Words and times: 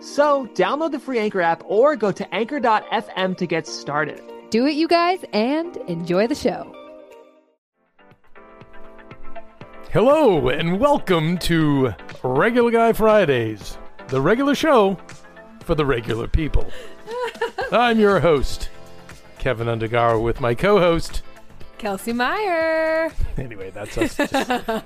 So, 0.00 0.46
download 0.54 0.92
the 0.92 0.98
free 0.98 1.18
Anchor 1.18 1.42
app 1.42 1.62
or 1.66 1.94
go 1.94 2.10
to 2.10 2.34
anchor.fm 2.34 3.36
to 3.36 3.46
get 3.46 3.66
started. 3.66 4.22
Do 4.48 4.66
it, 4.66 4.72
you 4.72 4.88
guys, 4.88 5.22
and 5.34 5.76
enjoy 5.88 6.26
the 6.26 6.34
show. 6.34 6.74
Hello, 9.92 10.48
and 10.48 10.80
welcome 10.80 11.36
to 11.38 11.92
Regular 12.22 12.70
Guy 12.70 12.94
Fridays, 12.94 13.76
the 14.08 14.22
regular 14.22 14.54
show 14.54 14.96
for 15.64 15.74
the 15.74 15.84
regular 15.84 16.26
people. 16.26 16.66
I'm 17.72 18.00
your 18.00 18.20
host, 18.20 18.70
Kevin 19.38 19.66
Undergaro, 19.66 20.22
with 20.22 20.40
my 20.40 20.54
co 20.54 20.78
host. 20.78 21.20
Kelsey 21.76 22.14
Meyer. 22.14 23.12
Anyway, 23.36 23.68
that's 23.68 23.98
us 23.98 24.16
just 24.16 24.32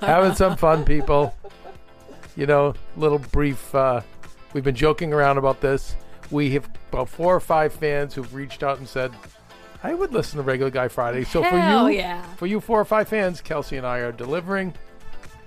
having 0.01 0.35
some 0.35 0.57
fun, 0.57 0.85
people. 0.85 1.37
You 2.37 2.47
know, 2.47 2.75
little 2.97 3.21
brief. 3.21 3.73
Uh, 3.73 4.01
we've 4.55 4.65
been 4.65 4.75
joking 4.75 5.13
around 5.13 5.37
about 5.37 5.61
this. 5.61 5.97
We 6.31 6.51
have 6.53 6.71
about 6.91 7.11
four 7.11 7.35
or 7.35 7.41
five 7.41 7.75
fans 7.75 8.15
who've 8.15 8.33
reached 8.35 8.63
out 8.63 8.79
and 8.79 8.89
said, 8.89 9.13
I 9.83 9.93
would 9.93 10.15
listen 10.15 10.39
to 10.39 10.43
Regular 10.43 10.71
Guy 10.71 10.89
Friday. 10.89 11.25
So 11.25 11.43
for 11.43 11.57
you, 11.57 11.99
yeah. 11.99 12.23
for 12.37 12.47
you 12.47 12.59
four 12.59 12.81
or 12.81 12.87
five 12.87 13.07
fans, 13.07 13.43
Kelsey 13.43 13.77
and 13.77 13.87
I 13.87 13.99
are 13.99 14.13
delivering 14.13 14.73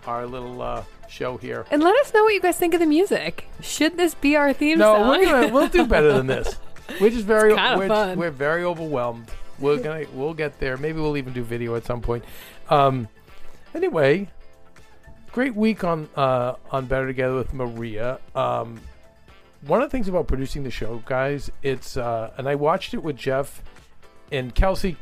our 0.06 0.28
little 0.28 0.62
uh, 0.62 0.84
show 1.10 1.38
here. 1.38 1.66
And 1.72 1.82
let 1.82 1.96
us 2.02 2.14
know 2.14 2.24
what 2.24 2.34
you 2.36 2.42
guys 2.42 2.58
think 2.58 2.76
of 2.76 2.80
the 2.80 2.86
music. 2.86 3.50
Should 3.62 3.98
this 3.98 4.14
be 4.14 4.36
our 4.36 4.54
theme 4.54 4.78
No, 4.78 4.94
song? 4.96 5.10
we're 5.10 5.26
gonna 5.26 5.54
we'll 5.54 5.68
do 5.68 5.88
better 5.88 6.14
than 6.14 6.28
this. 6.28 6.56
We're 7.02 7.10
just 7.10 7.26
very 7.26 7.54
we're, 7.54 7.88
fun. 7.90 8.18
we're 8.18 8.32
very 8.32 8.64
overwhelmed. 8.64 9.30
We're 9.60 9.78
gonna 9.78 10.06
we'll 10.14 10.34
get 10.34 10.58
there. 10.58 10.78
Maybe 10.78 11.02
we'll 11.02 11.18
even 11.18 11.34
do 11.34 11.44
video 11.44 11.76
at 11.76 11.84
some 11.84 12.00
point. 12.00 12.24
Um, 12.70 13.10
anyway, 13.76 14.30
great 15.34 15.54
week 15.54 15.84
on 15.84 16.08
uh, 16.16 16.54
on 16.72 16.86
Better 16.86 17.06
Together 17.06 17.36
with 17.36 17.54
Maria. 17.54 18.20
Um, 18.34 18.80
one 19.62 19.82
of 19.82 19.90
the 19.90 19.92
things 19.98 20.08
about 20.08 20.28
producing 20.28 20.64
the 20.64 20.72
show, 20.72 21.02
guys, 21.06 21.50
it's 21.64 21.98
uh, 21.98 22.32
and 22.38 22.48
I 22.48 22.56
watched 22.56 22.94
it 22.94 23.04
with 23.04 23.16
Jeff 23.16 23.62
and 24.32 24.54
Kelsey. 24.54 24.98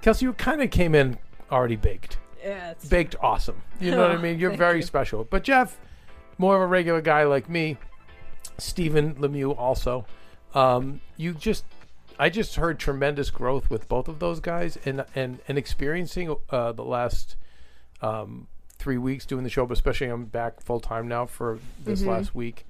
Kelsey, 0.00 0.24
you 0.26 0.32
kind 0.32 0.60
of 0.62 0.70
came 0.70 0.94
in 0.94 1.18
already 1.50 1.76
baked 1.76 2.18
yeah, 2.44 2.70
it's 2.72 2.88
baked 2.88 3.14
awesome. 3.20 3.62
You 3.80 3.92
know 3.92 4.00
what 4.02 4.10
I 4.10 4.16
mean? 4.20 4.38
You're 4.40 4.56
very 4.56 4.78
you. 4.78 4.82
special. 4.82 5.22
But 5.22 5.44
Jeff, 5.44 5.78
more 6.38 6.56
of 6.56 6.62
a 6.62 6.66
regular 6.66 7.00
guy 7.00 7.22
like 7.24 7.48
me. 7.48 7.76
Stephen 8.58 9.14
Lemieux 9.14 9.56
also. 9.56 10.06
Um, 10.54 11.00
you 11.16 11.34
just, 11.34 11.64
I 12.18 12.28
just 12.30 12.56
heard 12.56 12.78
tremendous 12.80 13.30
growth 13.30 13.70
with 13.70 13.88
both 13.88 14.08
of 14.08 14.18
those 14.18 14.40
guys, 14.40 14.76
and 14.84 15.04
and 15.14 15.38
and 15.46 15.56
experiencing 15.56 16.34
uh, 16.50 16.72
the 16.72 16.82
last 16.84 17.36
um, 18.00 18.48
three 18.76 18.98
weeks 18.98 19.24
doing 19.24 19.44
the 19.44 19.50
show, 19.50 19.64
but 19.64 19.74
especially 19.74 20.08
I'm 20.08 20.24
back 20.24 20.60
full 20.60 20.80
time 20.80 21.06
now 21.06 21.26
for 21.26 21.60
this 21.84 22.00
Mm-hmm. 22.00 22.10
last 22.10 22.34
week. 22.34 22.66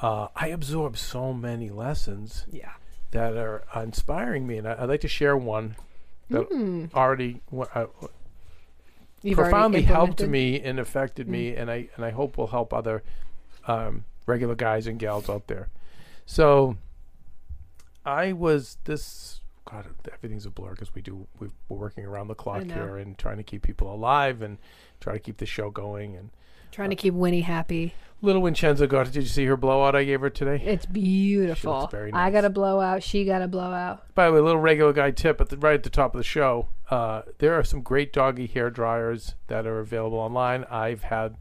Uh, 0.00 0.28
I 0.34 0.48
absorb 0.48 0.96
so 0.96 1.32
many 1.32 1.68
lessons 1.68 2.46
yeah. 2.50 2.72
that 3.10 3.36
are 3.36 3.64
inspiring 3.76 4.46
me, 4.46 4.56
and 4.56 4.66
I, 4.66 4.82
I'd 4.82 4.88
like 4.88 5.02
to 5.02 5.08
share 5.08 5.36
one 5.36 5.76
that 6.30 6.90
already 6.94 7.42
uh, 7.74 7.86
Mm. 9.22 9.28
You've 9.28 9.38
already 9.38 9.50
profoundly 9.50 9.82
helped 9.82 10.22
me 10.22 10.60
and 10.60 10.80
affected 10.80 11.28
me, 11.28 11.54
and 11.54 11.70
I 11.70 11.88
and 11.96 12.04
I 12.04 12.10
hope 12.10 12.38
will 12.38 12.46
help 12.46 12.72
other 12.72 13.02
um, 13.66 14.04
regular 14.26 14.54
guys 14.54 14.86
and 14.86 14.98
gals 14.98 15.28
out 15.28 15.46
there. 15.46 15.68
So, 16.24 16.78
I 18.04 18.32
was 18.32 18.78
this 18.84 19.42
God, 19.70 19.86
everything's 20.12 20.46
a 20.46 20.50
blur 20.50 20.70
because 20.70 20.94
we 20.94 21.02
do 21.02 21.26
we're 21.38 21.50
working 21.68 22.04
around 22.04 22.28
the 22.28 22.34
clock 22.34 22.62
here 22.62 22.96
and 22.96 23.18
trying 23.18 23.36
to 23.36 23.42
keep 23.42 23.62
people 23.62 23.92
alive 23.92 24.42
and 24.42 24.58
try 25.00 25.12
to 25.12 25.18
keep 25.18 25.36
the 25.36 25.46
show 25.46 25.70
going. 25.70 26.16
And 26.16 26.30
Trying 26.72 26.90
to 26.90 26.96
keep 26.96 27.14
Winnie 27.14 27.40
happy. 27.40 27.94
little 28.22 28.42
Vincenzo 28.42 28.86
got. 28.86 29.06
Did 29.06 29.22
you 29.22 29.28
see 29.28 29.44
her 29.46 29.56
blowout 29.56 29.96
I 29.96 30.04
gave 30.04 30.20
her 30.20 30.30
today? 30.30 30.62
It's 30.64 30.86
beautiful. 30.86 31.88
very 31.90 32.12
I 32.12 32.30
got 32.30 32.44
a 32.44 32.50
blowout. 32.50 33.02
She 33.02 33.24
got 33.24 33.42
a 33.42 33.48
blowout. 33.48 34.14
By 34.14 34.26
the 34.26 34.32
way, 34.32 34.38
a 34.38 34.42
little 34.42 34.60
regular 34.60 34.92
guy 34.92 35.10
tip 35.10 35.40
at 35.40 35.48
the 35.48 35.56
right 35.56 35.74
at 35.74 35.82
the 35.82 35.90
top 35.90 36.14
of 36.14 36.18
the 36.18 36.24
show. 36.24 36.68
Uh, 36.90 37.22
there 37.38 37.54
are 37.54 37.64
some 37.64 37.82
great 37.82 38.12
doggy 38.12 38.46
hair 38.46 38.70
dryers 38.70 39.34
that 39.48 39.66
are 39.66 39.80
available 39.80 40.18
online. 40.18 40.64
I've 40.70 41.02
had 41.04 41.36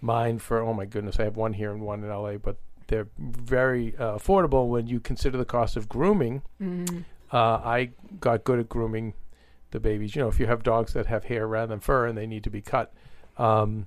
mine 0.00 0.38
for 0.38 0.60
oh 0.60 0.74
my 0.74 0.84
goodness, 0.84 1.18
I 1.18 1.24
have 1.24 1.36
one 1.36 1.52
here 1.54 1.70
and 1.70 1.82
one 1.82 2.02
in 2.02 2.10
LA, 2.10 2.36
but 2.36 2.56
they're 2.88 3.08
very 3.18 3.96
uh, 3.96 4.18
affordable 4.18 4.68
when 4.68 4.86
you 4.86 5.00
consider 5.00 5.38
the 5.38 5.44
cost 5.44 5.76
of 5.76 5.88
grooming. 5.88 6.42
Mm. 6.60 7.04
Uh, 7.32 7.36
I 7.36 7.90
got 8.20 8.44
good 8.44 8.58
at 8.58 8.68
grooming 8.68 9.14
the 9.70 9.80
babies. 9.80 10.14
You 10.14 10.22
know, 10.22 10.28
if 10.28 10.38
you 10.38 10.46
have 10.46 10.62
dogs 10.62 10.92
that 10.92 11.06
have 11.06 11.24
hair 11.24 11.46
rather 11.46 11.68
than 11.68 11.80
fur 11.80 12.06
and 12.06 12.16
they 12.16 12.26
need 12.26 12.44
to 12.44 12.50
be 12.50 12.60
cut, 12.60 12.92
um, 13.38 13.86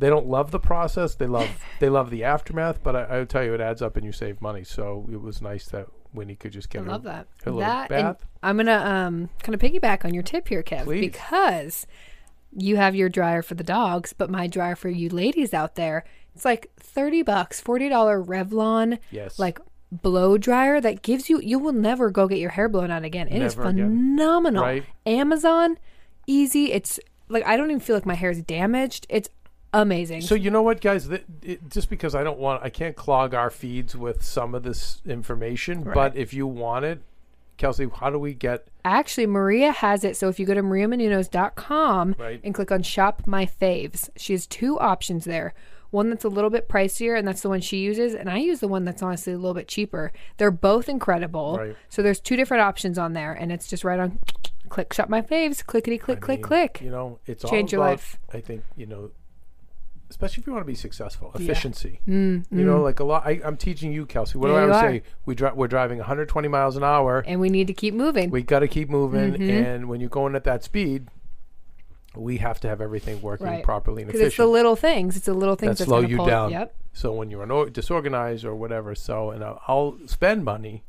they 0.00 0.08
don't 0.08 0.26
love 0.26 0.50
the 0.50 0.58
process. 0.58 1.14
They 1.14 1.26
love 1.26 1.48
they 1.78 1.88
love 1.88 2.10
the 2.10 2.24
aftermath. 2.24 2.82
But 2.82 2.96
I, 2.96 3.02
I 3.04 3.18
will 3.18 3.26
tell 3.26 3.44
you, 3.44 3.54
it 3.54 3.60
adds 3.60 3.82
up 3.82 3.96
and 3.96 4.04
you 4.04 4.12
save 4.12 4.40
money. 4.40 4.64
So 4.64 5.06
it 5.12 5.20
was 5.20 5.40
nice 5.40 5.66
that 5.68 5.86
Winnie 6.12 6.34
could 6.34 6.52
just 6.52 6.68
I 6.72 6.78
get 6.78 6.84
her, 6.84 6.90
love 6.90 7.02
that. 7.04 7.28
her 7.44 7.50
little 7.52 7.60
that 7.60 7.90
and 7.92 8.02
bath. 8.16 8.26
I'm 8.42 8.56
gonna 8.56 8.72
um 8.72 9.28
kind 9.42 9.54
of 9.54 9.60
piggyback 9.60 10.04
on 10.04 10.12
your 10.14 10.22
tip 10.24 10.48
here, 10.48 10.62
Kev, 10.62 10.84
Please. 10.84 11.00
because 11.02 11.86
you 12.56 12.76
have 12.76 12.96
your 12.96 13.08
dryer 13.08 13.42
for 13.42 13.54
the 13.54 13.62
dogs, 13.62 14.12
but 14.12 14.28
my 14.30 14.46
dryer 14.48 14.74
for 14.74 14.88
you 14.88 15.08
ladies 15.08 15.54
out 15.54 15.76
there, 15.76 16.04
it's 16.34 16.44
like 16.44 16.70
thirty 16.78 17.22
bucks, 17.22 17.60
forty 17.60 17.88
dollar 17.88 18.20
Revlon 18.22 18.98
Yes, 19.10 19.38
like 19.38 19.60
blow 19.92 20.38
dryer 20.38 20.80
that 20.80 21.02
gives 21.02 21.28
you 21.28 21.40
you 21.40 21.58
will 21.58 21.72
never 21.72 22.10
go 22.10 22.26
get 22.28 22.38
your 22.38 22.50
hair 22.50 22.68
blown 22.68 22.90
out 22.90 23.04
again. 23.04 23.28
It 23.28 23.42
is 23.42 23.56
Never 23.56 23.68
again. 23.68 23.88
phenomenal. 24.16 24.62
Right. 24.64 24.84
Amazon, 25.06 25.78
easy. 26.26 26.72
It's 26.72 26.98
like 27.28 27.44
I 27.46 27.56
don't 27.56 27.70
even 27.70 27.80
feel 27.80 27.94
like 27.96 28.06
my 28.06 28.14
hair 28.14 28.30
is 28.30 28.42
damaged. 28.42 29.06
It's 29.08 29.28
amazing. 29.72 30.22
So 30.22 30.34
you 30.34 30.50
know 30.50 30.62
what, 30.62 30.80
guys? 30.80 31.08
Th- 31.08 31.24
it, 31.42 31.68
just 31.70 31.90
because 31.90 32.14
I 32.14 32.22
don't 32.22 32.38
want, 32.38 32.62
I 32.62 32.70
can't 32.70 32.96
clog 32.96 33.34
our 33.34 33.50
feeds 33.50 33.96
with 33.96 34.22
some 34.24 34.54
of 34.54 34.62
this 34.62 35.00
information. 35.06 35.84
Right. 35.84 35.94
But 35.94 36.16
if 36.16 36.32
you 36.34 36.46
want 36.46 36.84
it, 36.84 37.02
Kelsey, 37.56 37.88
how 37.96 38.08
do 38.10 38.18
we 38.18 38.32
get? 38.32 38.68
Actually, 38.84 39.26
Maria 39.26 39.70
has 39.70 40.02
it. 40.02 40.16
So 40.16 40.28
if 40.28 40.40
you 40.40 40.46
go 40.46 40.54
to 40.54 40.62
mariamenounos.com 40.62 42.16
Right. 42.18 42.40
and 42.42 42.54
click 42.54 42.72
on 42.72 42.82
Shop 42.82 43.22
My 43.26 43.44
Faves, 43.46 44.08
she 44.16 44.32
has 44.32 44.46
two 44.46 44.78
options 44.78 45.24
there. 45.24 45.52
One 45.90 46.08
that's 46.08 46.24
a 46.24 46.28
little 46.28 46.50
bit 46.50 46.68
pricier, 46.68 47.18
and 47.18 47.26
that's 47.26 47.42
the 47.42 47.48
one 47.48 47.60
she 47.60 47.78
uses, 47.78 48.14
and 48.14 48.30
I 48.30 48.38
use 48.38 48.60
the 48.60 48.68
one 48.68 48.84
that's 48.84 49.02
honestly 49.02 49.32
a 49.32 49.36
little 49.36 49.54
bit 49.54 49.66
cheaper. 49.66 50.12
They're 50.36 50.52
both 50.52 50.88
incredible. 50.88 51.58
Right. 51.58 51.76
So 51.88 52.00
there's 52.00 52.20
two 52.20 52.36
different 52.36 52.62
options 52.62 52.96
on 52.96 53.12
there, 53.12 53.32
and 53.32 53.50
it's 53.50 53.66
just 53.66 53.82
right 53.82 53.98
on 53.98 54.20
click 54.68 54.92
Shop 54.92 55.08
My 55.08 55.20
Faves, 55.20 55.66
clickety 55.66 55.98
click, 55.98 56.18
I 56.18 56.20
click, 56.20 56.38
mean, 56.38 56.44
click. 56.44 56.80
You 56.80 56.90
know, 56.90 57.18
it's 57.26 57.42
Change 57.42 57.74
all 57.74 57.80
your 57.80 57.90
life. 57.90 58.18
I 58.32 58.40
think 58.40 58.62
you 58.76 58.86
know, 58.86 59.10
especially 60.10 60.42
if 60.42 60.46
you 60.46 60.52
want 60.52 60.64
to 60.64 60.66
be 60.66 60.74
successful, 60.74 61.30
Yeah. 61.36 61.42
efficiency. 61.44 62.00
Mm, 62.06 62.44
You 62.50 62.64
know, 62.64 62.82
like 62.82 63.00
a 63.00 63.04
lot. 63.04 63.22
I, 63.26 63.40
I'm 63.44 63.56
teaching 63.56 63.92
you, 63.92 64.04
Kelsey. 64.06 64.36
What 64.38 64.48
do 64.48 64.54
I 64.54 64.62
always 64.62 64.76
are. 64.76 64.90
say? 64.90 65.02
We 65.24 65.34
dri- 65.34 65.52
we're 65.54 65.68
driving 65.68 65.98
120 65.98 66.48
miles 66.48 66.76
an 66.76 66.84
hour. 66.84 67.24
and 67.26 67.40
we 67.40 67.48
need 67.48 67.68
to 67.68 67.72
keep 67.72 67.94
moving. 67.94 68.30
We 68.30 68.42
got 68.42 68.58
to 68.60 68.68
keep 68.68 68.90
moving, 68.90 69.34
Mhm. 69.34 69.50
and 69.50 69.88
when 69.88 70.00
you're 70.00 70.10
going 70.10 70.34
at 70.34 70.44
that 70.44 70.64
speed, 70.64 71.08
we 72.16 72.38
have 72.38 72.58
to 72.60 72.68
have 72.68 72.80
everything 72.80 73.22
working 73.22 73.46
Right. 73.46 73.62
properly 73.62 74.02
and 74.02 74.08
Because 74.10 74.26
it's 74.26 74.36
the 74.36 74.46
little 74.46 74.74
things. 74.76 75.16
It's 75.16 75.26
the 75.26 75.34
little 75.34 75.54
things 75.54 75.78
That 75.78 75.84
that's 75.84 75.88
slow 75.88 76.00
you 76.00 76.16
pull- 76.16 76.26
down. 76.26 76.50
Yep. 76.50 76.74
So 76.92 77.12
when 77.12 77.30
you're 77.30 77.70
disorganized 77.70 78.44
or 78.44 78.54
whatever, 78.56 78.96
so 78.96 79.30
and 79.30 79.44
I'll, 79.44 79.62
I'll 79.68 79.96
spend 80.06 80.44
money 80.44 80.82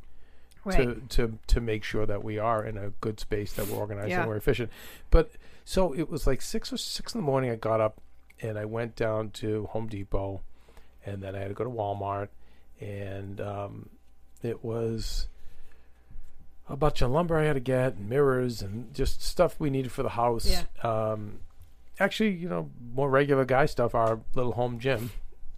Right. 0.64 0.76
to 0.78 1.02
to 1.16 1.38
to 1.48 1.60
make 1.60 1.84
sure 1.84 2.06
that 2.06 2.22
we 2.24 2.38
are 2.38 2.64
in 2.64 2.76
a 2.76 2.90
good 3.00 3.20
space, 3.20 3.52
that 3.54 3.68
we're 3.68 3.78
organized 3.78 4.10
Yeah. 4.10 4.20
and 4.22 4.28
we're 4.28 4.36
efficient. 4.36 4.70
But 5.10 5.30
so 5.64 5.92
it 5.92 6.08
was 6.10 6.26
like 6.26 6.40
six 6.42 6.72
or 6.72 6.76
six 6.76 7.14
in 7.14 7.20
the 7.20 7.24
morning. 7.24 7.50
I 7.50 7.56
got 7.56 7.80
up 7.80 8.00
and 8.42 8.58
I 8.58 8.64
went 8.64 8.96
down 8.96 9.30
to 9.30 9.66
Home 9.70 9.86
Depot, 9.86 10.42
and 11.06 11.22
then 11.22 11.34
I 11.34 11.38
had 11.38 11.48
to 11.48 11.54
go 11.54 11.64
to 11.64 11.70
Walmart, 11.70 12.28
and 12.80 13.40
um, 13.40 13.88
it 14.42 14.64
was 14.64 15.28
a 16.68 16.76
bunch 16.76 17.02
of 17.02 17.10
lumber 17.10 17.38
I 17.38 17.44
had 17.44 17.54
to 17.54 17.60
get, 17.60 17.94
and 17.94 18.08
mirrors, 18.08 18.62
and 18.62 18.92
just 18.94 19.22
stuff 19.22 19.58
we 19.58 19.70
needed 19.70 19.92
for 19.92 20.02
the 20.02 20.10
house. 20.10 20.46
Yeah. 20.46 20.64
Um, 20.82 21.40
actually, 21.98 22.30
you 22.30 22.48
know, 22.48 22.70
more 22.94 23.08
regular 23.08 23.44
guy 23.44 23.66
stuff. 23.66 23.94
Our 23.94 24.20
little 24.34 24.52
home 24.52 24.78
gym, 24.78 25.10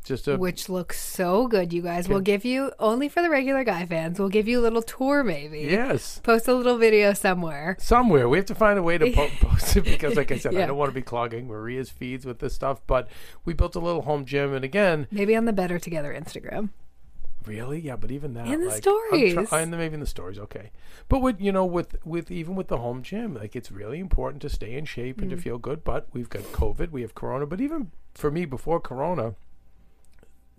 just 0.04 0.28
a 0.28 0.36
Which 0.36 0.68
looks 0.68 1.00
so 1.00 1.48
good, 1.48 1.72
you 1.72 1.82
guys. 1.82 2.08
We'll 2.08 2.20
give 2.20 2.44
you 2.44 2.70
only 2.78 3.08
for 3.08 3.22
the 3.22 3.30
regular 3.30 3.64
guy 3.64 3.84
fans. 3.86 4.18
We'll 4.18 4.28
give 4.28 4.46
you 4.46 4.60
a 4.60 4.62
little 4.62 4.82
tour, 4.82 5.24
maybe. 5.24 5.60
yes. 5.60 6.20
Post 6.22 6.46
a 6.46 6.54
little 6.54 6.76
video 6.78 7.12
somewhere. 7.14 7.76
somewhere. 7.80 8.28
We 8.28 8.36
have 8.38 8.46
to 8.46 8.54
find 8.54 8.78
a 8.78 8.82
way 8.82 8.98
to 8.98 9.10
po- 9.12 9.28
post 9.40 9.76
it 9.76 9.84
because, 9.84 10.14
like 10.16 10.30
I 10.30 10.38
said, 10.38 10.54
I 10.54 10.66
don't 10.66 10.76
want 10.76 10.90
to 10.90 10.94
be 10.94 11.02
clogging 11.02 11.48
Maria's 11.48 11.90
feeds 11.90 12.24
with 12.24 12.38
this 12.38 12.54
stuff. 12.54 12.80
But 12.86 13.08
we 13.44 13.54
built 13.54 13.74
a 13.74 13.80
little 13.80 14.02
home 14.02 14.24
gym, 14.24 14.52
and 14.54 14.64
again, 14.64 15.06
Maybe 15.10 15.34
on 15.34 15.46
the 15.46 15.52
Better 15.52 15.78
Together 15.78 16.12
Instagram. 16.14 16.68
really, 17.46 17.80
yeah. 17.80 17.96
But 17.96 18.10
even 18.10 18.34
that, 18.34 18.46
In 18.46 18.60
the 18.60 18.66
like, 18.66 18.74
I'm 18.76 18.80
stories. 18.82 19.34
try- 19.48 19.60
and 19.62 19.70
maybe 19.70 19.94
in 19.94 20.00
the 20.00 20.06
stories, 20.06 20.38
okay. 20.38 20.70
But 21.08 21.20
with 21.20 21.40
you 21.40 21.52
know, 21.52 21.64
with 21.64 21.96
with 22.04 22.30
even 22.30 22.54
with 22.56 22.68
the 22.68 22.78
home 22.78 23.02
gym, 23.02 23.34
like 23.34 23.54
it's 23.56 23.70
really 23.72 24.00
important 24.00 24.42
to 24.42 24.48
stay 24.48 24.74
in 24.74 24.84
shape 24.84 25.20
and 25.20 25.30
to 25.30 25.36
Mm. 25.36 25.40
feel 25.40 25.58
good. 25.58 25.84
But 25.84 26.08
we've 26.12 26.28
got 26.30 26.42
COVID, 26.52 26.90
we 26.90 27.02
have 27.02 27.14
Corona. 27.14 27.46
But 27.46 27.60
even 27.60 27.90
for 28.14 28.30
me, 28.30 28.44
before 28.44 28.80
Corona, 28.80 29.34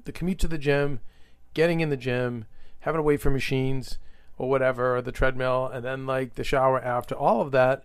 the 0.06 0.12
commute 0.12 0.40
to 0.40 0.48
the 0.48 0.58
gym, 0.58 1.00
getting 1.54 1.82
in 1.82 1.90
the 1.90 1.98
gym, 1.98 2.46
having 2.80 3.00
to 3.00 3.04
wait 3.04 3.22
for 3.22 3.30
machines 3.30 3.98
or 4.38 4.50
whatever, 4.50 4.96
or 4.96 5.02
the 5.02 5.12
treadmill, 5.12 5.68
and 5.68 5.84
then 5.84 6.06
like 6.06 6.36
the 6.36 6.44
shower 6.44 6.80
after 6.82 7.16
all 7.16 7.42
of 7.42 7.52
that, 7.52 7.84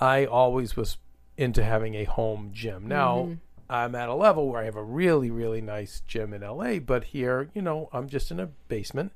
I 0.00 0.24
always 0.26 0.76
was 0.76 0.98
into 1.36 1.64
having 1.64 1.94
a 1.94 2.04
home 2.04 2.50
gym. 2.52 2.86
Now 2.86 3.16
Mhm. 3.24 3.38
I'm 3.68 3.94
at 3.94 4.08
a 4.08 4.14
level 4.14 4.48
where 4.48 4.60
I 4.60 4.64
have 4.64 4.76
a 4.76 4.82
really, 4.82 5.30
really 5.30 5.60
nice 5.60 6.00
gym 6.06 6.32
in 6.34 6.42
LA, 6.42 6.78
but 6.80 7.04
here, 7.04 7.50
you 7.54 7.62
know, 7.62 7.88
I'm 7.92 8.08
just 8.08 8.30
in 8.30 8.40
a 8.40 8.46
basement. 8.68 9.12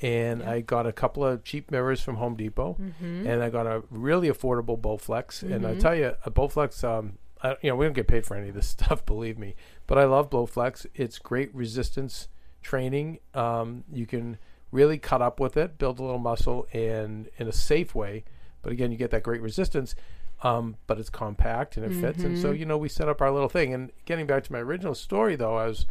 And 0.00 0.42
Yeah. 0.42 0.50
I 0.52 0.60
got 0.60 0.86
a 0.86 0.92
couple 0.92 1.24
of 1.24 1.42
cheap 1.42 1.70
mirrors 1.72 2.00
from 2.00 2.16
Home 2.16 2.36
Depot, 2.36 2.76
Mm-hmm. 2.80 3.26
and 3.26 3.42
I 3.42 3.50
got 3.50 3.66
a 3.66 3.82
really 3.90 4.28
affordable 4.30 4.78
Bowflex. 4.80 5.42
And 5.42 5.66
I 5.66 5.74
Mhm. 5.74 5.78
tell 5.80 5.94
you, 5.96 6.14
a 6.24 6.30
Bowflex, 6.30 6.84
um, 6.84 7.18
I, 7.42 7.56
you 7.62 7.70
know, 7.70 7.76
we 7.76 7.84
don't 7.86 7.92
get 7.94 8.08
paid 8.08 8.26
for 8.26 8.36
any 8.36 8.48
of 8.48 8.54
this 8.54 8.66
stuff, 8.76 9.04
believe 9.06 9.38
me. 9.38 9.54
But 9.86 9.98
I 9.98 10.04
love 10.04 10.30
Bowflex. 10.30 10.86
It's 10.94 11.18
great 11.18 11.54
resistance 11.54 12.28
training. 12.62 13.18
Um, 13.34 13.84
you 13.92 14.06
can 14.06 14.38
really 14.72 14.98
cut 14.98 15.22
up 15.22 15.40
with 15.40 15.56
it, 15.56 15.78
build 15.78 15.98
a 15.98 16.02
little 16.02 16.18
muscle, 16.18 16.66
and 16.72 17.28
in 17.38 17.48
a 17.48 17.52
safe 17.52 17.94
way. 17.94 18.24
But 18.62 18.72
again, 18.72 18.90
you 18.90 18.98
get 18.98 19.10
that 19.12 19.22
great 19.22 19.40
resistance. 19.40 19.94
Um, 20.42 20.76
but 20.86 21.00
it's 21.00 21.10
compact 21.10 21.76
and 21.76 21.84
it 21.84 21.92
fits. 21.92 22.22
And 22.22 22.36
so, 22.38 22.52
Mhm. 22.52 22.58
you 22.60 22.64
know, 22.64 22.78
we 22.78 22.88
set 22.88 23.08
up 23.08 23.20
our 23.20 23.30
little 23.32 23.48
thing. 23.48 23.74
And 23.74 23.90
getting 24.04 24.24
back 24.26 24.44
to 24.44 24.52
my 24.52 24.60
original 24.60 24.94
story, 24.94 25.34
though, 25.34 25.56
I 25.56 25.66
was 25.66 25.86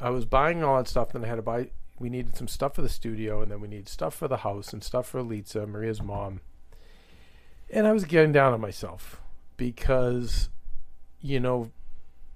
I 0.00 0.08
was 0.08 0.24
buying 0.24 0.64
all 0.64 0.78
that 0.78 0.88
stuff. 0.88 1.12
Then 1.12 1.24
I 1.24 1.28
had 1.28 1.34
to 1.34 1.42
buy. 1.42 1.70
We 1.98 2.08
needed 2.08 2.34
some 2.36 2.48
stuff 2.48 2.74
for 2.74 2.80
the 2.80 2.88
studio, 2.88 3.42
and 3.42 3.50
then 3.52 3.60
we 3.60 3.68
needed 3.68 3.86
stuff 3.90 4.14
for 4.14 4.28
the 4.28 4.38
house 4.38 4.72
and 4.72 4.82
stuff 4.82 5.06
for 5.06 5.20
Litsa, 5.22 5.68
Maria's 5.68 6.00
mom. 6.00 6.40
And 7.68 7.86
I 7.86 7.92
was 7.92 8.06
getting 8.06 8.32
down 8.32 8.54
on 8.54 8.62
myself 8.62 9.20
because, 9.60 10.48
you 11.20 11.38
know, 11.38 11.70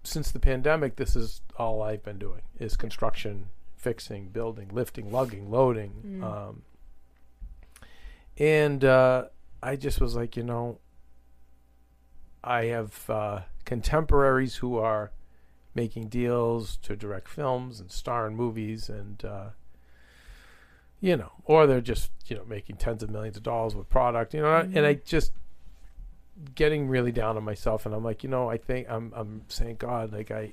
since 0.02 0.30
the 0.30 0.38
pandemic, 0.38 0.96
this 0.96 1.16
is 1.16 1.40
all 1.56 1.80
I've 1.80 2.02
been 2.02 2.18
doing 2.18 2.42
is 2.58 2.76
construction, 2.76 3.46
fixing, 3.78 4.28
building, 4.28 4.68
lifting, 4.70 5.10
lugging, 5.10 5.50
loading. 5.50 5.94
Mm. 6.06 6.22
Um, 6.22 6.62
and 8.36 8.84
uh, 8.84 9.24
I 9.62 9.76
just 9.76 10.02
was 10.02 10.14
like, 10.14 10.36
you 10.36 10.42
know, 10.42 10.80
I 12.44 12.66
have 12.66 13.08
uh, 13.08 13.40
contemporaries 13.64 14.56
who 14.56 14.76
are 14.76 15.10
making 15.74 16.08
deals 16.08 16.76
to 16.82 16.94
direct 16.94 17.28
films 17.28 17.80
and 17.80 17.90
star 17.90 18.26
in 18.26 18.36
movies 18.36 18.90
and 18.90 19.24
uh, 19.24 19.48
you 21.00 21.16
know 21.16 21.32
or 21.46 21.66
they're 21.66 21.80
just 21.80 22.10
you 22.26 22.36
know 22.36 22.44
making 22.44 22.76
tens 22.76 23.02
of 23.02 23.10
millions 23.10 23.36
of 23.36 23.42
dollars 23.42 23.74
with 23.74 23.88
product 23.88 24.34
you 24.34 24.40
know 24.40 24.54
and 24.56 24.86
I 24.86 24.94
just 24.94 25.32
getting 26.54 26.88
really 26.88 27.12
down 27.12 27.36
on 27.36 27.44
myself 27.44 27.86
and 27.86 27.94
I'm 27.94 28.02
like 28.04 28.24
you 28.24 28.30
know 28.30 28.48
I 28.50 28.56
think 28.56 28.88
I'm 28.90 29.12
I'm 29.14 29.42
saying 29.48 29.76
God 29.78 30.12
like 30.12 30.30
I 30.30 30.52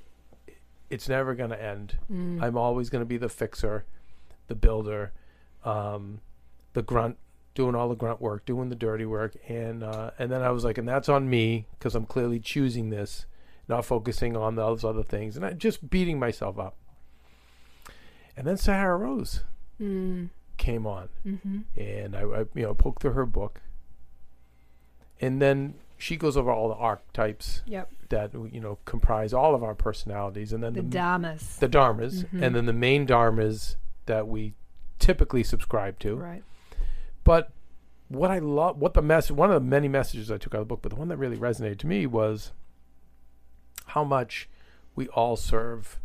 it's 0.89 1.07
never 1.09 1.33
going 1.35 1.49
to 1.51 1.61
end 1.61 1.97
Mm. 2.11 2.41
I'm 2.41 2.57
always 2.57 2.89
going 2.89 3.01
to 3.01 3.05
be 3.05 3.17
the 3.17 3.29
fixer 3.29 3.85
the 4.47 4.55
builder 4.55 5.11
um, 5.65 6.19
the 6.73 6.81
grunt 6.81 7.17
doing 7.55 7.75
all 7.75 7.89
the 7.89 7.95
grunt 7.95 8.21
work 8.21 8.45
doing 8.45 8.69
the 8.69 8.75
dirty 8.75 9.05
work 9.05 9.35
and 9.47 9.83
uh, 9.83 10.11
and 10.19 10.31
then 10.31 10.41
I 10.41 10.51
was 10.51 10.63
like 10.63 10.77
and 10.77 10.87
that's 10.87 11.09
on 11.09 11.29
me 11.29 11.65
because 11.79 11.95
I'm 11.95 12.05
clearly 12.05 12.39
choosing 12.39 12.89
this 12.89 13.25
not 13.67 13.85
focusing 13.85 14.35
on 14.35 14.55
those 14.55 14.83
other 14.83 15.03
things, 15.03 15.37
and 15.37 15.45
I, 15.45 15.53
just 15.53 15.89
beating 15.89 16.19
myself 16.19 16.59
up. 16.59 16.75
And 18.35 18.45
then 18.45 18.57
Sahara 18.57 18.97
Rose 18.97 19.43
Mm. 19.79 20.29
came 20.57 20.85
on, 20.85 21.09
Mm-hmm. 21.25 21.59
and 21.79 22.15
I, 22.15 22.21
I 22.21 22.39
you 22.53 22.63
know 22.63 22.73
poked 22.73 23.01
through 23.01 23.13
her 23.13 23.25
book, 23.25 23.61
and 25.21 25.41
then 25.41 25.75
she 25.97 26.17
goes 26.17 26.35
over 26.35 26.51
all 26.51 26.67
the 26.67 26.75
archetypes 26.75 27.61
Yep. 27.65 27.89
that 28.09 28.33
you 28.33 28.59
know 28.59 28.79
comprise 28.85 29.33
all 29.33 29.53
of 29.55 29.63
our 29.63 29.75
personalities, 29.75 30.51
and 30.51 30.63
then 30.63 30.73
The 30.73 30.81
the 30.81 30.87
Damas. 30.89 31.57
the 31.57 31.69
dharmas, 31.69 32.25
Mhm. 32.27 32.41
and 32.41 32.55
then 32.55 32.65
the 32.65 32.73
main 32.73 33.05
dharmas 33.07 33.75
that 34.07 34.27
we 34.27 34.53
typically 34.99 35.43
subscribe 35.43 35.99
to. 35.99 36.15
Right. 36.15 36.43
But 37.23 37.51
what 38.07 38.29
I 38.31 38.39
love, 38.39 38.77
what 38.79 38.93
the 38.95 39.01
message, 39.01 39.31
one 39.35 39.49
of 39.51 39.53
the 39.53 39.67
many 39.67 39.87
messages 39.87 40.29
I 40.31 40.37
took 40.37 40.53
out 40.55 40.61
of 40.61 40.67
the 40.67 40.73
book, 40.73 40.81
but 40.81 40.89
the 40.89 40.95
one 40.97 41.07
that 41.09 41.17
really 41.17 41.37
resonated 41.37 41.77
to 41.79 41.87
me 41.87 42.05
was 42.07 42.51
how 43.87 44.03
much 44.03 44.49
we 44.95 45.07
all 45.09 45.35
serve. 45.37 45.97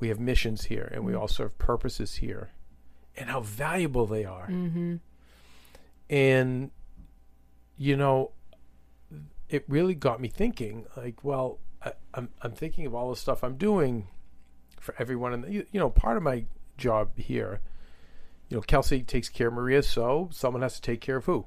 We 0.00 0.08
have 0.08 0.18
missions 0.18 0.64
here, 0.64 0.90
and 0.92 1.04
we 1.06 1.14
all 1.14 1.28
serve 1.28 1.56
purposes 1.58 2.16
here, 2.16 2.50
and 3.16 3.30
how 3.30 3.40
valuable 3.40 4.06
they 4.06 4.24
are. 4.24 4.48
Mm-hmm. 4.48 4.96
And 6.10 6.70
you 7.76 7.96
know, 7.96 8.32
it 9.48 9.64
really 9.68 9.94
got 9.94 10.20
me 10.20 10.28
thinking. 10.28 10.86
Like, 10.96 11.22
well, 11.22 11.58
I, 11.84 11.92
I'm 12.14 12.30
I'm 12.40 12.52
thinking 12.52 12.86
of 12.86 12.94
all 12.94 13.10
the 13.10 13.16
stuff 13.16 13.44
I'm 13.44 13.56
doing 13.56 14.08
for 14.80 14.94
everyone, 14.98 15.32
and 15.32 15.52
you, 15.52 15.66
you 15.72 15.80
know, 15.80 15.90
part 15.90 16.16
of 16.16 16.22
my 16.22 16.44
job 16.78 17.16
here. 17.16 17.60
You 18.48 18.56
know, 18.58 18.62
Kelsey 18.62 19.02
takes 19.02 19.28
care 19.28 19.48
of 19.48 19.54
Maria, 19.54 19.82
so 19.82 20.28
someone 20.32 20.62
has 20.62 20.74
to 20.74 20.82
take 20.82 21.00
care 21.00 21.16
of 21.16 21.24
who? 21.24 21.46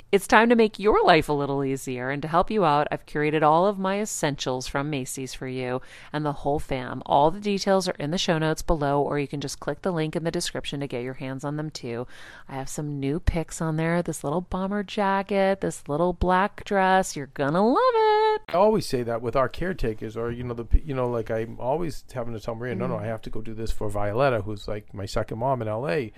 it's 0.11 0.27
time 0.27 0.49
to 0.49 0.55
make 0.55 0.77
your 0.77 1.01
life 1.05 1.29
a 1.29 1.33
little 1.33 1.63
easier. 1.63 2.09
And 2.09 2.21
to 2.21 2.27
help 2.27 2.51
you 2.51 2.65
out, 2.65 2.87
I've 2.91 3.05
curated 3.05 3.43
all 3.43 3.65
of 3.65 3.79
my 3.79 4.01
essentials 4.01 4.67
from 4.67 4.89
Macy's 4.89 5.33
for 5.33 5.47
you 5.47 5.81
and 6.11 6.25
the 6.25 6.33
whole 6.33 6.59
fam. 6.59 7.01
All 7.05 7.31
the 7.31 7.39
details 7.39 7.87
are 7.87 7.95
in 7.97 8.11
the 8.11 8.17
show 8.17 8.37
notes 8.37 8.61
below, 8.61 9.01
or 9.01 9.19
you 9.19 9.27
can 9.27 9.39
just 9.39 9.61
click 9.61 9.81
the 9.83 9.91
link 9.91 10.15
in 10.15 10.25
the 10.25 10.31
description 10.31 10.81
to 10.81 10.87
get 10.87 11.03
your 11.03 11.13
hands 11.13 11.45
on 11.45 11.55
them 11.55 11.69
too. 11.69 12.07
I 12.49 12.55
have 12.55 12.67
some 12.67 12.99
new 12.99 13.21
picks 13.21 13.61
on 13.61 13.77
there 13.77 14.01
this 14.01 14.23
little 14.23 14.41
bomber 14.41 14.83
jacket, 14.83 15.61
this 15.61 15.87
little 15.87 16.11
black 16.11 16.65
dress. 16.65 17.15
You're 17.15 17.27
gonna 17.27 17.65
love 17.65 17.77
it. 17.77 18.41
I 18.49 18.53
always 18.53 18.85
say 18.85 19.03
that 19.03 19.21
with 19.21 19.37
our 19.37 19.47
caretakers, 19.47 20.17
or 20.17 20.31
you 20.31 20.43
know, 20.43 20.53
the 20.53 20.67
you 20.83 20.93
know, 20.93 21.09
like 21.09 21.31
I'm 21.31 21.57
always 21.59 22.03
having 22.13 22.33
to 22.33 22.39
tell 22.39 22.55
Maria, 22.55 22.75
no, 22.75 22.87
no, 22.87 22.95
mm-hmm. 22.95 23.05
I 23.05 23.07
have 23.07 23.21
to 23.23 23.29
go 23.29 23.41
do 23.41 23.53
this 23.53 23.71
for 23.71 23.89
Violetta, 23.89 24.41
who's 24.41 24.67
like 24.67 24.93
my 24.93 25.05
second 25.05 25.39
mom 25.39 25.61
in 25.61 25.67
L.A. 25.69 26.11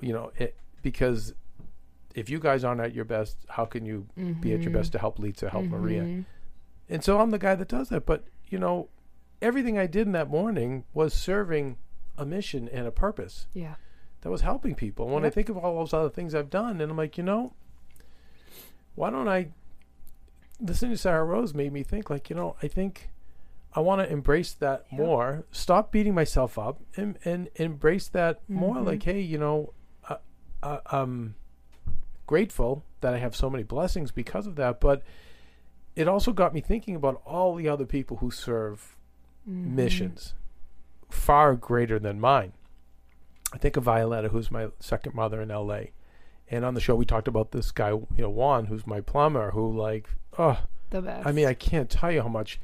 You 0.00 0.12
know, 0.12 0.32
it, 0.38 0.54
because 0.82 1.34
if 2.14 2.28
you 2.30 2.38
guys 2.38 2.64
aren't 2.64 2.80
at 2.80 2.94
your 2.94 3.04
best, 3.04 3.36
how 3.48 3.64
can 3.64 3.84
you 3.86 4.06
be 4.40 4.52
at 4.54 4.62
your 4.62 4.70
best 4.72 4.92
to 4.92 4.98
help 4.98 5.18
Litsa, 5.18 5.50
help 5.50 5.66
Maria? 5.66 6.24
And 6.88 7.02
so 7.04 7.20
I'm 7.20 7.30
the 7.30 7.38
guy 7.38 7.54
that 7.54 7.68
does 7.68 7.88
that. 7.90 8.04
But 8.06 8.24
you 8.48 8.58
know, 8.58 8.88
everything 9.40 9.78
I 9.78 9.86
did 9.86 10.06
in 10.06 10.12
that 10.12 10.28
morning 10.28 10.84
was 10.92 11.14
serving 11.14 11.76
a 12.18 12.26
mission 12.26 12.68
and 12.68 12.86
a 12.86 12.90
purpose 12.90 13.46
Yeah. 13.54 13.76
that 14.20 14.30
was 14.30 14.42
helping 14.42 14.74
people. 14.74 15.08
When 15.08 15.24
I 15.24 15.30
think 15.30 15.48
of 15.48 15.56
all 15.56 15.76
those 15.78 15.94
other 15.94 16.10
things 16.10 16.34
I've 16.34 16.50
done, 16.50 16.80
and 16.80 16.90
I'm 16.90 16.96
like, 16.96 17.16
you 17.16 17.24
know, 17.24 17.54
why 18.94 19.10
don't 19.10 19.28
I? 19.28 19.48
Listening 20.60 20.92
to 20.92 20.98
Sahara 20.98 21.24
Rose 21.24 21.54
made 21.54 21.72
me 21.72 21.82
think, 21.82 22.08
like, 22.10 22.30
you 22.30 22.36
know, 22.36 22.56
I 22.62 22.68
think 22.68 23.08
I 23.74 23.80
want 23.80 24.00
to 24.02 24.12
embrace 24.12 24.52
that 24.54 24.84
more. 24.92 25.44
Stop 25.50 25.90
beating 25.90 26.14
myself 26.14 26.58
up 26.58 26.82
and 26.96 27.18
and 27.24 27.48
embrace 27.56 28.08
that 28.08 28.42
more. 28.48 28.80
Like, 28.80 29.02
hey, 29.02 29.20
you 29.20 29.38
know, 29.38 29.72
uh, 30.08 30.16
uh, 30.62 30.78
I'm 30.86 31.34
grateful 32.32 32.82
that 33.02 33.12
I 33.12 33.18
have 33.18 33.36
so 33.36 33.50
many 33.50 33.62
blessings 33.62 34.10
because 34.10 34.46
of 34.46 34.56
that, 34.56 34.80
but 34.80 35.02
it 35.94 36.08
also 36.08 36.32
got 36.32 36.54
me 36.54 36.62
thinking 36.62 36.96
about 36.96 37.20
all 37.26 37.54
the 37.54 37.68
other 37.68 37.84
people 37.84 38.16
who 38.16 38.30
serve 38.30 38.96
missions 39.44 40.32
far 41.10 41.54
greater 41.54 41.98
than 41.98 42.18
mine. 42.18 42.54
I 43.52 43.58
think 43.58 43.76
of 43.76 43.84
Violetta, 43.84 44.30
who's 44.30 44.50
my 44.50 44.68
second 44.80 45.14
mother 45.14 45.42
in 45.42 45.50
L.A. 45.50 45.92
And 46.48 46.64
on 46.64 46.72
the 46.72 46.80
show, 46.80 46.94
we 46.94 47.04
talked 47.04 47.28
about 47.28 47.50
this 47.50 47.70
guy, 47.70 47.90
you 47.90 48.08
know, 48.16 48.30
Juan, 48.30 48.64
who's 48.64 48.86
my 48.86 49.02
plumber, 49.02 49.50
who 49.50 49.70
like, 49.76 50.08
oh, 50.38 50.58
The 50.88 51.02
best. 51.02 51.26
I 51.26 51.32
mean, 51.32 51.46
I 51.46 51.52
can't 51.52 51.90
tell 51.90 52.10
you 52.10 52.22
how 52.22 52.28
much 52.28 52.58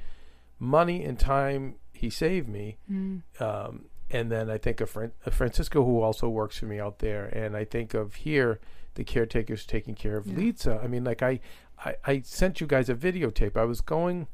money 0.59 1.05
and 1.05 1.19
time 1.19 1.75
he 1.93 2.09
saved 2.09 2.49
me. 2.49 2.79
Mm. 2.91 3.21
Um, 3.39 3.91
and 4.11 4.33
then 4.33 4.49
I 4.49 4.57
think 4.57 4.81
of 4.81 4.89
Fran- 4.89 5.13
of 5.27 5.35
Francisco, 5.35 5.85
who 5.85 6.01
also 6.01 6.27
works 6.27 6.57
for 6.57 6.65
me 6.65 6.81
out 6.81 7.01
there. 7.01 7.27
And 7.27 7.55
I 7.55 7.67
think 7.67 7.93
of 7.93 8.15
here, 8.15 8.61
the 8.99 9.05
caretakers 9.05 9.65
taking 9.65 9.95
care 9.95 10.17
of 10.17 10.27
Litsa. 10.27 10.83
I 10.83 10.89
mean, 10.89 11.05
like 11.05 11.23
I, 11.23 11.39
I, 11.85 11.95
I 12.05 12.21
sent 12.25 12.61
you 12.61 12.67
guys 12.67 12.89
a 12.89 12.95
videotape. 12.97 13.57
I 13.57 13.65
was 13.65 13.81
going 13.81 14.27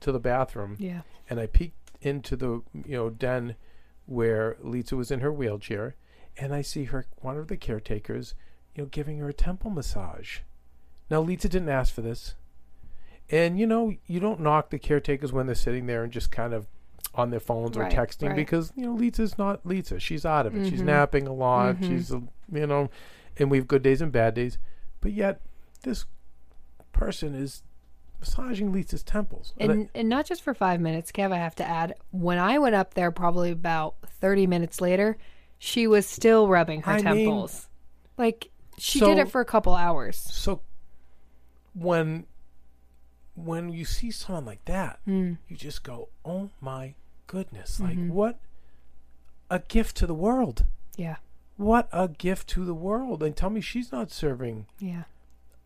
to 0.00 0.12
the 0.12 0.20
bathroom 0.20 0.76
Yeah. 0.78 1.00
and 1.30 1.40
I 1.40 1.46
peeked 1.46 1.90
into 2.02 2.36
the 2.36 2.62
you 2.84 2.96
know 2.96 3.08
den 3.10 3.56
where 4.04 4.56
Litsa 4.62 4.92
was 4.92 5.10
in 5.10 5.20
her 5.20 5.32
wheelchair, 5.32 5.96
and 6.36 6.54
I 6.54 6.60
see 6.60 6.84
her 6.84 7.06
one 7.22 7.38
of 7.38 7.48
the 7.48 7.56
caretakers, 7.56 8.34
you 8.74 8.82
know, 8.82 8.88
giving 8.90 9.18
her 9.18 9.28
a 9.30 9.32
temple 9.32 9.70
massage. 9.70 10.40
Now 11.10 11.24
Litsa 11.24 11.48
didn't 11.48 11.68
ask 11.70 11.94
for 11.94 12.02
this, 12.02 12.34
and 13.30 13.58
you 13.58 13.66
know 13.66 13.94
you 14.06 14.20
don't 14.20 14.40
knock 14.40 14.68
the 14.68 14.78
caretakers 14.78 15.32
when 15.32 15.46
they're 15.46 15.54
sitting 15.54 15.86
there 15.86 16.02
and 16.04 16.12
just 16.12 16.30
kind 16.30 16.52
of 16.52 16.66
on 17.14 17.30
their 17.30 17.40
phones 17.40 17.76
Right, 17.78 17.90
or 17.92 17.96
texting 18.06 18.28
right. 18.28 18.36
because 18.36 18.70
you 18.76 18.84
know 18.84 18.94
Litsa's 18.94 19.38
not 19.38 19.64
Litsa. 19.64 19.98
She's 19.98 20.26
out 20.26 20.44
of 20.46 20.54
it. 20.54 20.68
She's 20.68 20.82
Mhm. 20.82 20.84
napping 20.86 21.26
a 21.26 21.32
lot. 21.32 21.76
Mhm. 21.76 21.88
She's 21.88 22.10
a, 22.12 22.22
you 22.52 22.66
know, 22.66 22.90
and 23.38 23.50
we 23.50 23.58
have 23.58 23.68
good 23.68 23.82
days 23.82 24.00
and 24.02 24.12
bad 24.12 24.34
days, 24.34 24.58
but 25.00 25.12
yet 25.12 25.40
this 25.82 26.04
person 26.92 27.34
is 27.34 27.62
massaging 28.20 28.72
Litsa's 28.72 29.02
temples. 29.02 29.54
And 29.58 29.70
I- 29.70 29.74
And, 29.74 29.88
and 29.94 30.08
not 30.08 30.26
just 30.26 30.42
for 30.42 30.52
five 30.54 30.80
minutes, 30.80 31.10
Kev, 31.12 31.32
I 31.32 31.38
have 31.38 31.54
to 31.56 31.64
add, 31.66 31.94
when 32.10 32.38
I 32.38 32.58
went 32.58 32.74
up 32.74 32.94
there 32.94 33.10
probably 33.10 33.50
about 33.50 33.94
30 34.20 34.46
minutes 34.46 34.80
later, 34.80 35.16
she 35.58 35.86
was 35.86 36.06
still 36.06 36.46
rubbing 36.48 36.82
her 36.82 36.92
I 36.92 36.96
mean- 37.02 37.26
temples. 37.26 37.68
like, 38.18 38.50
she 38.78 38.98
did 39.00 39.18
it 39.18 39.30
for 39.30 39.40
a 39.40 39.44
couple 39.44 39.74
hours. 39.74 40.16
so 40.16 40.60
when 41.74 42.26
when 43.34 43.70
you 43.70 43.84
see 43.84 44.10
someone 44.10 44.44
like 44.44 44.64
that 44.64 44.98
Mm. 45.06 45.38
you 45.48 45.56
just 45.56 45.82
go 45.84 46.08
oh 46.24 46.50
my 46.60 46.94
goodness 47.26 47.78
like 47.78 47.96
Mm-hmm. 47.96 48.12
what 48.12 48.38
a 49.48 49.60
gift 49.60 49.96
to 49.98 50.06
the 50.06 50.14
world 50.14 50.64
Yeah. 50.96 51.16
What 51.60 51.88
a 51.92 52.08
gift 52.08 52.48
to 52.50 52.64
the 52.64 52.72
world 52.74 53.22
and 53.22 53.36
tell 53.36 53.50
me 53.50 53.60
she's 53.60 53.92
not 53.92 54.10
serving 54.10 54.66
Yeah. 54.78 55.02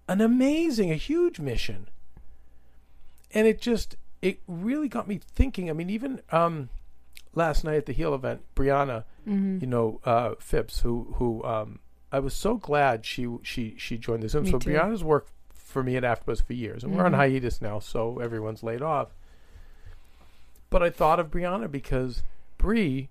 an 0.08 0.20
amazing 0.20 0.90
a 0.90 0.96
huge 0.96 1.38
mission 1.38 1.86
and 3.32 3.46
it 3.46 3.60
just 3.60 3.96
it 4.20 4.40
really 4.48 4.88
got 4.88 5.06
me 5.08 5.20
thinking 5.34 5.70
i 5.70 5.72
mean 5.72 5.88
even 5.90 6.20
um 6.32 6.68
last 7.34 7.62
night 7.64 7.76
at 7.76 7.86
the 7.86 7.92
heal 7.92 8.12
event 8.14 8.42
brianna 8.56 9.04
Mm-hmm. 9.26 9.58
you 9.60 9.66
know 9.66 10.00
uh 10.04 10.34
phipps 10.40 10.80
who 10.80 11.14
who 11.16 11.42
um 11.44 11.78
i 12.12 12.18
was 12.18 12.34
so 12.34 12.56
glad 12.56 13.06
she 13.06 13.26
she 13.42 13.74
she 13.78 13.96
joined 13.96 14.22
the 14.22 14.28
zoom 14.28 14.44
Me 14.44 14.50
so 14.50 14.58
too. 14.58 14.70
brianna's 14.70 15.02
worked 15.04 15.30
for 15.54 15.82
me 15.82 15.96
at 15.96 16.02
afterbuzz 16.02 16.42
for 16.42 16.52
years 16.54 16.82
and 16.84 16.94
we're 16.94 17.04
on 17.06 17.12
Mhm. 17.12 17.16
hiatus 17.16 17.62
now 17.62 17.78
so 17.78 18.18
everyone's 18.18 18.62
laid 18.62 18.82
off 18.82 19.08
but 20.70 20.82
i 20.82 20.90
thought 20.90 21.18
of 21.20 21.30
brianna 21.30 21.70
because 21.70 22.22
Bree 22.58 23.08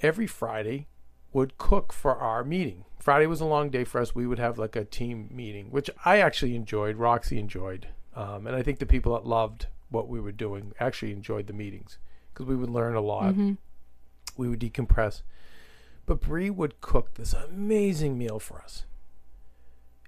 every 0.00 0.26
friday 0.26 0.86
would 1.32 1.56
cook 1.58 1.92
for 1.92 2.16
our 2.16 2.42
meeting 2.44 2.84
friday 2.98 3.26
was 3.26 3.40
a 3.40 3.44
long 3.44 3.70
day 3.70 3.84
for 3.84 4.00
us 4.00 4.14
we 4.14 4.26
would 4.26 4.38
have 4.38 4.58
like 4.58 4.76
a 4.76 4.84
team 4.84 5.28
meeting 5.32 5.70
which 5.70 5.88
i 6.04 6.18
actually 6.18 6.54
enjoyed 6.54 6.96
roxy 6.96 7.38
enjoyed 7.38 7.86
um, 8.14 8.46
and 8.46 8.54
i 8.56 8.62
think 8.62 8.78
the 8.78 8.86
people 8.86 9.12
that 9.14 9.26
loved 9.26 9.66
what 9.90 10.08
we 10.08 10.20
were 10.20 10.32
doing 10.32 10.72
actually 10.80 11.12
enjoyed 11.12 11.46
the 11.46 11.52
meetings 11.52 11.98
because 12.32 12.46
we 12.46 12.56
would 12.56 12.70
learn 12.70 12.94
a 12.94 13.00
lot 13.00 13.32
Mm-hmm. 13.32 13.52
we 14.36 14.48
would 14.48 14.60
decompress. 14.60 15.22
But 16.06 16.20
Bree 16.20 16.50
would 16.50 16.80
cook 16.80 17.14
this 17.14 17.32
amazing 17.34 18.16
meal 18.18 18.38
for 18.40 18.60
us. 18.62 18.84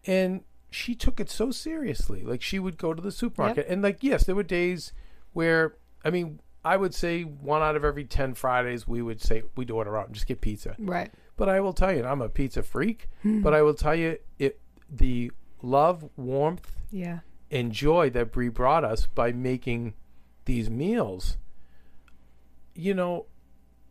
And 0.07 0.43
she 0.71 0.95
took 0.95 1.21
it 1.21 1.31
so 1.31 1.51
seriously. 1.51 2.23
Like 2.25 2.43
she 2.43 2.59
would 2.59 2.77
go 2.79 2.93
to 2.95 3.01
the 3.03 3.13
supermarket 3.13 3.67
and 3.69 3.83
like 3.83 3.99
yes, 4.03 4.25
there 4.25 4.35
were 4.35 4.43
days 4.43 4.93
where 5.33 5.75
I 6.05 6.11
mean, 6.11 6.41
I 6.65 6.77
would 6.77 6.95
say 6.95 7.23
one 7.23 7.63
out 7.63 7.75
of 7.77 7.85
every 7.85 8.05
10 8.05 8.35
Fridays 8.35 8.87
we 8.87 9.03
would 9.03 9.21
say 9.21 9.43
we'd 9.57 9.71
order 9.71 9.97
out 9.97 10.07
and 10.07 10.15
just 10.15 10.27
get 10.27 10.41
pizza. 10.41 10.77
Right. 10.79 11.11
But 11.37 11.49
I 11.49 11.61
will 11.61 11.73
tell 11.73 11.93
you, 11.93 12.05
I'm 12.05 12.23
a 12.23 12.29
pizza 12.29 12.63
freak, 12.63 13.09
hmm. 13.23 13.41
but 13.43 13.53
I 13.53 13.63
will 13.63 13.75
tell 13.75 13.95
you 13.95 14.19
it 14.39 14.61
the 14.89 15.33
love, 15.63 16.09
warmth, 16.17 16.81
Yeah. 16.91 17.21
and 17.51 17.73
joy 17.73 18.11
that 18.11 18.31
Brie 18.33 18.49
brought 18.49 18.85
us 18.85 19.07
by 19.07 19.33
making 19.33 19.95
these 20.45 20.69
meals, 20.71 21.37
you 22.75 22.95
know, 22.95 23.27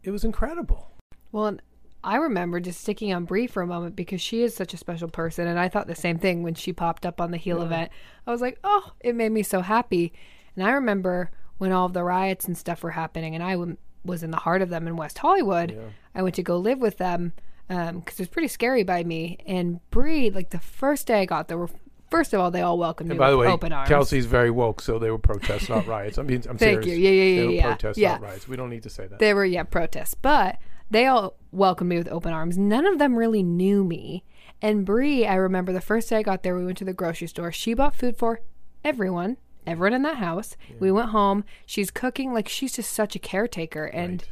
it 0.03 0.11
was 0.11 0.23
incredible. 0.23 0.91
Well, 1.31 1.45
and 1.45 1.61
I 2.03 2.15
remember 2.17 2.59
just 2.59 2.81
sticking 2.81 3.13
on 3.13 3.25
Brie 3.25 3.47
for 3.47 3.61
a 3.61 3.67
moment 3.67 3.95
because 3.95 4.21
she 4.21 4.43
is 4.43 4.55
such 4.55 4.73
a 4.73 4.77
special 4.77 5.07
person, 5.09 5.47
and 5.47 5.59
I 5.59 5.69
thought 5.69 5.87
the 5.87 5.95
same 5.95 6.17
thing 6.17 6.43
when 6.43 6.55
she 6.55 6.73
popped 6.73 7.05
up 7.05 7.21
on 7.21 7.31
the 7.31 7.37
heal 7.37 7.61
event. 7.61 7.91
I 8.25 8.31
was 8.31 8.41
like, 8.41 8.59
oh, 8.63 8.91
it 8.99 9.15
made 9.15 9.31
me 9.31 9.43
so 9.43 9.61
happy. 9.61 10.11
And 10.55 10.65
I 10.65 10.71
remember 10.71 11.31
when 11.61 11.71
all 11.71 11.85
of 11.85 11.93
the 11.93 12.03
riots 12.03 12.47
and 12.47 12.57
stuff 12.57 12.81
were 12.81 12.89
happening, 12.89 13.35
and 13.35 13.43
I 13.43 13.51
w- 13.51 13.77
was 14.03 14.23
in 14.23 14.31
the 14.31 14.37
heart 14.37 14.63
of 14.63 14.69
them 14.69 14.87
in 14.87 14.95
West 14.97 15.19
Hollywood. 15.19 15.77
I 16.15 16.23
went 16.23 16.33
to 16.35 16.41
go 16.41 16.57
live 16.57 16.79
with 16.79 16.97
them 16.97 17.33
um, 17.69 17.99
because 17.99 18.19
it 18.19 18.23
was 18.23 18.29
pretty 18.29 18.47
scary 18.47 18.81
by 18.81 19.03
me. 19.03 19.37
And 19.45 19.79
Brie, 19.91 20.31
like 20.31 20.49
the 20.49 20.57
first 20.59 21.05
day 21.05 21.21
I 21.21 21.25
got 21.25 21.49
there, 21.49 21.59
were 21.59 21.69
first 22.09 22.33
of 22.33 22.39
all 22.39 22.49
they 22.49 22.61
all 22.63 22.79
welcomed 22.79 23.09
me 23.09 23.13
And 23.13 23.19
by 23.19 23.29
the 23.29 23.37
with 23.37 23.45
way, 23.47 23.53
open 23.53 23.71
arms. 23.71 23.87
Kelsey's 23.89 24.25
very 24.25 24.49
woke, 24.49 24.81
so 24.81 24.97
they 24.97 25.11
were 25.11 25.19
protests, 25.19 25.69
not 25.69 25.85
riots. 25.85 26.17
I 26.17 26.23
mean, 26.23 26.41
I'm 26.49 26.57
Thank 26.57 26.81
serious. 26.83 26.87
you. 26.87 26.93
Yeah, 26.95 27.09
yeah, 27.11 27.23
yeah, 27.35 27.39
They 27.41 27.45
were 27.47 27.53
yeah. 27.53 27.67
protests, 27.67 27.97
Yeah. 27.99 28.11
not 28.13 28.21
riots. 28.23 28.47
We 28.47 28.55
don't 28.57 28.71
need 28.71 28.83
to 28.83 28.89
say 28.89 29.05
that. 29.05 29.19
They 29.19 29.33
were, 29.35 29.45
yeah, 29.45 29.61
protests, 29.61 30.15
but 30.15 30.57
they 30.89 31.05
all 31.05 31.35
welcomed 31.51 31.89
me 31.91 31.97
with 31.99 32.07
open 32.09 32.33
arms. 32.33 32.57
None 32.57 32.87
of 32.87 32.97
them 32.97 33.15
really 33.15 33.43
knew 33.43 33.83
me. 33.83 34.23
And 34.63 34.83
Brie, 34.83 35.27
I 35.27 35.35
remember 35.35 35.71
the 35.71 35.79
first 35.79 36.09
day 36.09 36.17
I 36.17 36.23
got 36.23 36.41
there, 36.41 36.55
we 36.55 36.65
went 36.65 36.79
to 36.79 36.85
the 36.85 36.93
grocery 36.93 37.27
store. 37.27 37.51
She 37.51 37.75
bought 37.75 37.95
food 37.95 38.17
for 38.17 38.41
everyone, 38.83 39.37
everyone 39.65 39.93
in 39.93 40.01
that 40.03 40.17
house. 40.17 40.55
We 40.79 40.91
went 40.91 41.09
home. 41.09 41.43
She's 41.65 41.91
cooking 41.91 42.33
like 42.33 42.47
she's 42.47 42.73
just 42.73 42.91
such 42.91 43.15
a 43.15 43.19
caretaker. 43.19 43.85
And 43.85 44.23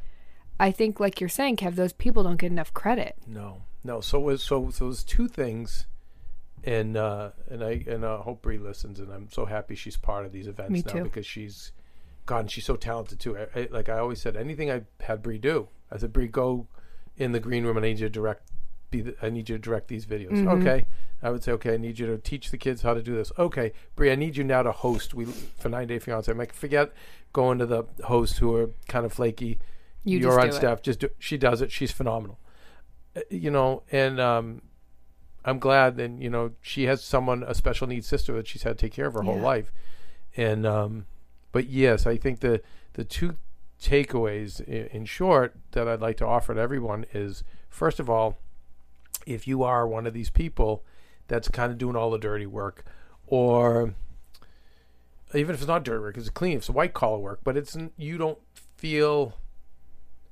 I 0.60 0.72
think, 0.72 1.00
like 1.00 1.20
you're 1.20 1.30
saying, 1.30 1.58
Kev, 1.58 1.76
those 1.76 1.94
people 1.94 2.24
don't 2.24 2.38
get 2.38 2.52
enough 2.52 2.74
credit. 2.74 3.16
No, 3.28 3.64
no. 3.84 4.02
So 4.02 4.20
was 4.20 4.44
so 4.44 4.70
so 4.70 4.86
those 4.86 5.04
two 5.04 5.28
things, 5.28 5.88
and 6.64 6.98
uh, 6.98 7.32
and 7.50 7.64
I 7.64 7.84
and 7.88 8.04
uh, 8.04 8.18
hope 8.20 8.42
Bree 8.42 8.58
listens, 8.58 9.00
and 9.00 9.12
I'm 9.12 9.30
so 9.32 9.46
happy 9.46 9.76
she's 9.76 9.98
part 9.98 10.26
of 10.26 10.32
these 10.32 10.48
events 10.48 10.72
Me 10.72 10.84
now 10.86 10.94
too. 10.94 11.04
because 11.04 11.26
she's, 11.26 11.72
God, 12.26 12.40
and 12.40 12.52
she's 12.52 12.66
so 12.66 12.76
talented 12.76 13.20
too. 13.20 13.38
I, 13.38 13.48
I, 13.62 13.68
like 13.72 13.90
I 13.90 14.00
always 14.00 14.22
said, 14.22 14.36
anything 14.36 14.70
I 14.70 14.84
had 15.02 15.22
Bree 15.22 15.38
do, 15.38 15.70
I 15.92 15.98
said, 15.98 16.12
Bree, 16.12 16.28
go 16.28 16.68
in 17.18 17.32
the 17.32 17.40
green 17.40 17.64
room, 17.66 17.78
and 17.78 17.86
I 17.86 17.90
need 17.90 18.00
you 18.00 18.08
to 18.08 18.10
direct. 18.10 18.50
Be 18.92 19.02
the, 19.02 19.16
I 19.22 19.30
need 19.30 19.50
you 19.50 19.56
to 19.56 19.60
direct 19.60 19.88
these 19.88 20.06
videos. 20.06 20.32
Mm-hmm. 20.32 20.48
Okay, 20.48 20.86
I 21.22 21.30
would 21.30 21.44
say, 21.44 21.52
okay, 21.54 21.76
I 21.76 21.78
need 21.78 22.00
you 22.00 22.08
to 22.08 22.18
teach 22.18 22.50
the 22.50 22.58
kids 22.58 22.82
how 22.82 22.94
to 22.94 23.04
do 23.04 23.16
this. 23.16 23.32
Okay, 23.38 23.72
Brie, 23.96 24.12
I 24.12 24.16
need 24.16 24.36
you 24.36 24.44
now 24.44 24.64
to 24.64 24.72
host. 24.72 25.14
We 25.14 25.26
for 25.26 25.70
ninety 25.70 25.94
day 25.94 26.00
fiance. 26.00 26.32
I'm 26.32 26.38
like, 26.38 26.54
forget 26.54 26.92
going 27.32 27.60
to 27.60 27.66
the 27.66 27.84
hosts 28.06 28.40
who 28.40 28.56
are 28.56 28.72
kind 28.88 29.06
of 29.06 29.14
flaky. 29.14 29.60
You 30.04 30.20
You're 30.20 30.30
just 30.32 30.40
on 30.40 30.46
do 30.46 30.50
it. 30.50 30.58
staff. 30.58 30.82
Just 30.82 31.00
do. 31.02 31.10
She 31.20 31.38
does 31.38 31.62
it. 31.62 31.72
She's 31.72 31.92
phenomenal. 31.92 32.40
Uh, 33.16 33.22
You 33.30 33.52
know, 33.52 33.84
and 33.92 34.20
um, 34.20 34.62
I'm 35.46 35.60
glad. 35.60 36.00
And 36.00 36.24
you 36.24 36.30
know, 36.30 36.52
she 36.62 36.84
has 36.86 37.04
someone, 37.04 37.44
a 37.44 37.54
special 37.54 37.86
needs 37.86 38.08
sister 38.08 38.34
that 38.34 38.48
she's 38.48 38.64
had 38.64 38.78
to 38.78 38.86
take 38.86 38.94
care 38.94 39.08
of 39.08 39.14
her 39.14 39.24
whole 39.24 39.40
life. 39.40 39.72
And 40.38 40.66
um, 40.66 41.06
but 41.52 41.68
yes, 41.68 42.08
I 42.08 42.18
think 42.18 42.40
the 42.40 42.62
the 42.94 43.04
two 43.04 43.38
takeaways, 43.82 44.62
in, 44.62 44.88
in 44.88 45.06
short, 45.06 45.56
that 45.72 45.88
I'd 45.88 46.02
like 46.02 46.18
to 46.18 46.26
offer 46.26 46.54
to 46.56 46.60
everyone 46.60 47.06
is 47.14 47.44
first 47.70 48.00
of 48.00 48.10
all, 48.10 48.40
if 49.30 49.48
you 49.48 49.64
are 49.64 49.88
one 49.88 50.06
of 50.08 50.14
these 50.14 50.30
people 50.30 50.84
that's 51.28 51.48
kind 51.48 51.72
of 51.72 51.78
doing 51.78 51.96
all 51.96 52.10
the 52.12 52.18
dirty 52.18 52.46
work, 52.46 52.84
or 53.28 53.94
even 55.34 55.54
if 55.54 55.62
it's 55.62 55.68
not 55.68 55.84
dirty 55.84 56.00
work, 56.02 56.18
it's 56.18 56.30
clean, 56.30 56.58
it's 56.58 56.70
white 56.70 56.94
collar 56.94 57.20
work, 57.20 57.40
but 57.44 57.56
it's 57.56 57.78
you 57.98 58.18
don't 58.18 58.40
feel 58.78 59.36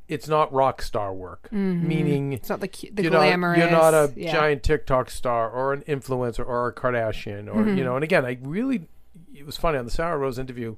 it's 0.08 0.28
not 0.28 0.52
rock 0.54 0.82
star 0.82 1.14
work, 1.14 1.52
meaning 1.52 2.32
It's 2.34 2.48
not 2.50 2.62
the, 2.62 2.70
the 2.94 3.04
you're 3.04 3.12
not, 3.12 3.20
glamorous. 3.20 3.60
you're 3.60 3.70
not 3.70 3.94
a 3.94 4.12
yeah. 4.16 4.32
giant 4.32 4.64
TikTok 4.64 5.10
star 5.10 5.50
or 5.50 5.74
an 5.74 5.82
influencer 5.82 6.48
or 6.48 6.68
a 6.70 6.74
Kardashian 6.74 7.48
or 7.48 7.56
Mm-hmm. 7.64 7.78
you 7.78 7.84
know. 7.84 7.96
And 7.96 8.04
again, 8.04 8.26
I 8.26 8.38
really 8.42 8.88
it 9.36 9.46
was 9.46 9.58
funny 9.58 9.78
on 9.78 9.86
the 9.86 9.92
Sahara 9.92 10.18
Rose 10.18 10.40
interview. 10.40 10.78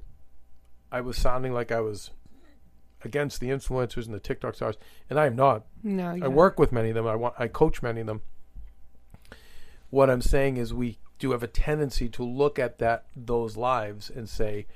I 0.92 1.00
was 1.00 1.16
sounding 1.16 1.52
like 1.52 1.70
I 1.70 1.80
was 1.80 2.10
against 3.04 3.40
the 3.40 3.48
influencers 3.48 4.06
and 4.06 4.14
the 4.14 4.20
TikTok 4.20 4.54
stars, 4.54 4.76
and 5.08 5.18
I 5.18 5.26
am 5.26 5.36
not. 5.36 5.64
No, 5.82 6.08
I 6.08 6.14
yeah. 6.16 6.26
work 6.28 6.58
with 6.58 6.72
many 6.72 6.90
of 6.90 6.94
them. 6.94 7.06
I 7.06 7.14
want 7.16 7.34
I 7.38 7.48
coach 7.48 7.82
many 7.82 8.00
of 8.00 8.06
them. 8.06 8.22
What 9.90 10.08
I'm 10.10 10.22
saying 10.22 10.56
is 10.56 10.72
we 10.72 10.98
do 11.18 11.32
have 11.32 11.42
a 11.42 11.48
tendency 11.48 12.08
to 12.08 12.22
look 12.22 12.58
at 12.58 12.78
that 12.78 13.04
those 13.16 13.56
lives 13.56 14.10
and 14.10 14.28
say 14.28 14.66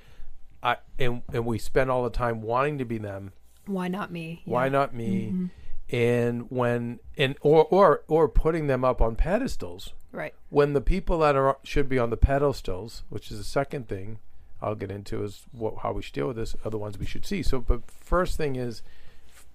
I 0.62 0.76
and 0.98 1.22
and 1.32 1.46
we 1.46 1.58
spend 1.58 1.90
all 1.90 2.04
the 2.04 2.10
time 2.10 2.42
wanting 2.42 2.78
to 2.78 2.84
be 2.84 2.98
them. 2.98 3.32
Why 3.66 3.88
not 3.88 4.10
me? 4.10 4.42
Why 4.44 4.68
not 4.68 4.94
me? 4.94 5.26
Mm-hmm. 5.32 5.46
And 5.90 6.50
when 6.50 7.00
and 7.16 7.36
or 7.42 7.64
or 7.70 8.02
or 8.08 8.28
putting 8.28 8.66
them 8.66 8.84
up 8.84 9.00
on 9.00 9.16
pedestals 9.16 9.92
Right. 10.12 10.32
when 10.48 10.74
the 10.74 10.80
people 10.80 11.18
that 11.18 11.34
are 11.36 11.58
should 11.64 11.88
be 11.88 11.98
on 11.98 12.10
the 12.10 12.16
pedestals, 12.16 13.02
which 13.08 13.30
is 13.30 13.38
the 13.38 13.44
second 13.44 13.88
thing 13.88 14.18
I'll 14.64 14.74
get 14.74 14.90
into, 14.90 15.22
is 15.22 15.42
what, 15.52 15.74
how 15.82 15.92
we 15.92 16.02
should 16.02 16.14
deal 16.14 16.26
with 16.28 16.36
this, 16.36 16.56
other 16.64 16.78
ones 16.78 16.98
we 16.98 17.06
should 17.06 17.24
see. 17.26 17.42
So, 17.42 17.60
but 17.60 17.82
first 17.90 18.36
thing 18.36 18.56
is 18.56 18.82
f- 19.28 19.46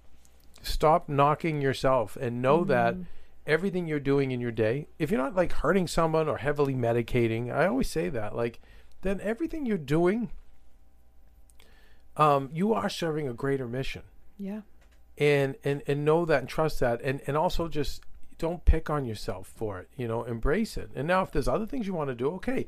stop 0.61 1.09
knocking 1.09 1.61
yourself 1.61 2.15
and 2.15 2.41
know 2.41 2.63
that 2.65 2.95
everything 3.47 3.87
you're 3.87 3.99
doing 3.99 4.31
in 4.31 4.39
your 4.39 4.51
day, 4.51 4.87
if 4.99 5.09
you're 5.11 5.21
not 5.21 5.35
like 5.35 5.51
hurting 5.51 5.87
someone 5.87 6.27
or 6.29 6.37
heavily 6.37 6.75
medicating, 6.75 7.51
I 7.53 7.65
always 7.67 7.89
say 7.89 8.09
that, 8.09 8.35
like, 8.35 8.59
then 9.01 9.19
everything 9.21 9.65
you're 9.65 9.77
doing, 9.77 10.29
um, 12.17 12.49
you 12.53 12.73
are 12.73 12.89
serving 12.89 13.27
a 13.27 13.33
greater 13.33 13.67
mission 13.67 14.03
Yeah. 14.37 14.61
and 15.17 15.55
and 15.63 15.81
and 15.87 16.03
know 16.05 16.25
that 16.25 16.39
and 16.41 16.49
trust 16.49 16.79
that 16.81 17.01
and 17.01 17.21
and 17.27 17.37
also 17.37 17.67
just 17.67 18.01
don't 18.37 18.63
pick 18.65 18.89
on 18.89 19.05
yourself 19.05 19.51
for 19.55 19.79
it 19.79 19.89
you 19.97 20.07
know 20.07 20.23
embrace 20.23 20.77
it 20.77 20.89
and 20.95 21.07
now 21.07 21.21
if 21.23 21.31
there's 21.31 21.47
other 21.47 21.65
things 21.65 21.87
you 21.87 21.93
want 21.93 22.09
to 22.09 22.15
do 22.15 22.29
okay 22.31 22.65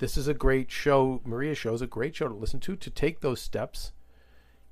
this 0.00 0.16
is 0.18 0.26
a 0.28 0.34
great 0.34 0.70
show 0.70 1.20
maria 1.24 1.54
show 1.54 1.72
is 1.72 1.80
a 1.82 1.86
great 1.86 2.14
show 2.16 2.26
to 2.28 2.34
listen 2.34 2.58
to 2.60 2.74
to 2.76 2.90
take 2.90 3.20
those 3.20 3.40
steps 3.40 3.92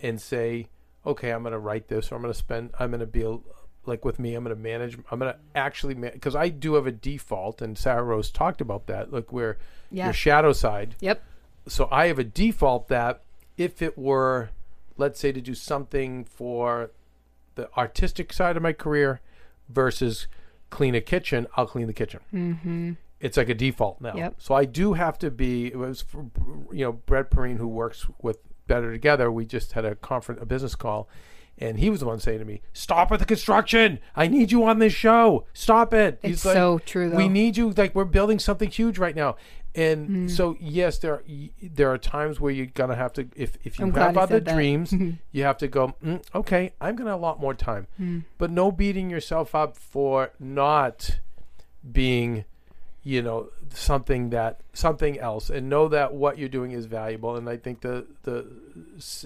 and 0.01 0.21
say 0.21 0.67
okay 1.07 1.31
i'm 1.31 1.43
going 1.43 1.53
to 1.53 1.59
write 1.59 1.89
this 1.89 2.11
or 2.11 2.17
i'm 2.17 2.23
going 2.23 2.33
to 2.33 2.39
spend 2.39 2.71
i'm 2.81 2.91
going 2.91 3.01
to 3.01 3.07
be 3.07 3.23
a, 3.23 3.39
like 3.87 4.05
with 4.05 4.19
me 4.19 4.35
i'm 4.35 4.43
going 4.45 4.55
to 4.55 4.61
manage 4.61 4.99
i'm 5.11 5.19
going 5.21 5.33
to 5.33 5.39
actually 5.55 5.95
because 5.95 6.35
i 6.37 6.49
do 6.49 6.75
have 6.75 6.87
a 6.87 6.93
default 6.93 7.63
and 7.63 7.79
sahara 7.79 8.03
rose 8.03 8.31
talked 8.31 8.61
about 8.61 8.87
that 8.89 9.13
like 9.13 9.33
where 9.33 9.57
Yeah. 9.91 10.07
your 10.07 10.13
shadow 10.13 10.53
side 10.53 10.97
Yep. 11.01 11.23
so 11.69 11.89
I 11.91 12.07
have 12.09 12.19
a 12.19 12.25
default 12.25 12.89
that 12.89 13.23
if 13.57 13.83
it 13.83 13.99
were, 13.99 14.51
let's 14.97 15.19
say, 15.19 15.33
to 15.33 15.41
do 15.41 15.53
something 15.55 16.25
for 16.25 16.91
the 17.57 17.69
artistic 17.77 18.33
side 18.33 18.57
of 18.57 18.63
my 18.63 18.73
career 18.73 19.21
versus 19.69 20.29
clean 20.71 20.95
a 20.95 21.01
kitchen, 21.01 21.49
I'll 21.57 21.67
clean 21.67 21.89
the 21.89 21.93
kitchen. 21.93 22.21
Mm-hmm. 22.33 22.93
It's 23.21 23.37
like 23.37 23.49
a 23.49 23.55
default 23.55 24.01
now. 24.01 24.15
Yep. 24.15 24.35
So 24.39 24.55
I 24.55 24.65
do 24.65 24.93
have 24.95 25.19
to 25.19 25.31
be. 25.31 25.67
It 25.67 25.77
was, 25.77 26.03
for, 26.03 26.27
you 26.73 26.85
know, 26.85 26.93
Brett 26.93 27.31
Perrine, 27.31 27.57
who 27.59 27.67
works 27.67 28.07
with 28.23 28.39
Better 28.67 28.93
Together. 28.93 29.31
We 29.33 29.45
just 29.45 29.73
had 29.73 29.85
a 29.85 29.95
conference, 29.97 30.41
a 30.41 30.47
business 30.47 30.75
call, 30.77 31.09
and 31.59 31.79
he 31.81 31.91
was 31.91 31.99
the 32.01 32.07
one 32.07 32.21
saying 32.21 32.39
to 32.39 32.45
me, 32.45 32.61
"Stop 32.73 33.11
with 33.11 33.19
the 33.21 33.27
construction. 33.27 33.99
I 34.15 34.29
need 34.29 34.53
you 34.53 34.63
on 34.65 34.79
this 34.79 34.93
show. 34.93 35.47
Stop 35.53 35.93
it." 35.95 36.21
It's 36.23 36.43
so 36.43 36.79
true, 36.79 37.11
We 37.17 37.29
need 37.29 37.57
you. 37.57 37.71
Like 37.71 37.95
we're 37.95 38.05
building 38.05 38.39
something 38.39 38.71
huge 38.71 38.99
right 38.99 39.17
now. 39.17 39.35
And 39.75 40.09
Mm. 40.09 40.31
so 40.31 40.57
yes, 40.61 40.99
there 40.99 41.15
are, 41.15 41.23
there 41.63 41.91
are 41.93 41.99
times 41.99 42.41
where 42.41 42.51
you're 42.53 42.67
gonna 42.67 42.95
have 42.97 43.13
to 43.15 43.29
if 43.37 43.59
if 43.65 43.79
you 43.79 43.87
I'm 43.87 43.95
have 43.95 44.17
other 44.17 44.41
dreams, 44.41 44.95
you 45.33 45.43
have 45.43 45.59
to 45.59 45.69
go. 45.69 45.95
Mm, 46.05 46.23
okay, 46.35 46.73
I'm 46.81 46.95
gonna 46.97 47.11
have 47.11 47.19
a 47.19 47.23
lot 47.23 47.41
more 47.41 47.55
time, 47.55 47.87
Mm. 48.01 48.25
but 48.39 48.51
no 48.51 48.71
beating 48.73 49.11
yourself 49.11 49.55
up 49.55 49.77
for 49.77 50.31
not 50.41 51.19
being, 51.93 52.45
you 53.03 53.23
know, 53.23 53.49
something 53.73 54.31
that 54.31 54.61
something 54.73 55.19
else, 55.19 55.51
and 55.51 55.69
know 55.69 55.89
that 55.89 56.15
what 56.15 56.39
you're 56.39 56.49
doing 56.49 56.73
is 56.73 56.87
valuable. 56.87 57.37
And 57.37 57.49
I 57.49 57.57
think 57.57 57.81
the 57.81 58.07
the 58.23 58.47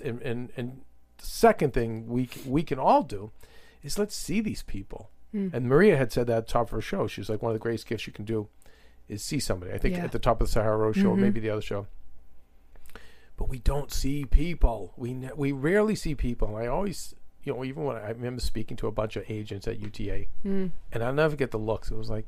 and 0.04 0.20
and, 0.22 0.50
and 0.56 0.82
the 1.18 1.26
second 1.26 1.72
thing 1.72 2.06
we 2.06 2.28
we 2.46 2.62
can 2.62 2.78
all 2.78 3.02
do 3.02 3.30
is 3.82 3.98
let's 3.98 4.14
see 4.14 4.40
these 4.40 4.62
people. 4.62 5.10
Mm. 5.34 5.54
And 5.54 5.66
Maria 5.66 5.96
had 5.96 6.12
said 6.12 6.26
that 6.26 6.36
at 6.36 6.46
the 6.46 6.52
top 6.52 6.66
of 6.66 6.70
her 6.72 6.80
show. 6.82 7.06
She 7.06 7.20
was 7.20 7.28
like, 7.30 7.40
one 7.42 7.50
of 7.50 7.54
the 7.54 7.62
greatest 7.62 7.86
gifts 7.86 8.06
you 8.06 8.12
can 8.12 8.26
do 8.26 8.48
is 9.08 9.24
see 9.24 9.40
somebody. 9.40 9.72
I 9.72 9.78
think 9.78 9.96
Yeah. 9.96 10.04
at 10.04 10.12
the 10.12 10.18
top 10.18 10.40
of 10.42 10.46
the 10.48 10.52
Sahara 10.52 10.92
show, 10.94 11.10
or 11.10 11.16
Mhm. 11.16 11.20
maybe 11.20 11.40
the 11.40 11.50
other 11.50 11.62
show. 11.62 11.86
But 13.36 13.48
we 13.48 13.58
don't 13.58 13.90
see 13.90 14.24
people. 14.26 14.92
We 14.96 15.14
we 15.34 15.52
rarely 15.52 15.94
see 15.96 16.14
people. 16.14 16.48
And 16.48 16.56
I 16.58 16.66
always, 16.68 17.14
you 17.42 17.52
know, 17.54 17.64
even 17.64 17.84
when 17.84 17.96
I, 17.96 18.00
I 18.00 18.08
remember 18.10 18.40
speaking 18.40 18.76
to 18.78 18.86
a 18.86 18.92
bunch 18.92 19.16
of 19.16 19.24
agents 19.28 19.66
at 19.66 19.78
UTA, 19.80 20.28
Mm. 20.44 20.70
and 20.92 21.02
I'll 21.02 21.12
never 21.14 21.34
get 21.34 21.50
the 21.50 21.58
looks. 21.58 21.90
It 21.90 21.96
was 21.96 22.10
like, 22.10 22.26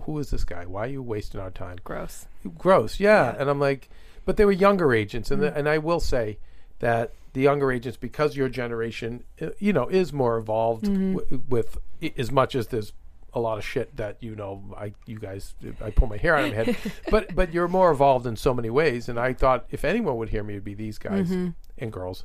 who 0.00 0.18
is 0.18 0.30
this 0.30 0.44
guy? 0.44 0.64
Why 0.66 0.84
are 0.84 0.88
you 0.88 1.02
wasting 1.02 1.40
our 1.40 1.50
time? 1.50 1.76
Gross. 1.84 2.26
gross 2.58 3.00
yeah. 3.00 3.26
Yeah. 3.26 3.32
Mm. 3.32 3.40
and 3.40 3.50
i'm 3.50 3.60
like 3.60 3.88
but 4.24 4.36
they 4.36 4.44
were 4.44 4.52
younger 4.52 4.92
agents 4.92 5.30
and 5.30 5.40
the, 5.42 5.54
and 5.56 5.68
i 5.68 5.78
will 5.78 6.00
say 6.00 6.38
that 6.80 7.12
the 7.32 7.40
younger 7.42 7.70
agents 7.72 7.96
because 7.96 8.36
your 8.36 8.48
generation 8.48 9.24
uh, 9.40 9.48
you 9.58 9.72
know 9.72 9.88
is 9.88 10.12
more 10.12 10.36
evolved 10.38 10.84
Mm-hmm. 10.84 11.14
w- 11.16 11.42
with 11.48 11.78
as 12.18 12.30
much 12.30 12.54
as 12.54 12.68
there's 12.68 12.92
a 13.32 13.40
lot 13.40 13.58
of 13.58 13.64
shit 13.64 13.96
that 13.96 14.16
you 14.20 14.34
know 14.36 14.62
i 14.76 14.92
you 15.06 15.18
guys 15.18 15.54
i 15.82 15.90
pull 15.90 16.06
my 16.08 16.16
hair 16.16 16.36
out 16.36 16.44
of 16.44 16.50
my 16.50 16.56
head 16.64 16.76
but 17.10 17.34
but 17.34 17.52
you're 17.52 17.66
more 17.68 17.90
evolved 17.90 18.26
in 18.26 18.36
so 18.36 18.52
many 18.54 18.70
ways 18.70 19.08
and 19.08 19.18
i 19.18 19.32
thought 19.32 19.64
if 19.70 19.84
anyone 19.84 20.16
would 20.16 20.28
hear 20.28 20.42
me 20.42 20.54
it'd 20.54 20.64
be 20.64 20.74
these 20.74 20.98
guys 20.98 21.28
Mm-hmm. 21.28 21.48
and 21.78 21.92
girls 21.92 22.24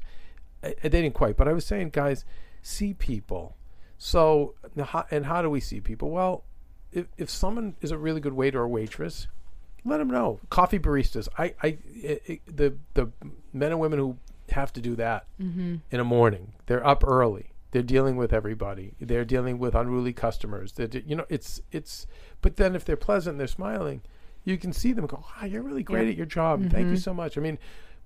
Uh, 0.64 0.70
they 0.84 0.90
didn't 0.90 1.14
quite 1.14 1.36
but 1.38 1.48
i 1.48 1.54
was 1.54 1.66
saying 1.66 1.90
guys 1.90 2.26
see 2.62 2.94
people 2.94 3.56
so 3.98 4.54
now 4.76 4.84
how- 4.84 5.06
and 5.12 5.26
how 5.26 5.42
do 5.42 5.50
we 5.50 5.60
see 5.60 5.80
people 5.80 6.10
well 6.12 6.44
if, 6.92 7.08
if 7.18 7.30
someone 7.30 7.76
is 7.82 7.92
a 7.92 7.98
really 7.98 8.20
good 8.22 8.34
waiter 8.34 8.60
or 8.62 8.68
waitress 8.68 9.28
let 9.86 9.98
them 10.00 10.10
know. 10.10 10.40
Coffee 10.50 10.78
baristas. 10.78 11.30
I, 11.38 11.54
I, 11.64 11.78
i 12.04 12.20
i 12.30 12.40
the 12.48 12.76
the 12.96 13.12
men 13.54 13.72
and 13.72 13.80
women 13.80 13.98
who 13.98 14.18
have 14.50 14.74
to 14.74 14.82
do 14.82 14.96
that 14.98 15.26
Mm-hmm. 15.42 15.76
in 15.92 15.98
the 15.98 16.04
morning. 16.04 16.52
They're 16.66 16.86
up 16.86 17.02
early. 17.08 17.52
They're 17.72 17.82
dealing 17.84 18.18
with 18.18 18.34
everybody. 18.34 18.96
They're 19.00 19.24
dealing 19.24 19.58
with 19.58 19.76
unruly 19.76 20.12
customers. 20.12 20.74
They're, 20.74 20.88
de- 20.88 21.04
you 21.08 21.16
know, 21.16 21.26
it's 21.30 21.62
it's. 21.72 22.08
But 22.42 22.58
then 22.58 22.76
if 22.76 22.84
they're 22.84 22.98
pleasant, 22.98 23.38
they're 23.38 23.48
smiling. 23.48 24.02
You 24.44 24.58
can 24.58 24.74
see 24.74 24.92
them 24.92 25.06
go, 25.06 25.24
"Wow, 25.40 25.46
you're 25.46 25.62
really 25.64 25.84
great 25.84 26.06
Yeah. 26.06 26.12
at 26.12 26.18
your 26.18 26.26
job. 26.26 26.70
Thank 26.70 26.88
you 26.88 26.94
Mhm. 26.96 27.00
so 27.04 27.14
much." 27.14 27.38
I 27.38 27.42
mean, 27.42 27.58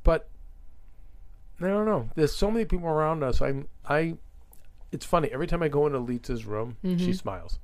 but 0.04 0.30
I 1.62 1.68
don't 1.68 1.86
know. 1.86 2.10
There's 2.16 2.36
so 2.36 2.52
many 2.52 2.66
people 2.66 2.88
around 2.88 3.24
us. 3.24 3.42
I'm 3.42 3.68
I. 3.88 4.18
It's 4.92 5.06
funny. 5.06 5.30
Every 5.32 5.48
time 5.48 5.64
I 5.64 5.70
go 5.70 5.88
into 5.88 5.98
Litsa's 6.00 6.46
room, 6.46 6.78
she 6.84 6.90
Mhm. 6.96 7.16
smiles. 7.18 7.58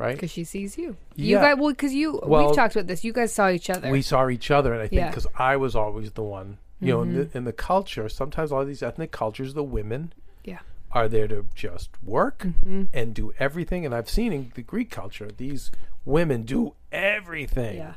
Right. 0.00 0.14
Because 0.16 0.30
she 0.30 0.44
sees 0.44 0.78
you. 0.78 0.96
You 1.14 1.36
Yeah. 1.36 1.42
guys, 1.42 1.56
well, 1.60 1.70
because 1.70 1.92
you, 1.92 2.20
Well, 2.24 2.46
we've 2.46 2.56
talked 2.56 2.74
about 2.74 2.86
this. 2.86 3.04
You 3.04 3.12
guys 3.12 3.32
saw 3.34 3.50
each 3.50 3.68
other. 3.68 3.90
we 3.90 4.00
saw 4.02 4.28
each 4.30 4.50
other, 4.50 4.72
and 4.72 4.80
I 4.82 4.86
think 4.88 4.98
Yeah. 5.00 5.08
because 5.10 5.26
I 5.38 5.56
was 5.56 5.76
always 5.76 6.12
the 6.12 6.22
one, 6.22 6.56
you 6.80 6.88
know, 6.88 7.02
in 7.02 7.14
the, 7.14 7.28
in 7.36 7.44
the 7.44 7.52
culture, 7.52 8.08
sometimes 8.08 8.50
all 8.50 8.64
these 8.64 8.82
ethnic 8.82 9.10
cultures, 9.12 9.52
the 9.52 9.62
women 9.62 10.14
Yeah. 10.42 10.60
are 10.92 11.06
there 11.06 11.28
to 11.28 11.44
just 11.54 11.90
work 12.02 12.46
Mhm. 12.66 12.88
and 12.94 13.12
do 13.14 13.34
everything. 13.38 13.84
And 13.84 13.94
I've 13.94 14.08
seen 14.08 14.32
in 14.32 14.52
the 14.54 14.62
Greek 14.62 14.90
culture, 14.90 15.28
these 15.36 15.70
women 16.06 16.44
do 16.44 16.72
everything. 16.90 17.76
Yeah. 17.76 17.94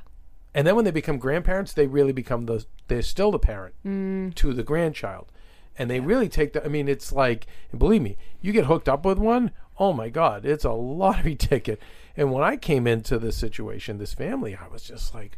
And 0.54 0.68
then 0.68 0.76
when 0.76 0.84
they 0.86 0.92
become 0.92 1.18
grandparents, 1.20 1.72
they 1.74 1.88
really 1.88 2.12
become 2.12 2.46
the, 2.48 2.66
they're 2.90 3.02
still 3.02 3.32
the 3.32 3.40
parent 3.40 3.76
Mm. 3.86 4.36
to 4.36 4.54
the 4.54 4.64
grandchild. 4.64 5.32
And 5.80 5.90
they 5.90 6.00
really 6.00 6.30
take 6.30 6.54
the, 6.54 6.64
I 6.64 6.68
mean, 6.68 6.88
it's 6.88 7.12
like, 7.12 7.48
and 7.72 7.80
believe 7.80 8.02
me, 8.04 8.18
you 8.42 8.52
get 8.52 8.66
hooked 8.66 8.88
up 8.88 9.06
with 9.06 9.18
one, 9.18 9.50
oh 9.80 9.94
my 9.94 10.10
God, 10.10 10.46
it's 10.46 10.66
a 10.66 10.72
lottery 10.72 11.36
ticket. 11.50 11.82
And 12.16 12.32
when 12.32 12.44
I 12.44 12.58
came 12.58 12.86
into 12.88 13.18
this 13.18 13.38
situation, 13.38 13.98
this 13.98 14.14
family, 14.14 14.56
I 14.56 14.68
was 14.68 14.84
just 14.84 15.14
like, 15.16 15.38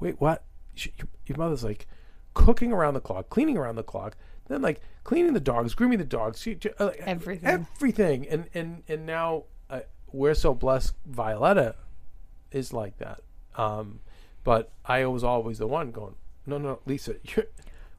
wait, 0.00 0.20
what? 0.20 0.44
She, 0.74 0.92
your, 0.98 1.08
your 1.26 1.38
mother's 1.38 1.64
like 1.64 1.86
cooking 2.34 2.72
around 2.72 2.94
the 2.94 3.00
clock, 3.00 3.28
cleaning 3.28 3.56
around 3.56 3.76
the 3.76 3.82
clock, 3.82 4.16
then 4.48 4.62
like 4.62 4.80
cleaning 5.04 5.34
the 5.34 5.40
dogs, 5.40 5.74
grooming 5.74 5.98
the 5.98 6.04
dogs, 6.04 6.40
she, 6.40 6.58
uh, 6.78 6.90
Everything. 7.00 7.48
everything. 7.48 8.26
And 8.28 8.46
and 8.54 8.82
and 8.88 9.06
now 9.06 9.44
uh, 9.68 9.80
we're 10.12 10.34
so 10.34 10.54
blessed. 10.54 10.94
Violetta 11.06 11.76
is 12.50 12.72
like 12.72 12.98
that. 12.98 13.20
Um, 13.56 14.00
but 14.42 14.70
I 14.84 15.06
was 15.06 15.22
always 15.22 15.58
the 15.58 15.66
one 15.66 15.90
going, 15.90 16.14
no, 16.46 16.58
no, 16.58 16.80
Litsa, 16.86 17.18
you're 17.36 17.46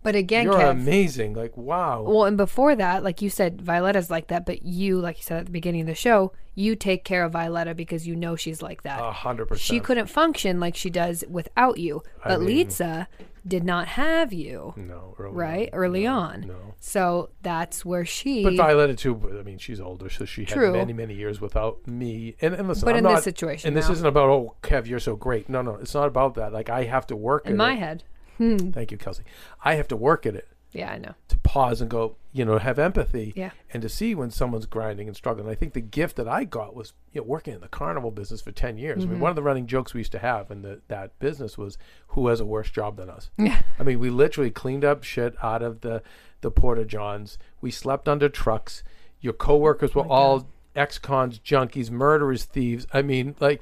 But 0.04 0.16
again, 0.16 0.46
you're 0.46 0.56
Kev, 0.56 0.72
amazing. 0.72 1.34
Like 1.36 1.56
wow. 1.56 2.02
Well, 2.02 2.26
and 2.26 2.36
before 2.38 2.76
that, 2.76 3.04
like 3.04 3.22
you 3.22 3.30
said, 3.30 3.62
Violetta's 3.62 4.10
like 4.10 4.28
that, 4.28 4.46
but 4.46 4.64
you, 4.64 5.00
like 5.00 5.18
you 5.18 5.24
said 5.24 5.40
at 5.42 5.46
the 5.46 5.52
beginning 5.52 5.82
of 5.82 5.88
the 5.88 5.96
show, 5.96 6.34
you 6.56 6.76
take 6.76 7.04
care 7.04 7.24
of 7.24 7.34
Violetta 7.34 7.76
because 7.76 8.08
you 8.08 8.16
know 8.16 8.36
she's 8.36 8.62
like 8.62 8.82
that. 8.84 9.00
A 9.00 9.12
hundred 9.12 9.46
percent. 9.48 9.62
she 9.62 9.80
couldn't 9.80 10.08
function 10.08 10.60
like 10.60 10.76
she 10.76 10.90
does 10.90 11.24
without 11.30 11.78
you. 11.78 12.02
I 12.24 12.30
But 12.30 12.42
mean- 12.42 12.68
Litsa 12.68 13.08
did 13.48 13.64
not 13.64 13.88
have 13.88 14.32
you, 14.32 14.72
No, 14.78 15.16
early 15.18 15.36
right? 15.36 15.70
on. 15.74 15.80
Early 15.80 16.04
No, 16.04 16.14
on. 16.14 16.42
No. 16.42 16.56
So 16.80 17.30
that's 17.42 17.84
where 17.84 18.06
she. 18.06 18.44
But 18.44 18.56
Violetta 18.56 18.96
too. 18.96 19.38
I 19.40 19.44
mean, 19.44 19.58
she's 19.58 19.80
older, 19.80 20.10
so 20.10 20.26
she 20.26 20.46
True. 20.46 20.66
had 20.68 20.74
many, 20.74 20.94
many 20.94 21.14
years 21.16 21.42
without 21.42 21.86
me. 21.88 22.36
And, 22.42 22.54
and 22.54 22.68
listen, 22.68 22.86
But 22.86 22.92
I'm 22.92 22.98
in 23.00 23.04
not, 23.06 23.16
this 23.16 23.24
situation 23.24 23.68
and 23.70 23.78
this 23.78 23.90
isn't 23.90 24.06
about 24.06 24.30
oh, 24.30 24.56
Kev, 24.62 24.86
you're 24.88 25.00
so 25.00 25.16
great. 25.16 25.50
No, 25.50 25.62
no, 25.64 25.76
it's 25.76 25.94
not 25.96 26.08
about 26.08 26.36
that. 26.36 26.54
Like 26.54 26.70
I 26.70 26.84
have 26.84 27.08
to 27.08 27.16
work 27.16 27.48
in 27.48 27.58
my 27.58 27.74
it. 27.74 27.80
head. 27.80 28.04
Hmm. 28.42 28.72
Thank 28.72 28.92
you, 28.92 28.98
Kelsey. 28.98 29.24
I 29.64 29.76
have 29.76 29.88
to 29.90 29.96
work 29.96 30.26
at 30.26 30.36
it 30.36 30.48
Yeah, 30.72 30.92
I 30.92 30.98
know. 30.98 31.14
to 31.28 31.38
pause 31.40 31.80
and 31.82 31.90
go, 31.92 32.16
you 32.34 32.44
know, 32.46 32.58
have 32.58 32.80
empathy. 32.80 33.34
Yeah. 33.36 33.52
And 33.74 33.82
to 33.84 33.90
see 33.90 34.16
when 34.16 34.32
someone's 34.32 34.66
grinding 34.66 35.08
and 35.08 35.16
struggling. 35.16 35.48
I 35.50 35.54
think 35.56 35.74
the 35.74 35.82
gift 35.82 36.16
that 36.16 36.28
I 36.28 36.46
got 36.46 36.74
was, 36.76 36.94
you 37.12 37.22
know, 37.22 37.28
working 37.28 37.54
in 37.54 37.60
the 37.62 37.68
carnival 37.68 38.10
business 38.10 38.42
for 38.42 38.52
ten 38.52 38.78
years. 38.78 39.00
I 39.00 39.02
Mm-hmm. 39.02 39.12
mean, 39.12 39.20
one 39.22 39.30
of 39.30 39.36
the 39.36 39.44
running 39.44 39.68
jokes 39.68 39.94
we 39.94 40.00
used 40.00 40.12
to 40.14 40.20
have 40.20 40.50
in 40.50 40.62
the, 40.64 40.82
that 40.88 41.20
business 41.20 41.58
was, 41.58 41.78
who 42.08 42.28
has 42.30 42.40
a 42.40 42.46
worse 42.46 42.70
job 42.72 42.96
than 42.98 43.10
us? 43.10 43.30
Yeah. 43.38 43.62
I 43.78 43.84
mean, 43.84 44.00
we 44.00 44.10
literally 44.10 44.50
cleaned 44.50 44.84
up 44.86 45.04
shit 45.04 45.36
out 45.44 45.62
of 45.62 45.82
the 45.82 46.02
the 46.42 46.50
porta 46.52 46.86
johns. 46.86 47.38
We 47.62 47.70
slept 47.70 48.08
under 48.08 48.28
trucks. 48.28 48.84
Your 49.20 49.34
coworkers 49.34 49.92
Oh 49.96 50.02
were 50.02 50.08
all 50.08 50.48
ex-cons, 50.76 51.40
junkies, 51.40 51.90
murderers, 51.92 52.46
thieves. 52.46 52.88
I 52.94 53.02
mean, 53.02 53.36
like 53.40 53.62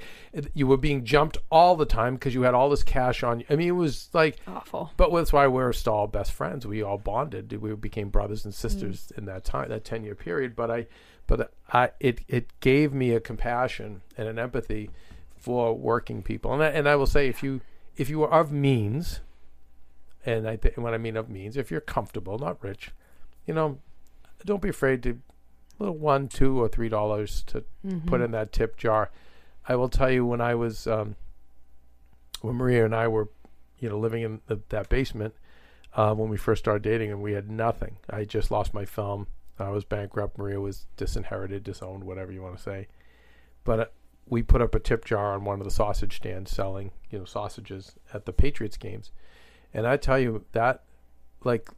you 0.53 0.67
were 0.67 0.77
being 0.77 1.05
jumped 1.05 1.37
all 1.51 1.75
the 1.75 1.85
time 1.85 2.15
because 2.15 2.33
you 2.33 2.43
had 2.43 2.53
all 2.53 2.69
this 2.69 2.83
cash 2.83 3.23
on 3.23 3.39
you. 3.39 3.45
I 3.49 3.55
mean, 3.55 3.67
it 3.69 3.71
was 3.71 4.09
like, 4.13 4.37
Awful. 4.47 4.91
but 4.97 5.11
that's 5.13 5.33
why 5.33 5.47
we're 5.47 5.73
still 5.73 5.93
all 5.93 6.07
best 6.07 6.31
friends. 6.31 6.67
We 6.67 6.83
all 6.83 6.97
bonded. 6.99 7.51
We 7.61 7.73
became 7.75 8.09
brothers 8.09 8.45
and 8.45 8.53
sisters 8.53 9.07
Mm. 9.13 9.17
in 9.19 9.25
that 9.25 9.43
time, 9.43 9.69
that 9.69 9.83
ten 9.83 10.03
year 10.03 10.15
period. 10.15 10.55
But 10.55 10.69
I, 10.69 10.87
but 11.27 11.53
I, 11.71 11.91
it 11.99 12.21
it 12.27 12.59
gave 12.59 12.93
me 12.93 13.11
a 13.11 13.19
compassion 13.19 14.01
and 14.17 14.27
an 14.27 14.37
empathy 14.39 14.89
for 15.37 15.73
working 15.75 16.21
people. 16.21 16.53
And 16.53 16.61
I, 16.61 16.67
and 16.67 16.87
I 16.87 16.95
will 16.95 17.07
say, 17.07 17.27
if 17.27 17.41
you 17.41 17.61
if 17.97 18.09
you 18.09 18.23
are 18.23 18.31
of 18.41 18.51
means, 18.51 19.19
and 20.25 20.47
I 20.47 20.57
th- 20.57 20.77
when 20.77 20.93
I 20.93 20.97
mean 20.97 21.17
of 21.17 21.29
means, 21.29 21.57
if 21.57 21.71
you're 21.71 21.81
comfortable, 21.81 22.37
not 22.37 22.63
rich, 22.63 22.91
you 23.45 23.53
know, 23.53 23.79
don't 24.45 24.61
be 24.61 24.69
afraid 24.69 25.01
to 25.03 25.19
little 25.79 25.97
one, 25.97 26.27
two, 26.27 26.61
or 26.61 26.67
three 26.67 26.89
dollars 26.89 27.43
to 27.47 27.63
Mm-hmm. 27.85 28.07
put 28.09 28.19
in 28.21 28.31
that 28.31 28.51
tip 28.51 28.75
jar. 28.77 29.09
I 29.67 29.75
will 29.75 29.87
tell 29.89 30.11
you 30.11 30.25
when 30.25 30.41
I 30.41 30.53
was 30.53 30.85
um, 30.85 31.15
when 32.41 32.55
Maria 32.55 32.83
and 32.85 32.93
I 32.93 33.07
were, 33.07 33.29
you 33.79 33.87
know, 33.89 33.97
living 33.97 34.23
in 34.23 34.41
the, 34.47 34.59
that 34.69 34.89
basement 34.89 35.33
uh, 35.95 36.13
when 36.13 36.29
we 36.29 36.37
first 36.37 36.61
started 36.63 36.83
dating, 36.83 37.11
and 37.11 37.21
we 37.21 37.33
had 37.33 37.49
nothing. 37.49 37.97
I 38.09 38.25
just 38.25 38.51
lost 38.51 38.73
my 38.73 38.85
film. 38.85 39.27
I 39.57 39.69
was 39.69 39.83
bankrupt. 39.85 40.37
Maria 40.37 40.59
was 40.59 40.85
disinherited, 40.97 41.63
disowned, 41.63 42.03
whatever 42.03 42.31
you 42.31 42.41
want 42.41 42.57
to 42.57 42.63
say. 42.63 42.87
But 43.63 43.79
uh, 43.79 43.85
we 44.27 44.43
put 44.43 44.61
up 44.61 44.75
a 44.75 44.79
tip 44.79 45.05
jar 45.05 45.33
on 45.33 45.43
one 45.45 45.59
of 45.59 45.65
the 45.65 45.71
sausage 45.71 46.17
stands 46.17 46.51
selling, 46.51 46.91
you 47.09 47.19
know, 47.19 47.25
sausages 47.25 47.93
at 48.13 48.25
the 48.25 48.33
Patriots 48.33 48.77
games. 48.77 49.11
And 49.73 49.85
I 49.87 49.97
tell 49.97 50.19
you 50.19 50.45
that, 50.53 50.83
like, 51.43 51.69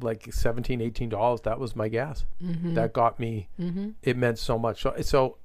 like 0.00 0.32
17 0.32 0.80
18 0.80 1.08
dollars 1.08 1.40
that 1.42 1.58
was 1.58 1.74
my 1.74 1.88
gas 1.88 2.24
Mm-hmm. 2.42 2.74
that 2.74 2.92
got 2.92 3.18
me 3.18 3.48
mm-hmm. 3.58 3.90
it 4.02 4.16
meant 4.16 4.38
so 4.38 4.58
much 4.58 4.82
so 4.82 4.94
so 5.00 5.38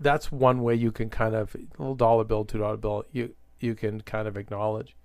that's 0.00 0.32
one 0.32 0.62
way 0.62 0.74
you 0.74 0.90
can 0.90 1.10
kind 1.10 1.34
of 1.34 1.54
little 1.78 1.94
dollar 1.94 2.24
bill 2.24 2.44
two 2.44 2.58
dollar 2.58 2.76
bill 2.76 3.04
you 3.12 3.34
you 3.60 3.74
can 3.74 4.00
kind 4.00 4.26
of 4.26 4.36
acknowledge 4.36 4.96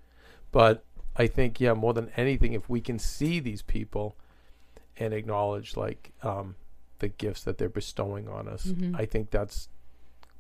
but 0.52 0.84
i 1.16 1.28
think 1.28 1.60
yeah 1.60 1.74
more 1.74 1.94
than 1.94 2.10
anything 2.18 2.54
if 2.54 2.70
we 2.70 2.80
can 2.82 2.98
see 3.00 3.40
these 3.40 3.62
people 3.62 4.16
and 4.98 5.14
acknowledge 5.14 5.76
like 5.78 6.12
um 6.24 6.56
the 7.00 7.08
gifts 7.10 7.44
that 7.44 7.58
they're 7.58 7.70
bestowing 7.70 8.28
on 8.28 8.48
us 8.48 8.66
Mhm. 8.68 8.96
i 9.00 9.06
think 9.06 9.30
that's 9.30 9.70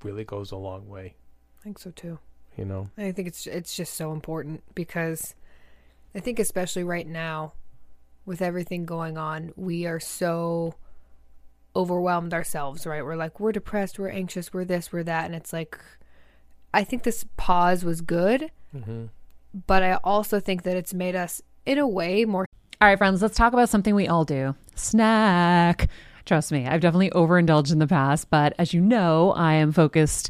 really 0.03 0.23
goes 0.23 0.51
a 0.51 0.57
long 0.57 0.87
way 0.87 1.15
I 1.59 1.63
think 1.63 1.77
so 1.79 1.91
too. 1.91 2.19
you 2.57 2.63
know 2.65 2.89
I 2.97 3.11
think 3.11 3.27
it's 3.27 3.45
it's 3.45 3.75
just 3.75 3.93
so 3.95 4.13
important 4.13 4.63
because 4.75 5.35
I 6.15 6.21
think 6.21 6.39
especially 6.39 6.83
right 6.85 7.05
now 7.05 7.53
with 8.29 8.43
everything 8.43 8.85
going 8.85 9.17
on, 9.17 9.51
we 9.55 9.87
are 9.87 9.99
so 9.99 10.75
overwhelmed 11.75 12.31
ourselves, 12.31 12.85
right? 12.85 13.03
We're 13.03 13.15
like 13.15 13.39
we're 13.39 13.51
depressed, 13.51 13.97
we're 13.97 14.09
anxious, 14.09 14.53
we're 14.53 14.65
this, 14.65 14.93
we're 14.93 15.03
that, 15.03 15.25
and 15.25 15.33
it's 15.33 15.51
like 15.51 15.79
I 16.71 16.83
think 16.83 17.01
this 17.01 17.25
pause 17.37 17.83
was 17.83 18.01
good, 18.01 18.51
mm-hmm. 18.73 19.05
but 19.65 19.81
I 19.81 19.95
also 20.03 20.39
think 20.39 20.61
that 20.61 20.77
it's 20.77 20.93
made 20.93 21.15
us 21.15 21.41
in 21.65 21.79
a 21.79 21.87
way 21.87 22.23
more 22.23 22.45
All 22.79 22.87
right, 22.87 22.97
friends, 22.99 23.23
let's 23.23 23.35
talk 23.35 23.51
about 23.51 23.67
something 23.67 23.95
we 23.95 24.07
all 24.07 24.25
do 24.25 24.55
snack. 24.75 25.89
Trust 26.25 26.51
me, 26.51 26.67
I've 26.67 26.81
definitely 26.81 27.11
overindulged 27.13 27.71
in 27.71 27.79
the 27.79 27.87
past, 27.87 28.29
but 28.29 28.53
as 28.59 28.75
you 28.75 28.79
know, 28.79 29.31
I 29.31 29.55
am 29.55 29.71
focused 29.71 30.29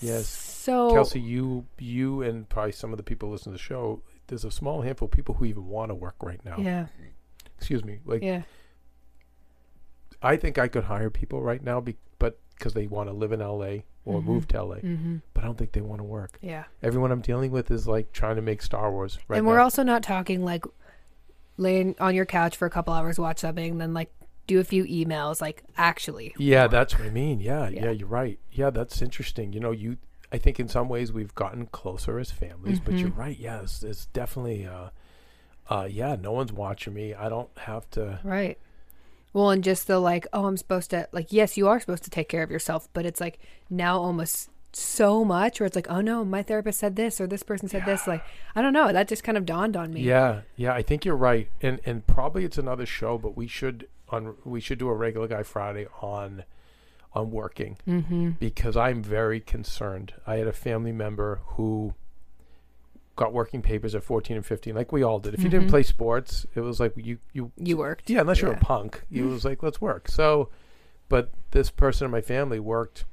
yes 0.00 0.26
So 0.28 0.90
Kelsey, 0.92 1.20
you 1.20 1.66
you 1.78 2.22
and 2.22 2.48
probably 2.48 2.72
some 2.72 2.92
of 2.92 2.96
the 2.96 3.02
people 3.02 3.30
listening 3.30 3.54
to 3.54 3.58
the 3.58 3.62
show, 3.62 4.02
there's 4.26 4.44
a 4.44 4.50
small 4.50 4.82
handful 4.82 5.06
of 5.06 5.12
people 5.12 5.34
who 5.36 5.44
even 5.44 5.66
want 5.68 5.90
to 5.90 5.94
work 5.94 6.16
right 6.22 6.44
now. 6.44 6.56
yeah, 6.58 6.86
Excuse 7.58 7.84
me. 7.84 8.00
Like 8.04 8.22
yeah, 8.22 8.42
I 10.22 10.36
think 10.36 10.58
I 10.58 10.68
could 10.68 10.84
hire 10.84 11.10
people 11.10 11.42
right 11.42 11.62
now, 11.62 11.80
be, 11.80 11.96
but 12.18 12.38
because 12.58 12.74
they 12.74 12.86
want 12.86 13.08
to 13.08 13.12
live 13.12 13.32
in 13.32 13.40
LA 13.40 13.78
or 14.04 14.22
move 14.22 14.48
to 14.48 14.62
LA, 14.62 14.76
Mm-hmm. 14.76 15.16
but 15.34 15.42
I 15.44 15.46
don't 15.46 15.58
think 15.58 15.72
they 15.72 15.80
want 15.80 16.00
to 16.00 16.04
work. 16.04 16.38
Yeah. 16.40 16.64
Everyone 16.82 17.10
I'm 17.12 17.20
dealing 17.20 17.50
with 17.50 17.70
is 17.70 17.86
like 17.88 18.12
trying 18.12 18.36
to 18.36 18.42
make 18.42 18.62
Star 18.62 18.90
Wars 18.90 19.18
right 19.28 19.36
and 19.38 19.46
we're 19.46 19.60
also 19.60 19.82
not 19.82 20.02
talking 20.02 20.44
like 20.44 20.64
laying 21.58 21.94
on 22.00 22.14
your 22.14 22.24
couch 22.26 22.56
for 22.56 22.66
a 22.66 22.70
couple 22.70 22.92
hours, 22.94 23.18
watch 23.18 23.38
something, 23.40 23.78
then 23.78 23.94
like 23.94 24.12
do 24.46 24.60
a 24.60 24.64
few 24.64 24.84
emails. 24.84 25.40
Like 25.40 25.62
actually, 25.76 26.34
Yeah, 26.38 26.66
that's 26.66 26.98
what 26.98 27.06
I 27.06 27.10
mean. 27.10 27.40
Yeah, 27.40 27.68
yeah, 27.68 27.84
Yeah. 27.86 27.90
you're 27.90 28.08
right. 28.08 28.38
Yeah, 28.50 28.70
that's 28.70 29.02
interesting. 29.02 29.52
You 29.52 29.60
know, 29.60 29.70
you 29.72 29.96
I 30.32 30.38
think 30.38 30.58
in 30.58 30.68
some 30.68 30.88
ways 30.88 31.12
we've 31.12 31.34
gotten 31.34 31.66
closer 31.66 32.18
as 32.18 32.30
families, 32.32 32.80
but 32.80 32.94
you're 32.98 33.10
Mhm. 33.10 33.16
right. 33.18 33.38
Yeah, 33.38 33.60
it's, 33.62 33.82
it's 33.82 34.06
definitely 34.06 34.66
uh 34.66 34.88
uh 35.68 35.88
yeah, 35.90 36.16
no 36.20 36.32
one's 36.32 36.52
watching 36.52 36.94
me. 36.94 37.14
I 37.14 37.28
don't 37.28 37.50
have 37.58 37.88
to 37.92 38.20
right. 38.24 38.58
Well, 39.32 39.50
and 39.50 39.62
just 39.62 39.86
the 39.86 39.98
like, 39.98 40.26
oh, 40.32 40.46
I'm 40.46 40.56
supposed 40.56 40.90
to 40.90 41.08
like, 41.12 41.30
yes, 41.32 41.56
you 41.58 41.68
are 41.68 41.78
supposed 41.78 42.04
to 42.04 42.10
take 42.10 42.28
care 42.28 42.42
of 42.42 42.50
yourself, 42.50 42.88
but 42.92 43.04
it's 43.04 43.20
like 43.20 43.38
now 43.68 43.98
almost 43.98 44.48
so 44.72 45.24
much 45.24 45.58
where 45.60 45.66
it's 45.66 45.76
like, 45.76 45.90
oh 45.90 46.00
no, 46.00 46.24
my 46.24 46.42
therapist 46.42 46.80
said 46.80 46.96
this 46.96 47.20
or 47.20 47.26
this 47.26 47.42
person 47.42 47.68
said 47.68 47.84
this. 47.86 48.06
Like, 48.06 48.22
I 48.54 48.62
don't 48.62 48.72
know. 48.72 48.92
That 48.92 49.08
just 49.08 49.24
kind 49.24 49.36
of 49.38 49.44
dawned 49.46 49.76
on 49.76 49.92
me. 49.92 50.02
Yeah, 50.02 50.40
yeah, 50.56 50.72
I 50.72 50.82
think 50.82 51.04
you're 51.04 51.16
right. 51.16 51.48
And 51.62 51.80
and 51.86 52.06
probably 52.06 52.44
it's 52.44 52.58
another 52.58 52.86
show, 52.86 53.16
but 53.18 53.36
we 53.36 53.46
should 53.46 53.88
on 54.10 54.34
we 54.44 54.60
should 54.60 54.78
do 54.78 54.88
a 54.88 54.94
regular 54.94 55.26
guy 55.28 55.42
Friday 55.42 55.86
on 56.00 56.44
on 57.14 57.30
working 57.30 57.78
Mm-hmm. 57.88 58.30
because 58.38 58.76
I'm 58.76 59.02
very 59.02 59.40
concerned. 59.40 60.12
I 60.26 60.36
had 60.36 60.46
a 60.46 60.52
family 60.52 60.92
member 60.92 61.40
who 61.56 61.94
got 63.16 63.32
working 63.32 63.62
papers 63.62 63.94
at 63.94 64.04
14 64.04 64.36
and 64.36 64.44
15 64.44 64.74
like 64.74 64.92
we 64.92 65.02
all 65.02 65.18
did. 65.18 65.32
If 65.32 65.42
you 65.42 65.48
didn't 65.48 65.68
Mhm. 65.68 65.70
play 65.70 65.82
sports, 65.82 66.46
it 66.54 66.60
was 66.60 66.78
like 66.78 66.92
you 66.96 67.18
you 67.32 67.50
You 67.56 67.78
worked. 67.78 68.10
Yeah, 68.10 68.20
unless 68.20 68.42
you're 68.42 68.52
a 68.52 68.58
punk, 68.58 69.02
it 69.10 69.22
was 69.22 69.44
like 69.44 69.62
let's 69.62 69.80
work. 69.80 70.08
So, 70.08 70.50
but 71.08 71.30
this 71.52 71.70
person 71.70 72.04
in 72.04 72.10
my 72.10 72.20
family 72.20 72.60
worked 72.60 73.04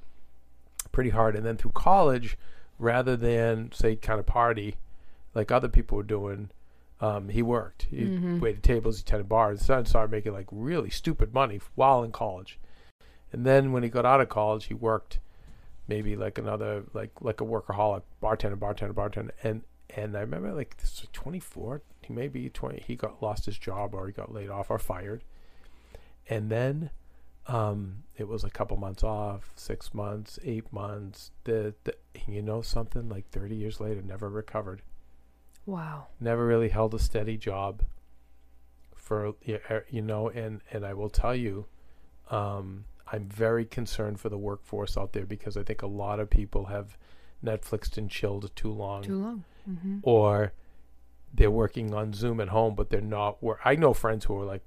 pretty 0.92 1.12
hard, 1.12 1.36
and 1.36 1.46
then 1.46 1.56
through 1.58 1.72
college, 1.72 2.38
rather 2.78 3.16
than 3.16 3.72
say 3.72 3.96
kind 3.96 4.20
of 4.20 4.26
party 4.26 4.76
like 5.34 5.50
other 5.52 5.70
people 5.70 5.96
were 5.98 6.04
doing, 6.04 6.50
um, 7.04 7.30
he 7.30 7.42
worked. 7.42 7.84
He 7.90 8.06
Mhm. 8.06 8.40
waited 8.40 8.64
tables, 8.64 8.98
he 9.00 9.04
tended 9.04 9.28
bars, 9.28 9.70
and 9.70 9.88
started 9.88 10.12
making 10.12 10.34
like 10.34 10.48
really 10.52 10.90
stupid 10.90 11.34
money 11.34 11.60
while 11.76 12.04
in 12.04 12.12
college. 12.12 12.60
And 13.32 13.46
then 13.46 13.72
when 13.74 13.84
he 13.84 13.90
got 13.90 14.06
out 14.06 14.22
of 14.22 14.30
college, 14.30 14.66
he 14.66 14.74
worked 14.74 15.20
maybe 15.88 16.16
like 16.16 16.38
another 16.38 16.84
like 16.94 17.12
like 17.22 17.42
a 17.42 17.46
workaholic 17.46 18.04
bartender, 18.22 18.56
bartender, 18.56 18.94
bartender, 18.94 19.34
and 19.44 19.64
and 19.96 20.16
I 20.16 20.22
remember 20.22 20.54
like 20.54 20.78
this 20.78 21.02
was 21.02 21.10
24. 21.14 21.82
He 22.04 22.14
may 22.14 22.28
be 22.28 22.50
20. 22.50 22.80
He 22.88 22.96
got 22.96 23.22
lost 23.22 23.46
his 23.46 23.58
job 23.58 23.94
or 23.94 24.08
he 24.08 24.14
got 24.14 24.32
laid 24.34 24.50
off 24.50 24.70
or 24.72 24.80
fired, 24.80 25.24
and 26.30 26.50
then 26.50 26.90
um, 27.48 28.04
it 28.18 28.28
was 28.28 28.44
a 28.46 28.50
couple 28.50 28.78
months 28.78 29.04
off, 29.04 29.52
six 29.56 29.94
months, 29.94 30.40
eight 30.46 30.72
months. 30.72 31.32
The, 31.44 31.74
the 31.84 31.96
you 32.28 32.42
know 32.42 32.62
something 32.62 33.10
like 33.10 33.28
30 33.30 33.56
years 33.56 33.80
later, 33.82 34.02
never 34.02 34.30
recovered. 34.30 34.82
Wow. 35.66 36.08
Never 36.20 36.46
really 36.46 36.70
held 36.70 36.94
a 36.94 37.00
steady 37.00 37.38
job. 37.38 37.84
For 38.96 39.34
er, 39.70 39.86
you 39.90 40.02
know, 40.02 40.30
and 40.30 40.62
and 40.72 40.86
I 40.86 40.94
will 40.94 41.10
tell 41.10 41.36
you, 41.36 41.66
um, 42.32 42.86
I'm 43.12 43.28
very 43.28 43.66
concerned 43.66 44.20
for 44.20 44.30
the 44.30 44.38
workforce 44.38 44.98
out 44.98 45.14
there 45.14 45.26
because 45.26 45.58
I 45.58 45.64
think 45.64 45.82
a 45.82 45.88
lot 45.88 46.20
of 46.20 46.30
people 46.30 46.66
have 46.66 46.98
Netflixed 47.44 47.98
and 47.98 48.10
chilled 48.10 48.50
too 48.56 48.72
long 48.72 49.04
Too 49.04 49.18
long. 49.18 49.44
Mm-hmm. 49.70 50.00
or 50.04 50.54
they're 51.34 51.52
working 51.52 51.94
on 51.94 52.14
Zoom 52.14 52.40
at 52.40 52.50
home, 52.50 52.76
but 52.76 52.90
they're 52.90 53.02
not. 53.02 53.42
Where 53.44 53.60
I 53.66 53.76
know 53.76 53.94
friends 53.94 54.26
who 54.26 54.40
are 54.40 54.46
like, 54.46 54.62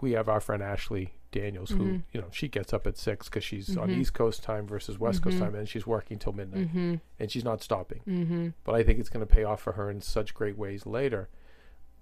we 0.00 0.12
have 0.12 0.28
our 0.28 0.40
friend 0.40 0.62
Ashley 0.62 1.14
Daniels, 1.30 1.70
who 1.70 1.78
Mhm. 1.84 2.02
you 2.12 2.20
know 2.20 2.28
she 2.30 2.48
gets 2.48 2.72
up 2.72 2.86
at 2.86 2.96
six 2.96 3.28
because 3.28 3.44
she's 3.44 3.76
on 3.76 3.88
Mhm. 3.88 3.98
East 3.98 4.14
Coast 4.14 4.42
time 4.42 4.66
versus 4.66 4.98
West 4.98 5.22
Coast 5.22 5.36
Mhm. 5.36 5.40
time, 5.40 5.54
and 5.54 5.68
she's 5.68 5.86
working 5.86 6.18
till 6.18 6.32
midnight, 6.32 6.68
Mm-hmm. 6.68 6.94
and 7.18 7.30
she's 7.30 7.44
not 7.44 7.62
stopping. 7.62 8.00
Mm-hmm. 8.06 8.48
But 8.64 8.74
I 8.74 8.82
think 8.82 8.98
it's 8.98 9.08
going 9.10 9.26
to 9.26 9.32
pay 9.34 9.44
off 9.44 9.60
for 9.60 9.72
her 9.72 9.90
in 9.90 10.00
such 10.00 10.32
great 10.34 10.56
ways 10.56 10.86
later. 10.86 11.28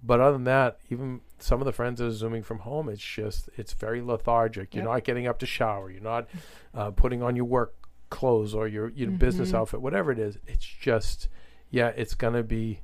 But 0.03 0.19
other 0.21 0.33
than 0.33 0.43
that, 0.45 0.79
even 0.89 1.21
some 1.39 1.59
of 1.59 1.65
the 1.65 1.71
friends 1.73 1.99
that 1.99 2.05
are 2.05 2.11
zooming 2.11 2.43
from 2.43 2.59
home, 2.59 2.87
it's 2.87 3.01
just 3.03 3.49
it's 3.57 3.73
very 3.73 4.01
lethargic. 4.01 4.73
You're 4.75 4.83
Yep. 4.85 4.93
not 4.93 5.03
getting 5.03 5.27
up 5.27 5.39
to 5.39 5.45
shower. 5.45 5.89
You're 5.89 6.01
not 6.01 6.27
uh, 6.73 6.91
putting 6.91 7.23
on 7.23 7.35
your 7.35 7.45
work 7.45 7.73
clothes 8.09 8.53
or 8.53 8.67
your 8.67 8.89
your 8.89 9.11
business 9.11 9.51
Mhm. 9.51 9.55
outfit, 9.55 9.81
whatever 9.81 10.11
it 10.11 10.19
is. 10.19 10.37
It's 10.47 10.63
just 10.65 11.27
yeah, 11.71 11.89
it's 11.89 12.13
gonna 12.15 12.43
be. 12.43 12.81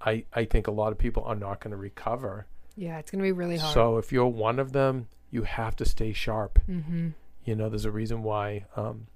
I 0.00 0.24
I 0.32 0.44
think 0.44 0.66
a 0.68 0.70
lot 0.70 0.92
of 0.92 0.98
people 0.98 1.24
are 1.24 1.34
not 1.34 1.60
going 1.60 1.72
to 1.72 1.76
recover. 1.76 2.46
Yeah, 2.76 2.98
it's 2.98 3.10
gonna 3.10 3.22
be 3.24 3.32
really 3.32 3.56
hard. 3.56 3.74
So 3.74 3.98
if 3.98 4.12
you're 4.12 4.26
one 4.26 4.58
of 4.58 4.72
them, 4.72 5.08
you 5.30 5.42
have 5.42 5.76
to 5.76 5.84
stay 5.84 6.12
sharp. 6.12 6.58
mm-hmm. 6.68 7.08
You 7.44 7.54
know, 7.54 7.68
there's 7.68 7.84
a 7.84 7.90
reason 7.92 8.22
why, 8.24 8.64
um, 8.74 9.06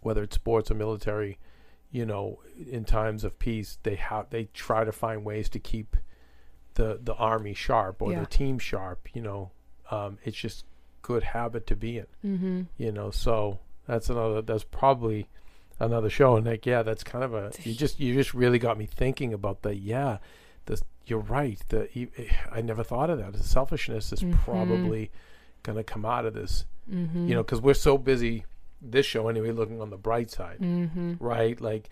whether 0.00 0.22
it's 0.22 0.34
sports 0.34 0.70
or 0.70 0.74
military, 0.74 1.38
you 1.90 2.06
know, 2.06 2.40
in 2.70 2.84
times 2.84 3.22
of 3.24 3.38
peace, 3.38 3.78
they 3.82 3.96
have 3.96 4.30
they 4.30 4.44
try 4.54 4.84
to 4.84 4.92
find 4.92 5.24
ways 5.24 5.48
to 5.50 5.58
keep 5.58 5.96
the 6.74 6.98
the 7.02 7.14
army 7.14 7.52
sharp 7.54 8.00
or 8.00 8.12
Yeah. 8.12 8.20
the 8.20 8.26
team 8.26 8.58
sharp. 8.58 9.14
You 9.14 9.20
know, 9.22 9.50
um, 9.90 10.18
it's 10.24 10.36
just 10.38 10.64
good 11.02 11.22
habit 11.22 11.66
to 11.66 11.76
be 11.76 11.98
in. 11.98 12.06
Mm-hmm. 12.24 12.62
You 12.78 12.92
know, 12.92 13.10
so 13.10 13.58
that's 13.86 14.08
another. 14.08 14.40
That's 14.40 14.64
probably 14.64 15.28
another 15.78 16.08
show. 16.08 16.36
And 16.36 16.46
like, 16.46 16.64
yeah, 16.64 16.82
that's 16.82 17.04
kind 17.04 17.24
of 17.24 17.34
a. 17.34 17.52
You 17.62 17.74
just 17.74 18.00
you 18.00 18.14
just 18.14 18.32
really 18.32 18.58
got 18.58 18.78
me 18.78 18.86
thinking 18.86 19.34
about 19.34 19.60
the 19.62 19.74
yeah. 19.76 20.16
The 20.66 20.80
you're 21.06 21.18
right. 21.20 21.58
The 21.68 21.88
I 22.50 22.60
never 22.62 22.82
thought 22.84 23.10
of 23.10 23.18
that. 23.18 23.32
The 23.32 23.42
selfishness 23.42 24.12
is 24.12 24.20
Mhm. 24.20 24.34
probably 24.38 25.10
gonna 25.62 25.84
come 25.84 26.04
out 26.04 26.24
of 26.26 26.34
this 26.34 26.64
Mm-hmm. 26.90 27.28
you 27.28 27.34
know, 27.36 27.44
because 27.44 27.60
we're 27.60 27.74
so 27.74 27.96
busy 27.96 28.44
this 28.80 29.06
show 29.06 29.28
anyway, 29.28 29.52
looking 29.52 29.80
on 29.80 29.90
the 29.90 29.96
bright 29.96 30.30
side, 30.32 30.58
Mm-hmm. 30.58 31.14
right? 31.20 31.60
Like, 31.60 31.88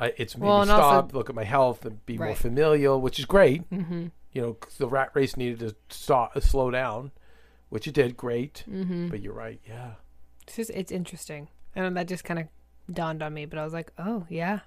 I, 0.00 0.12
it's 0.16 0.36
made 0.36 0.46
Well, 0.48 0.56
me 0.58 0.62
and 0.62 0.70
also- 0.72 0.82
stop, 0.82 1.14
look 1.14 1.28
at 1.30 1.36
my 1.36 1.44
health, 1.44 1.84
and 1.86 2.04
be 2.04 2.18
more 2.18 2.34
familial, 2.34 3.00
which 3.00 3.20
is 3.20 3.26
great. 3.26 3.68
Mm-hmm. 3.70 4.08
You 4.32 4.42
know, 4.42 4.56
the 4.78 4.88
rat 4.88 5.10
race 5.14 5.36
needed 5.36 5.60
to 5.60 5.76
stop, 5.88 6.36
slow 6.42 6.72
down, 6.72 7.12
which 7.68 7.86
it 7.86 7.94
did, 7.94 8.16
great. 8.16 8.64
Mm-hmm. 8.68 9.06
But 9.08 9.20
you're 9.20 9.32
right, 9.32 9.60
yeah, 9.68 9.92
It's 10.42 10.56
just 10.56 10.70
it's 10.70 10.90
interesting, 10.90 11.46
and 11.76 11.96
that 11.96 12.08
just 12.08 12.24
kind 12.24 12.40
of 12.40 12.48
dawned 12.92 13.22
on 13.22 13.32
me. 13.32 13.46
But 13.46 13.60
I 13.60 13.64
was 13.64 13.72
like, 13.72 13.92
oh 13.98 14.26
yeah, 14.28 14.60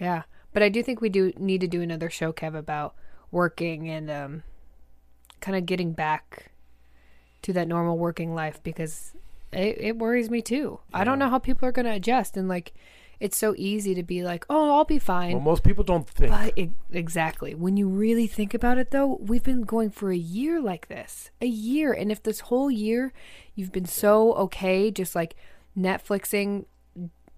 yeah. 0.00 0.22
But 0.52 0.62
I 0.62 0.68
do 0.68 0.82
think 0.82 1.00
we 1.00 1.08
do 1.08 1.32
need 1.38 1.60
to 1.62 1.68
do 1.68 1.80
another 1.80 2.10
show, 2.10 2.32
Kev, 2.32 2.56
about 2.56 2.94
working 3.30 3.88
and 3.88 4.10
um, 4.10 4.42
kind 5.40 5.56
of 5.56 5.66
getting 5.66 5.92
back 5.92 6.50
to 7.42 7.52
that 7.52 7.68
normal 7.68 7.98
working 7.98 8.34
life 8.34 8.62
because 8.62 9.12
it, 9.52 9.76
it 9.80 9.98
worries 9.98 10.30
me 10.30 10.42
too. 10.42 10.80
I 10.92 11.04
don't 11.04 11.18
know 11.18 11.28
how 11.28 11.38
people 11.38 11.68
are 11.68 11.72
going 11.72 11.86
to 11.86 11.92
adjust, 11.92 12.36
and 12.36 12.48
like 12.48 12.72
it's 13.22 13.36
so 13.36 13.54
easy 13.56 13.94
to 13.94 14.02
be 14.02 14.24
like, 14.24 14.44
oh, 14.50 14.72
I'll 14.74 14.84
be 14.84 14.98
fine. 14.98 15.34
well, 15.34 15.40
most 15.40 15.62
people 15.62 15.84
don't 15.84 16.08
think. 16.08 16.32
But 16.32 16.58
e- 16.58 16.72
exactly. 16.90 17.54
When 17.54 17.76
you 17.76 17.88
really 17.88 18.26
think 18.26 18.52
about 18.52 18.78
it, 18.78 18.90
though, 18.90 19.18
we've 19.20 19.44
been 19.44 19.62
going 19.62 19.90
for 19.90 20.10
a 20.10 20.16
year 20.16 20.60
like 20.60 20.88
this. 20.88 21.30
A 21.40 21.46
year. 21.46 21.92
And 21.92 22.10
if 22.10 22.20
this 22.20 22.40
whole 22.40 22.68
year 22.68 23.12
you've 23.54 23.70
been 23.70 23.84
so 23.84 24.32
okay, 24.34 24.90
just 24.90 25.14
like 25.14 25.36
Netflixing, 25.78 26.64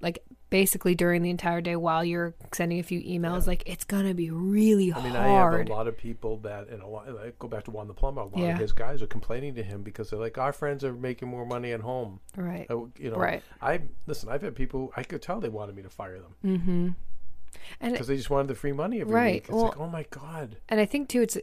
like 0.00 0.24
basically 0.54 0.94
during 0.94 1.20
the 1.22 1.30
entire 1.30 1.60
day 1.60 1.74
while 1.74 2.04
you're 2.04 2.32
sending 2.52 2.78
a 2.78 2.82
few 2.84 3.00
emails, 3.00 3.48
like 3.48 3.64
it's 3.66 3.84
to 3.84 4.14
be 4.14 4.30
really 4.30 4.90
hard. 4.90 5.04
I 5.04 5.08
mean, 5.08 5.16
hard. 5.16 5.54
I 5.54 5.58
have 5.58 5.66
a 5.68 5.72
lot 5.72 5.88
of 5.88 5.98
people 5.98 6.36
that, 6.38 6.70
you 6.70 6.78
know, 6.78 7.02
I 7.20 7.32
go 7.40 7.48
back 7.48 7.64
to 7.64 7.72
Juan 7.72 7.88
the 7.88 7.92
plumber. 7.92 8.20
A 8.20 8.26
lot 8.26 8.38
Yeah. 8.38 8.52
of 8.52 8.60
his 8.60 8.70
guys 8.70 9.02
are 9.02 9.08
complaining 9.08 9.56
to 9.56 9.64
him 9.64 9.82
because 9.82 10.10
they're 10.10 10.18
like, 10.20 10.38
our 10.38 10.52
friends 10.52 10.84
are 10.84 10.92
making 10.92 11.26
more 11.26 11.44
money 11.44 11.72
at 11.72 11.80
home. 11.80 12.20
right. 12.36 12.70
Uh, 12.70 12.82
You 12.96 13.10
know, 13.10 13.16
Right. 13.16 13.42
I 13.60 13.80
listen. 14.06 14.28
I've 14.28 14.42
had 14.42 14.54
people. 14.54 14.92
I 14.96 15.02
could 15.02 15.22
tell 15.22 15.40
they 15.40 15.48
wanted 15.48 15.74
me 15.74 15.82
to 15.82 15.90
fire 15.90 16.20
them 16.20 16.34
Mm-hmm. 16.44 16.88
And 17.80 17.92
because 17.92 18.06
they 18.06 18.16
just 18.16 18.30
wanted 18.30 18.46
the 18.46 18.54
free 18.54 18.72
money 18.72 19.00
every 19.00 19.12
Right, 19.12 19.34
week. 19.34 19.42
It's 19.46 19.50
well- 19.52 19.64
like, 19.64 19.80
oh 19.80 19.88
my 19.88 20.06
god. 20.10 20.58
and 20.68 20.78
I 20.78 20.84
think 20.86 21.08
too, 21.08 21.22
it's 21.22 21.36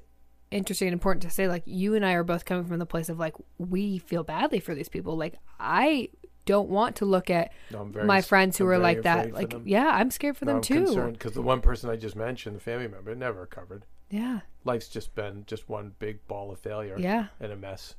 interesting 0.51 0.87
and 0.87 0.93
important 0.93 1.23
to 1.23 1.29
say 1.29 1.49
like 1.49 1.63
you 1.65 1.95
and 1.95 2.05
I 2.05 2.13
are 2.13 2.23
both 2.23 2.45
coming 2.45 2.63
from 2.63 2.79
the 2.79 2.85
place 2.85 3.09
of 3.09 3.19
like 3.19 3.33
we 3.57 3.97
feel 3.97 4.23
badly 4.23 4.61
for 4.61 4.73
these 4.73 4.87
people. 4.87 5.17
Like 5.17 5.35
I 5.59 6.07
don't 6.51 6.69
want 6.69 6.97
to 6.97 7.05
look 7.05 7.29
at 7.29 7.51
No, 7.71 7.85
my 7.85 8.21
friends 8.21 8.57
who 8.57 8.65
I'm 8.65 8.71
are 8.71 8.77
like 8.77 9.03
that. 9.03 9.33
Like 9.33 9.53
yeah, 9.65 9.87
I'm 9.87 10.11
scared 10.11 10.37
for 10.37 10.45
No, 10.45 10.51
them 10.51 10.57
I'm 10.57 10.63
too. 10.63 11.11
because 11.13 11.33
the 11.33 11.41
one 11.41 11.61
person 11.61 11.89
I 11.89 11.95
just 11.95 12.15
mentioned, 12.15 12.55
the 12.55 12.59
family 12.59 12.87
member, 12.87 13.15
never 13.15 13.39
recovered. 13.41 13.85
Yeah, 14.09 14.41
Life's 14.65 14.89
just 14.89 15.15
been 15.15 15.45
just 15.47 15.69
one 15.69 15.93
big 15.97 16.27
ball 16.27 16.51
of 16.51 16.59
failure 16.59 16.97
yeah, 16.99 17.27
and 17.39 17.51
a 17.51 17.55
mess 17.55 17.95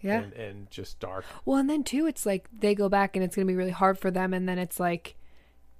yeah. 0.00 0.20
and, 0.20 0.32
and 0.34 0.70
just 0.70 1.00
dark. 1.00 1.24
Well, 1.44 1.58
and 1.58 1.68
then 1.68 1.82
too, 1.82 2.06
it's 2.06 2.24
like 2.26 2.48
they 2.52 2.74
go 2.74 2.88
back 2.88 3.16
and 3.16 3.24
it's 3.24 3.36
going 3.36 3.46
to 3.46 3.50
be 3.50 3.56
really 3.56 3.70
hard 3.70 3.98
for 3.98 4.10
them, 4.10 4.32
and 4.34 4.48
then 4.48 4.58
it's 4.58 4.78
like, 4.78 5.16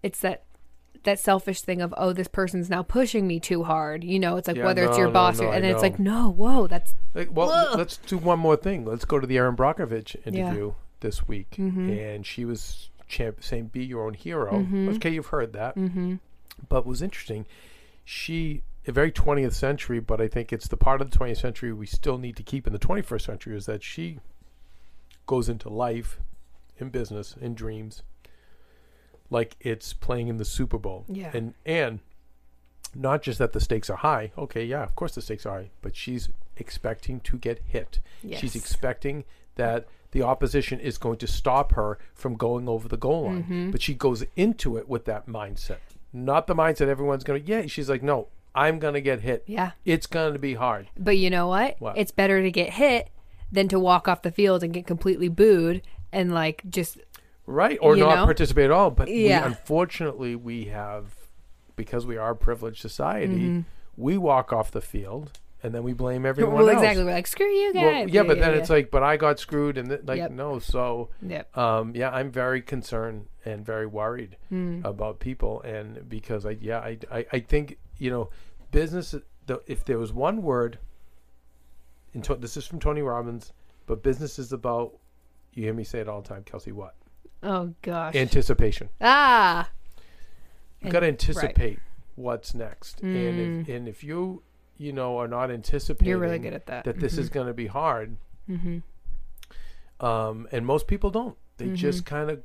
it's 0.03 0.21
that 0.21 0.45
that 1.05 1.19
selfish 1.19 1.63
thing 1.63 1.81
of 1.81 1.93
oh, 1.97 2.13
this 2.13 2.29
person's 2.29 2.71
now 2.71 2.83
pushing 2.83 3.27
me 3.27 3.41
too 3.41 3.65
hard. 3.65 4.05
You 4.05 4.19
know, 4.19 4.37
it's 4.37 4.49
like 4.49 4.57
Yeah, 4.57 4.65
whether 4.65 4.85
it's 4.85 4.99
your 4.99 5.09
no, 5.09 5.13
boss 5.13 5.41
no, 5.41 5.47
or, 5.49 5.55
and 5.55 5.65
it's 5.65 5.83
like 5.83 5.99
no, 5.99 6.31
whoa, 6.31 6.67
that's 6.67 6.95
Like, 7.15 7.29
well, 7.33 7.77
let's 7.77 7.97
do 7.97 8.19
one 8.19 8.39
more 8.39 8.57
thing. 8.57 8.85
Let's 8.85 9.05
go 9.05 9.19
to 9.19 9.27
the 9.27 9.37
Erin 9.37 9.57
Brockovich 9.57 10.17
interview 10.27 10.75
this 11.03 11.29
week, 11.29 11.51
Mhm. 11.59 11.97
and 11.99 12.27
she 12.27 12.45
was 12.47 12.89
champ 13.07 13.45
saying, 13.45 13.67
"Be 13.67 13.85
your 13.85 14.07
own 14.07 14.15
hero." 14.15 14.53
Mhm. 14.61 14.97
Okay, 14.97 15.11
you've 15.11 15.27
heard 15.27 15.53
that, 15.53 15.77
mm-hmm, 15.77 16.17
but 16.69 16.87
was 16.87 17.03
interesting. 17.03 17.45
She 18.05 18.63
a 18.87 18.91
very 18.93 19.13
20th 19.13 19.55
century, 19.55 20.01
but 20.01 20.21
I 20.21 20.27
think 20.27 20.53
it's 20.53 20.67
the 20.67 20.77
part 20.77 21.01
of 21.01 21.09
the 21.11 21.17
20th 21.17 21.39
century 21.39 21.73
we 21.73 21.87
still 21.87 22.19
need 22.19 22.37
to 22.37 22.43
keep 22.43 22.67
in 22.67 22.73
the 22.73 22.79
21st 22.81 23.25
century 23.27 23.57
is 23.57 23.67
that 23.67 23.83
she 23.85 24.19
goes 25.27 25.49
into 25.49 25.69
life, 25.69 26.19
in 26.79 26.89
business, 26.89 27.37
in 27.41 27.55
dreams, 27.55 28.03
like 29.31 29.57
it's 29.61 29.93
playing 29.93 30.27
in 30.29 30.37
the 30.39 30.45
Super 30.45 30.79
Bowl. 30.79 31.05
Yeah. 31.09 31.31
And 31.35 31.55
and 31.65 32.01
not 32.95 33.23
just 33.23 33.39
that 33.39 33.53
the 33.53 33.61
stakes 33.61 33.89
are 33.89 33.97
high. 33.97 34.33
Okay, 34.37 34.65
yeah, 34.65 34.83
of 34.83 34.95
course 34.97 35.15
the 35.15 35.23
stakes 35.23 35.47
are 35.47 35.61
high, 35.61 35.71
but 35.81 35.95
she's 35.97 36.29
expecting 36.57 37.21
to 37.21 37.39
get 37.39 37.61
hit. 37.65 38.01
She's 38.37 38.55
expecting 38.57 39.25
that 39.55 39.87
the 40.13 40.23
opposition 40.23 40.79
is 40.81 40.97
going 40.99 41.17
to 41.19 41.27
stop 41.27 41.73
her 41.73 41.99
from 42.15 42.35
going 42.37 42.69
over 42.69 42.87
the 42.89 42.97
goal 42.97 43.25
line. 43.25 43.43
Mm-hmm. 43.43 43.71
But 43.71 43.83
she 43.83 43.95
goes 43.95 44.25
into 44.37 44.77
it 44.77 44.89
with 44.89 45.05
that 45.07 45.27
mindset. 45.27 45.79
Not 46.13 46.47
the 46.47 46.55
mindset 46.55 46.89
everyone's 46.89 47.25
going 47.25 47.43
to, 47.43 47.49
yeah, 47.49 47.67
she's 47.67 47.89
like, 47.89 48.03
no, 48.03 48.29
I'm 48.55 48.79
going 48.79 48.95
to 48.95 49.01
get 49.01 49.21
hit. 49.21 49.45
Yeah. 49.47 49.71
It's 49.85 50.07
going 50.07 50.35
to 50.35 50.39
be 50.39 50.55
hard. 50.55 50.89
But 50.99 51.17
you 51.17 51.31
know 51.31 51.49
what? 51.49 51.77
What? 51.79 51.97
It's 51.97 52.11
better 52.13 52.43
to 52.43 52.51
get 52.51 52.75
hit 52.75 53.09
than 53.51 53.69
to 53.69 53.79
walk 53.81 54.07
off 54.09 54.23
the 54.23 54.31
field 54.31 54.63
and 54.63 54.73
get 54.75 54.87
completely 54.87 55.29
booed 55.29 55.83
and 56.13 56.33
like 56.33 56.63
just 56.69 56.99
Right. 57.47 57.79
Or 57.83 57.97
not 57.97 58.15
know? 58.17 58.25
participate 58.25 58.67
at 58.67 58.71
all. 58.71 58.91
But 58.91 59.09
we, 59.09 59.29
Yeah. 59.29 59.45
unfortunately, 59.47 60.37
we 60.37 60.67
have, 60.67 61.15
because 61.75 62.05
we 62.07 62.17
are 62.19 62.31
a 62.33 62.37
privileged 62.37 62.81
society, 62.81 63.35
Mm-hmm. 63.35 63.61
we 63.97 64.17
walk 64.19 64.53
off 64.53 64.71
the 64.71 64.81
field 64.83 65.39
and 65.63 65.75
then 65.75 65.83
we 65.83 65.93
blame 65.93 66.27
everyone 66.27 66.55
well 66.55 66.69
else. 66.69 66.79
exactly. 66.79 67.05
We're 67.05 67.13
like 67.13 67.27
screw 67.27 67.47
you 67.47 67.73
guys. 67.73 67.83
Well, 67.85 68.09
yeah, 68.09 68.23
but 68.25 68.39
then 68.41 68.55
it's 68.55 68.71
like, 68.71 68.91
but 68.91 69.03
I 69.03 69.17
got 69.17 69.39
screwed, 69.39 69.79
and 69.79 69.89
th- 69.89 70.01
like, 70.05 70.19
Yep. 70.19 70.31
no. 70.33 70.59
So, 70.59 71.11
Yep. 71.27 71.57
um, 71.57 71.95
yeah, 71.95 72.11
I'm 72.11 72.31
very 72.31 72.61
concerned 72.63 73.27
and 73.45 73.65
very 73.65 73.87
worried 73.87 74.37
Hmm. 74.49 74.81
about 74.85 75.19
people, 75.21 75.61
and 75.63 76.09
because 76.09 76.45
I, 76.47 76.51
yeah, 76.61 76.79
I, 76.79 76.99
I, 77.11 77.27
I 77.33 77.39
think 77.41 77.79
you 77.99 78.11
know, 78.11 78.31
business. 78.71 79.15
The, 79.47 79.61
if 79.67 79.85
there 79.85 79.99
was 79.99 80.13
one 80.13 80.43
word, 80.43 80.79
in 82.15 82.23
to, 82.23 82.35
this 82.37 82.57
is 82.57 82.67
from 82.67 82.79
Tony 82.81 83.03
Robbins, 83.03 83.53
but 83.87 84.03
business 84.03 84.39
is 84.39 84.53
about. 84.53 84.99
You 85.55 85.65
hear 85.65 85.75
me 85.75 85.85
say 85.85 86.01
it 86.01 86.09
all 86.09 86.23
the 86.23 86.29
time, 86.29 86.45
Kelsey. 86.45 86.73
What 86.73 86.95
oh 87.43 87.75
gosh. 87.83 88.15
anticipation? 88.15 88.89
ah. 89.01 89.69
You 90.81 90.91
got 90.91 91.01
to 91.01 91.07
right. 91.07 91.11
anticipate 91.13 91.79
what's 92.17 92.55
next, 92.55 93.01
and 93.03 93.63
if 93.63 93.69
and 93.69 93.87
if 93.89 94.03
you 94.03 94.43
you 94.83 94.93
know 94.93 95.19
are 95.19 95.29
not 95.29 95.51
anticipating, 95.51 96.09
You're 96.09 96.19
really 96.19 96.39
good 96.39 96.53
at 96.55 96.67
that. 96.67 96.85
that 96.85 96.99
this 96.99 97.17
is 97.17 97.29
going 97.29 97.47
to 97.47 97.55
be 97.55 97.67
hard. 97.67 98.17
Mm-hmm. 98.51 98.79
Um, 100.05 100.49
and 100.51 100.67
most 100.67 100.87
people 100.87 101.11
don't. 101.11 101.37
They 101.59 101.69
just 101.69 102.05
kind 102.05 102.29
of, 102.31 102.43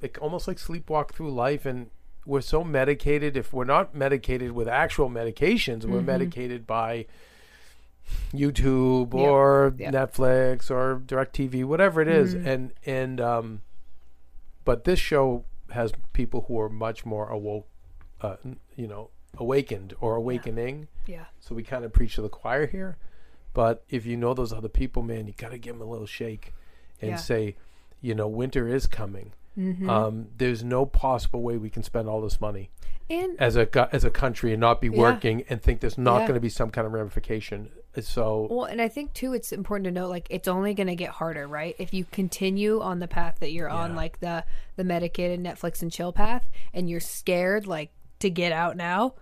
like, 0.00 0.18
almost 0.22 0.48
like 0.48 0.56
sleepwalk 0.56 1.10
through 1.10 1.30
life. 1.30 1.66
And 1.66 1.90
we're 2.24 2.40
so 2.40 2.64
medicated. 2.64 3.36
If 3.36 3.52
we're 3.52 3.64
not 3.64 3.94
medicated 3.94 4.52
with 4.52 4.66
actual 4.66 5.10
medications, 5.10 5.84
we're 5.84 6.00
medicated 6.00 6.66
by 6.66 7.06
YouTube 8.32 9.14
or 9.14 9.74
Yep. 9.76 9.92
Netflix 9.92 10.70
or 10.70 11.02
DirecTV, 11.04 11.64
whatever 11.64 12.00
it 12.00 12.08
is. 12.08 12.34
And 12.34 12.72
and 12.86 13.20
um, 13.20 13.62
but 14.64 14.84
this 14.84 14.98
show 14.98 15.44
has 15.70 15.92
people 16.12 16.44
who 16.48 16.58
are 16.60 16.68
much 16.68 17.04
more 17.04 17.28
awoke, 17.28 17.66
uh, 18.22 18.36
you 18.76 18.86
know, 18.86 19.10
awakened 19.38 19.94
or 20.00 20.16
awakening. 20.16 20.88
Yeah. 21.06 21.24
So 21.40 21.54
we 21.54 21.62
kind 21.62 21.84
of 21.84 21.92
preach 21.92 22.14
to 22.16 22.22
the 22.22 22.28
choir 22.28 22.66
here. 22.66 22.96
But 23.54 23.84
if 23.88 24.04
you 24.04 24.16
know 24.16 24.34
those 24.34 24.52
other 24.52 24.68
people, 24.68 25.02
man, 25.02 25.26
you 25.26 25.32
got 25.36 25.50
to 25.52 25.58
give 25.58 25.78
them 25.78 25.86
a 25.86 25.90
little 25.90 26.06
shake 26.06 26.52
and 27.00 27.10
Yeah. 27.12 27.16
say, 27.16 27.56
you 28.00 28.14
know, 28.14 28.28
winter 28.28 28.68
is 28.68 28.86
coming. 28.86 29.32
Mm-hmm. 29.58 29.88
Um, 29.88 30.28
there's 30.36 30.62
no 30.62 30.84
possible 30.84 31.40
way 31.42 31.56
we 31.56 31.70
can 31.70 31.82
spend 31.82 32.08
all 32.08 32.20
this 32.20 32.40
money 32.42 32.68
And 33.08 33.40
as 33.40 33.56
a 33.56 33.94
as 33.94 34.04
a 34.04 34.10
country 34.10 34.52
and 34.52 34.60
not 34.60 34.80
be 34.82 34.88
Yeah. 34.88 34.98
working 34.98 35.44
and 35.48 35.62
think 35.62 35.80
there's 35.80 35.96
not 35.96 36.20
Yeah. 36.20 36.26
going 36.26 36.34
to 36.34 36.40
be 36.40 36.50
some 36.50 36.70
kind 36.70 36.86
of 36.86 36.92
ramification. 36.92 37.70
So 37.98 38.46
well, 38.50 38.64
and 38.64 38.82
I 38.82 38.88
think 38.88 39.14
too, 39.14 39.32
it's 39.32 39.52
important 39.52 39.84
to 39.86 39.90
note 39.90 40.10
like 40.10 40.26
it's 40.28 40.46
only 40.48 40.74
going 40.74 40.88
to 40.88 40.94
get 40.96 41.08
harder, 41.10 41.48
right? 41.48 41.74
If 41.78 41.94
you 41.94 42.04
continue 42.04 42.82
on 42.82 42.98
the 42.98 43.08
path 43.08 43.36
that 43.40 43.52
you're 43.52 43.70
on, 43.70 43.94
like 43.96 44.20
the 44.20 44.44
the 44.76 44.84
medicated 44.84 45.42
Netflix 45.42 45.80
and 45.80 45.90
chill 45.90 46.12
path, 46.12 46.46
and 46.74 46.90
you're 46.90 47.00
scared 47.00 47.66
like 47.66 47.90
to 48.18 48.28
get 48.28 48.52
out 48.52 48.76
now, 48.76 49.14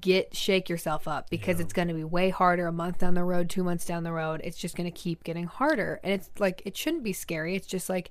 get 0.00 0.34
shake 0.34 0.68
yourself 0.68 1.06
up 1.06 1.30
because 1.30 1.60
it's 1.60 1.72
going 1.72 1.88
to 1.88 1.94
be 1.94 2.02
way 2.02 2.30
harder 2.30 2.66
a 2.66 2.72
month 2.72 2.98
down 2.98 3.14
the 3.14 3.22
road, 3.24 3.48
two 3.48 3.62
months 3.62 3.84
down 3.84 4.02
the 4.02 4.12
road. 4.12 4.40
It's 4.42 4.58
just 4.58 4.76
going 4.76 4.90
to 4.90 4.96
keep 4.96 5.22
getting 5.24 5.44
harder, 5.44 6.00
and 6.02 6.12
it's 6.12 6.30
like 6.38 6.62
it 6.64 6.76
shouldn't 6.76 7.04
be 7.04 7.12
scary. 7.12 7.54
It's 7.54 7.66
just 7.66 7.88
like 7.88 8.10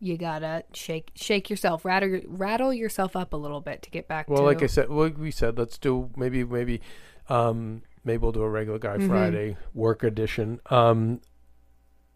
you 0.00 0.16
gotta 0.16 0.64
shake 0.72 1.10
shake 1.14 1.50
yourself, 1.50 1.84
rattle 1.84 2.20
rattle 2.26 2.72
yourself 2.72 3.16
up 3.16 3.32
a 3.32 3.36
little 3.36 3.60
bit 3.60 3.82
to 3.82 3.90
get 3.90 4.06
back. 4.06 4.28
well, 4.28 4.40
to, 4.40 4.44
like 4.44 4.62
I 4.62 4.66
said, 4.66 4.90
like 4.90 5.18
we 5.18 5.30
said, 5.30 5.58
let's 5.58 5.76
do 5.78 6.10
maybe 6.16 6.44
maybe 6.44 6.80
um, 7.28 7.82
maybe 8.04 8.18
we'll 8.18 8.32
do 8.32 8.42
a 8.42 8.48
regular 8.48 8.78
guy 8.78 8.96
Mm-hmm. 8.96 9.08
Friday 9.08 9.56
work 9.74 10.02
edition. 10.02 10.60
Um, 10.70 11.20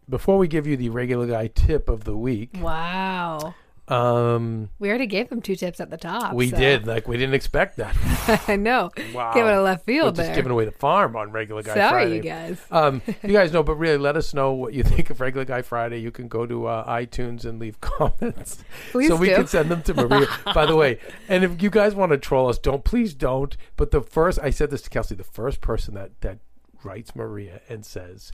before 0.09 0.37
we 0.37 0.47
give 0.47 0.67
you 0.67 0.75
the 0.75 0.89
regular 0.89 1.27
guy 1.27 1.47
tip 1.47 1.89
of 1.89 2.03
the 2.03 2.15
week, 2.17 2.51
wow, 2.59 3.53
um, 3.89 4.69
we 4.79 4.87
already 4.89 5.07
gave 5.07 5.29
them 5.29 5.41
two 5.41 5.55
tips 5.57 5.79
at 5.81 5.89
the 5.89 5.97
top. 5.97 6.33
we 6.33 6.49
so- 6.49 6.57
did 6.57 6.87
like 6.87 7.07
we 7.07 7.17
didn't 7.17 7.35
expect 7.35 7.77
that. 7.77 7.95
I 8.47 8.55
know. 8.55 8.91
Wow. 9.13 9.33
Give 9.33 9.45
it 9.45 9.53
a 9.53 9.61
left 9.61 9.85
We're 9.85 9.93
field 9.93 10.15
just 10.15 10.27
there. 10.27 10.35
giving 10.35 10.51
away 10.51 10.65
the 10.65 10.71
farm 10.71 11.15
on 11.15 11.31
regular 11.31 11.61
guy 11.61 11.73
Sorry, 11.75 12.03
Friday. 12.03 12.15
you 12.15 12.21
guys. 12.21 12.57
Um, 12.71 13.01
you 13.21 13.31
guys 13.33 13.51
know, 13.51 13.61
but 13.61 13.75
really, 13.75 13.97
let 13.97 14.15
us 14.17 14.33
know 14.33 14.53
what 14.53 14.73
you 14.73 14.81
think 14.81 15.09
of 15.09 15.19
Regular 15.21 15.45
Guy 15.45 15.61
Friday. 15.61 15.99
You 15.99 16.09
can 16.09 16.27
go 16.27 16.45
to 16.47 16.65
uh, 16.65 16.89
iTunes 16.89 17.45
and 17.45 17.59
leave 17.59 17.79
comments, 17.81 18.63
Please 18.91 19.09
so 19.09 19.15
we 19.17 19.27
can 19.27 19.45
send 19.47 19.69
them 19.69 19.83
to 19.83 19.93
Maria. 19.93 20.27
By 20.55 20.65
the 20.65 20.75
way, 20.75 20.99
and 21.27 21.43
if 21.43 21.61
you 21.61 21.69
guys 21.69 21.93
want 21.93 22.11
to 22.13 22.17
troll 22.17 22.47
us, 22.49 22.57
don't 22.57 22.83
please 22.83 23.13
don't. 23.13 23.55
But 23.75 23.91
the 23.91 24.01
first, 24.01 24.39
I 24.41 24.49
said 24.49 24.71
this 24.71 24.81
to 24.83 24.89
Kelsey, 24.89 25.15
the 25.15 25.23
first 25.23 25.61
person 25.61 25.93
that 25.95 26.19
that 26.21 26.39
writes 26.83 27.15
Maria 27.15 27.61
and 27.69 27.85
says, 27.85 28.31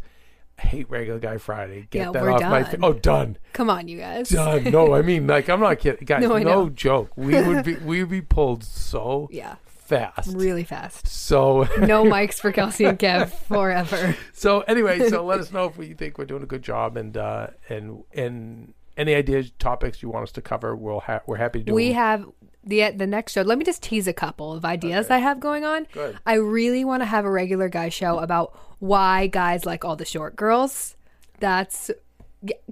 "I 0.64 0.68
"Hate 0.68 0.90
Regular 0.90 1.20
Guy 1.20 1.38
Friday," 1.38 1.88
get 1.90 2.00
Yeah, 2.00 2.12
that 2.12 2.22
we're 2.24 2.32
off 2.32 2.42
my. 2.42 2.62
done. 2.64 2.72
Fa- 2.72 2.78
oh, 2.84 2.94
done, 2.94 3.38
Come 3.54 3.70
on, 3.70 3.88
you 3.88 3.98
guys. 3.98 4.30
done. 4.30 4.64
No, 4.66 4.94
I 4.94 5.02
mean, 5.02 5.28
like, 5.28 5.50
I'm 5.50 5.60
not 5.60 5.80
kidding, 5.80 6.06
guys. 6.06 6.22
No, 6.28 6.38
No, 6.38 6.70
joke. 6.70 7.12
We 7.16 7.42
would 7.42 7.64
be 7.64 7.76
we 7.78 8.02
would 8.02 8.10
be 8.12 8.22
pulled 8.22 8.64
so 8.64 9.28
Yeah, 9.32 9.56
fast. 9.66 10.36
really 10.36 10.64
fast. 10.64 11.08
So 11.08 11.68
No 11.80 12.04
mics 12.04 12.36
for 12.36 12.52
Kelsey 12.52 12.86
and 12.86 13.00
Kev 13.00 13.30
forever. 13.32 14.16
So 14.34 14.62
anyway, 14.62 15.10
so 15.10 15.26
let 15.26 15.40
us 15.40 15.52
know 15.52 15.66
if 15.66 15.78
we 15.78 15.94
think 15.94 16.18
we're 16.18 16.26
doing 16.26 16.44
a 16.44 16.48
good 16.48 16.62
job 16.64 16.98
and 16.98 17.16
uh, 17.18 17.48
and 17.70 18.04
and 18.14 18.74
any 18.98 19.16
ideas, 19.16 19.52
topics 19.60 20.04
you 20.04 20.10
want 20.10 20.24
us 20.24 20.32
to 20.34 20.42
cover. 20.42 20.76
We'll 20.76 21.00
ha- 21.00 21.22
we're 21.26 21.38
happy 21.38 21.60
to 21.60 21.66
do. 21.66 21.74
We 21.74 21.88
them. 21.88 21.96
have 21.96 22.26
the 22.64 22.92
the 22.92 23.08
next 23.08 23.34
show. 23.34 23.42
Let 23.42 23.58
me 23.58 23.66
just 23.66 23.82
tease 23.84 24.08
a 24.08 24.14
couple 24.14 24.54
of 24.54 24.66
ideas 24.66 25.10
I 25.10 25.20
have 25.20 25.40
going 25.40 25.64
on. 25.66 25.88
Good. 25.92 26.18
I 26.26 26.34
really 26.36 26.84
want 26.86 27.02
to 27.02 27.06
have 27.06 27.26
a 27.26 27.32
regular 27.32 27.70
guy 27.70 27.90
show 27.90 28.20
about 28.20 28.58
why 28.80 29.28
guys 29.28 29.66
like 29.66 29.84
all 29.86 29.96
the 29.96 30.06
short 30.06 30.36
girls. 30.36 30.96
That's 31.40 31.90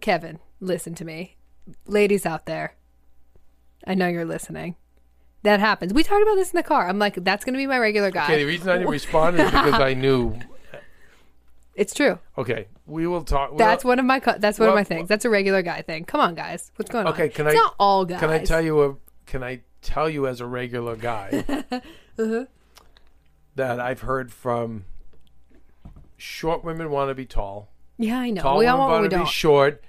Kevin. 0.02 0.40
Listen 0.60 0.96
to 0.96 1.06
me, 1.06 1.36
ladies 1.86 2.26
out 2.26 2.46
there. 2.46 2.76
I 3.86 3.94
know 3.94 4.08
you're 4.08 4.26
listening. 4.26 4.76
That 5.44 5.60
happens. 5.60 5.94
We 5.94 6.04
talked 6.04 6.24
about 6.24 6.36
this 6.36 6.52
in 6.52 6.58
the 6.58 6.64
car. 6.64 6.90
I'm 6.90 7.00
like, 7.00 7.16
that's 7.24 7.46
going 7.46 7.54
to 7.54 7.58
be 7.58 7.68
my 7.68 7.78
regular 7.80 8.12
guy. 8.12 8.26
Okay, 8.26 8.40
the 8.40 8.46
reason 8.46 8.70
I 8.70 8.78
didn't 8.80 8.90
respond 9.02 9.40
is 9.40 9.46
because 9.50 9.76
I 9.80 9.94
knew. 9.94 10.38
It's 11.76 11.94
true. 11.94 12.18
Okay, 12.38 12.68
we 12.88 13.06
will 13.06 13.24
talk. 13.24 13.52
we'll- 13.52 13.60
That's 13.60 13.86
one 13.86 14.00
of 14.00 14.06
my. 14.06 14.20
That's 14.20 14.58
one 14.60 14.70
of 14.70 14.76
my 14.76 14.84
things. 14.84 15.08
That's 15.08 15.26
a 15.26 15.30
regular 15.30 15.62
guy 15.62 15.84
thing. 15.84 16.06
Come 16.06 16.20
on, 16.20 16.34
guys. 16.34 16.72
What's 16.76 16.90
going 16.92 17.06
on? 17.06 17.14
Okay, 17.14 17.30
can 17.30 17.46
it's 17.48 17.56
I- 17.56 17.60
not 17.60 17.76
all 17.80 18.04
guys. 18.04 18.20
Can 18.20 18.32
I 18.32 18.44
tell 18.44 18.62
you 18.62 18.82
a? 18.84 18.96
Can 19.28 19.44
I 19.44 19.62
tell 19.82 20.10
you 20.10 20.28
as 20.28 20.42
a 20.42 20.46
regular 20.46 20.96
guy 20.96 21.44
Uh-huh. 22.20 22.46
that 23.56 23.80
I've 23.80 24.02
heard 24.02 24.32
from 24.32 24.86
short 26.18 26.64
women 26.64 26.90
want 26.90 27.10
to 27.10 27.16
be 27.16 27.26
tall, 27.26 27.70
Yeah, 27.98 28.20
I 28.20 28.30
know. 28.32 28.42
tall 28.42 28.58
we 28.58 28.66
women 28.66 28.74
all 28.74 28.80
want. 28.80 28.92
want 28.92 29.02
We 29.04 29.10
to 29.10 29.16
be 29.16 29.20
don't. 29.20 29.28
short. 29.30 29.84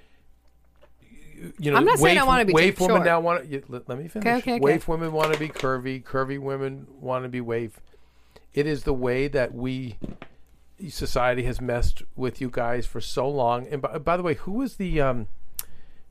You- 1.57 1.71
know, 1.71 1.77
I'm 1.77 1.85
not 1.85 1.97
saying 1.99 2.17
I 2.19 2.23
wanna 2.23 2.45
be 2.45 2.53
waif 2.53 2.79
women 2.81 3.03
now 3.03 3.19
want 3.21 3.49
to. 3.49 3.63
Let, 3.69 3.87
let 3.87 3.97
me 3.97 4.07
finish. 4.09 4.25
okay, 4.27 4.37
okay. 4.55 4.59
Waif 4.59 4.87
women 4.89 5.11
want 5.13 5.31
to 5.33 5.39
be 5.39 5.47
curvy. 5.47 6.03
Curvy 6.03 6.37
women 6.39 6.85
want 6.99 7.23
to 7.23 7.29
be 7.29 7.39
waif. 7.41 7.79
It 8.53 8.67
is 8.67 8.83
the 8.83 8.93
way 8.93 9.27
that 9.29 9.53
we 9.53 9.97
society 10.89 11.43
has 11.43 11.61
messed 11.61 12.03
with 12.17 12.41
you 12.41 12.49
guys 12.51 12.85
for 12.85 12.99
so 12.99 13.27
long. 13.29 13.67
And 13.67 13.81
by, 13.81 13.97
by 13.99 14.17
the 14.17 14.23
way, 14.23 14.33
who 14.33 14.51
was 14.51 14.75
the 14.75 14.99
um, 14.99 15.27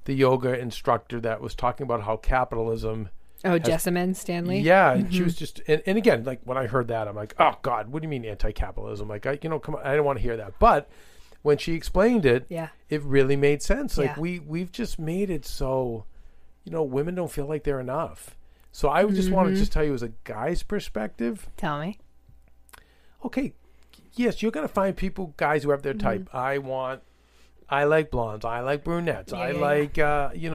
the 0.05 0.15
yoga 0.15 0.59
instructor 0.59 1.21
that 1.21 1.41
was 1.43 1.55
talking 1.55 1.85
about 1.85 2.05
how 2.05 2.17
capitalism? 2.17 3.11
Oh, 3.45 3.59
Jessamyn 3.59 4.17
Stanley. 4.17 4.59
Yeah, 4.61 4.95
Mm-hmm. 4.97 5.11
she 5.11 5.23
was 5.23 5.37
just, 5.37 5.61
and, 5.69 5.81
and 5.87 5.97
again, 5.97 6.25
like 6.25 6.41
when 6.45 6.59
I 6.59 6.67
heard 6.67 6.89
that, 6.89 7.07
I'm 7.07 7.15
like, 7.15 7.35
oh 7.39 7.55
God, 7.63 7.89
what 7.93 8.03
do 8.03 8.07
you 8.07 8.11
mean 8.11 8.25
anti-capitalism? 8.25 9.09
Like, 9.09 9.27
I, 9.27 9.39
you 9.43 9.49
know, 9.49 9.59
come 9.61 9.77
on, 9.77 9.83
I 9.87 9.95
don't 9.95 10.05
want 10.05 10.19
to 10.19 10.23
hear 10.23 10.37
that. 10.39 10.55
But 10.59 10.89
when 11.43 11.57
she 11.57 11.75
explained 11.75 12.27
it, 12.27 12.47
Yeah. 12.49 12.69
it 12.89 13.01
really 13.03 13.37
made 13.37 13.63
sense. 13.63 13.97
Like 13.97 14.17
Yeah. 14.17 14.21
we 14.21 14.39
we've 14.41 14.73
just 14.73 14.99
made 14.99 15.31
it 15.31 15.47
so, 15.47 16.05
you 16.65 16.73
know, 16.73 16.83
women 16.83 17.15
don't 17.15 17.31
feel 17.31 17.47
like 17.47 17.63
they're 17.63 17.79
enough. 17.81 18.35
So 18.73 18.89
I 18.89 19.05
would 19.05 19.15
just 19.15 19.31
want 19.31 19.47
to 19.47 19.53
Mm-hmm. 19.53 19.61
just 19.61 19.73
tell 19.73 19.85
you 19.85 19.95
as 19.95 20.03
a 20.03 20.13
guy's 20.25 20.63
perspective. 20.65 21.49
Tell 21.57 21.79
me. 21.81 21.99
Okay, 23.25 23.53
yes, 24.15 24.43
you're 24.43 24.51
gonna 24.53 24.69
find 24.69 24.97
people, 24.97 25.35
guys 25.37 25.63
who 25.63 25.71
have 25.71 25.83
their 25.83 25.95
type. 25.95 26.29
I 26.35 26.59
want, 26.59 27.03
I 27.69 27.85
like 27.85 28.11
blondes. 28.11 28.45
I 28.45 28.61
like 28.61 28.83
brunettes. 28.85 29.33
I 29.33 29.53
Mm-hmm. 29.53 29.55
yeah, 29.55 29.59
yeah. 29.61 29.65
like, 29.81 29.99
uh, 29.99 30.31
you 30.35 30.49
know. 30.51 30.55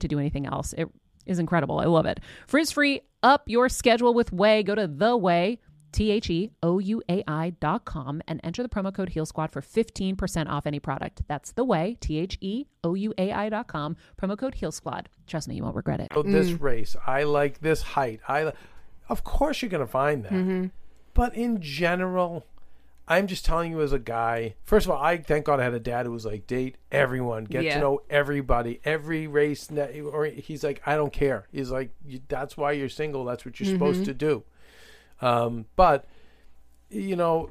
to 0.00 0.08
do 0.08 0.18
anything 0.18 0.46
else. 0.46 0.72
It 0.74 0.88
is 1.26 1.38
incredible. 1.38 1.78
I 1.78 1.84
love 1.84 2.06
it. 2.06 2.20
Frizz 2.46 2.72
free, 2.72 3.02
up 3.22 3.44
your 3.46 3.68
schedule 3.68 4.14
with 4.14 4.30
Ouai. 4.30 4.64
Go 4.64 4.74
to 4.74 4.86
the 4.86 5.18
Ouai. 5.18 5.58
T 5.92 6.10
H 6.10 6.30
E 6.30 6.50
O 6.62 6.78
U 6.78 7.02
A 7.08 7.24
I 7.26 7.50
dot 7.50 7.84
com 7.84 8.22
and 8.28 8.40
enter 8.44 8.62
the 8.62 8.68
promo 8.68 8.94
code 8.94 9.08
Heal 9.10 9.26
Squad 9.26 9.50
for 9.50 9.60
15% 9.60 10.48
off 10.48 10.66
any 10.66 10.78
product. 10.78 11.22
That's 11.26 11.52
the 11.52 11.64
Ouai, 11.64 11.98
T 11.98 12.18
H 12.18 12.38
E 12.40 12.66
O 12.84 12.94
U 12.94 13.12
A 13.18 13.32
I 13.32 13.48
dot 13.48 13.66
com, 13.66 13.96
promo 14.20 14.38
code 14.38 14.54
Heal 14.54 14.72
Squad. 14.72 15.08
Trust 15.26 15.48
me, 15.48 15.56
you 15.56 15.62
won't 15.62 15.76
regret 15.76 16.00
it. 16.00 16.08
Oh, 16.14 16.22
this 16.22 16.50
mm. 16.50 16.60
race. 16.60 16.96
I 17.06 17.24
like 17.24 17.60
this 17.60 17.82
height. 17.82 18.20
I, 18.28 18.52
of 19.08 19.24
course, 19.24 19.62
you're 19.62 19.68
going 19.68 19.84
to 19.84 19.90
find 19.90 20.24
that. 20.24 20.32
Mm-hmm. 20.32 20.66
But 21.14 21.34
in 21.34 21.60
general, 21.60 22.46
I'm 23.10 23.26
just 23.26 23.44
telling 23.44 23.72
you 23.72 23.82
as 23.82 23.92
a 23.92 23.98
guy. 23.98 24.54
First 24.62 24.86
of 24.86 24.92
all, 24.92 25.02
I 25.02 25.18
thank 25.18 25.44
God 25.44 25.58
I 25.58 25.64
had 25.64 25.74
a 25.74 25.80
dad 25.80 26.06
who 26.06 26.12
was 26.12 26.24
like, 26.24 26.46
date 26.46 26.76
everyone, 26.92 27.44
get 27.44 27.64
Yeah. 27.64 27.74
to 27.74 27.80
know 27.80 28.02
everybody, 28.08 28.80
every 28.84 29.26
race. 29.26 29.68
Or 29.70 30.26
he's 30.26 30.62
like, 30.62 30.80
I 30.86 30.94
don't 30.94 31.12
care. 31.12 31.48
He's 31.52 31.70
like, 31.72 31.90
that's 32.28 32.56
why 32.56 32.70
you're 32.72 32.88
single. 32.88 33.24
That's 33.24 33.44
what 33.44 33.58
you're 33.58 33.68
supposed 33.68 34.04
to 34.04 34.14
do. 34.14 34.44
Um, 35.20 35.66
but 35.74 36.06
you 36.90 37.14
know, 37.14 37.48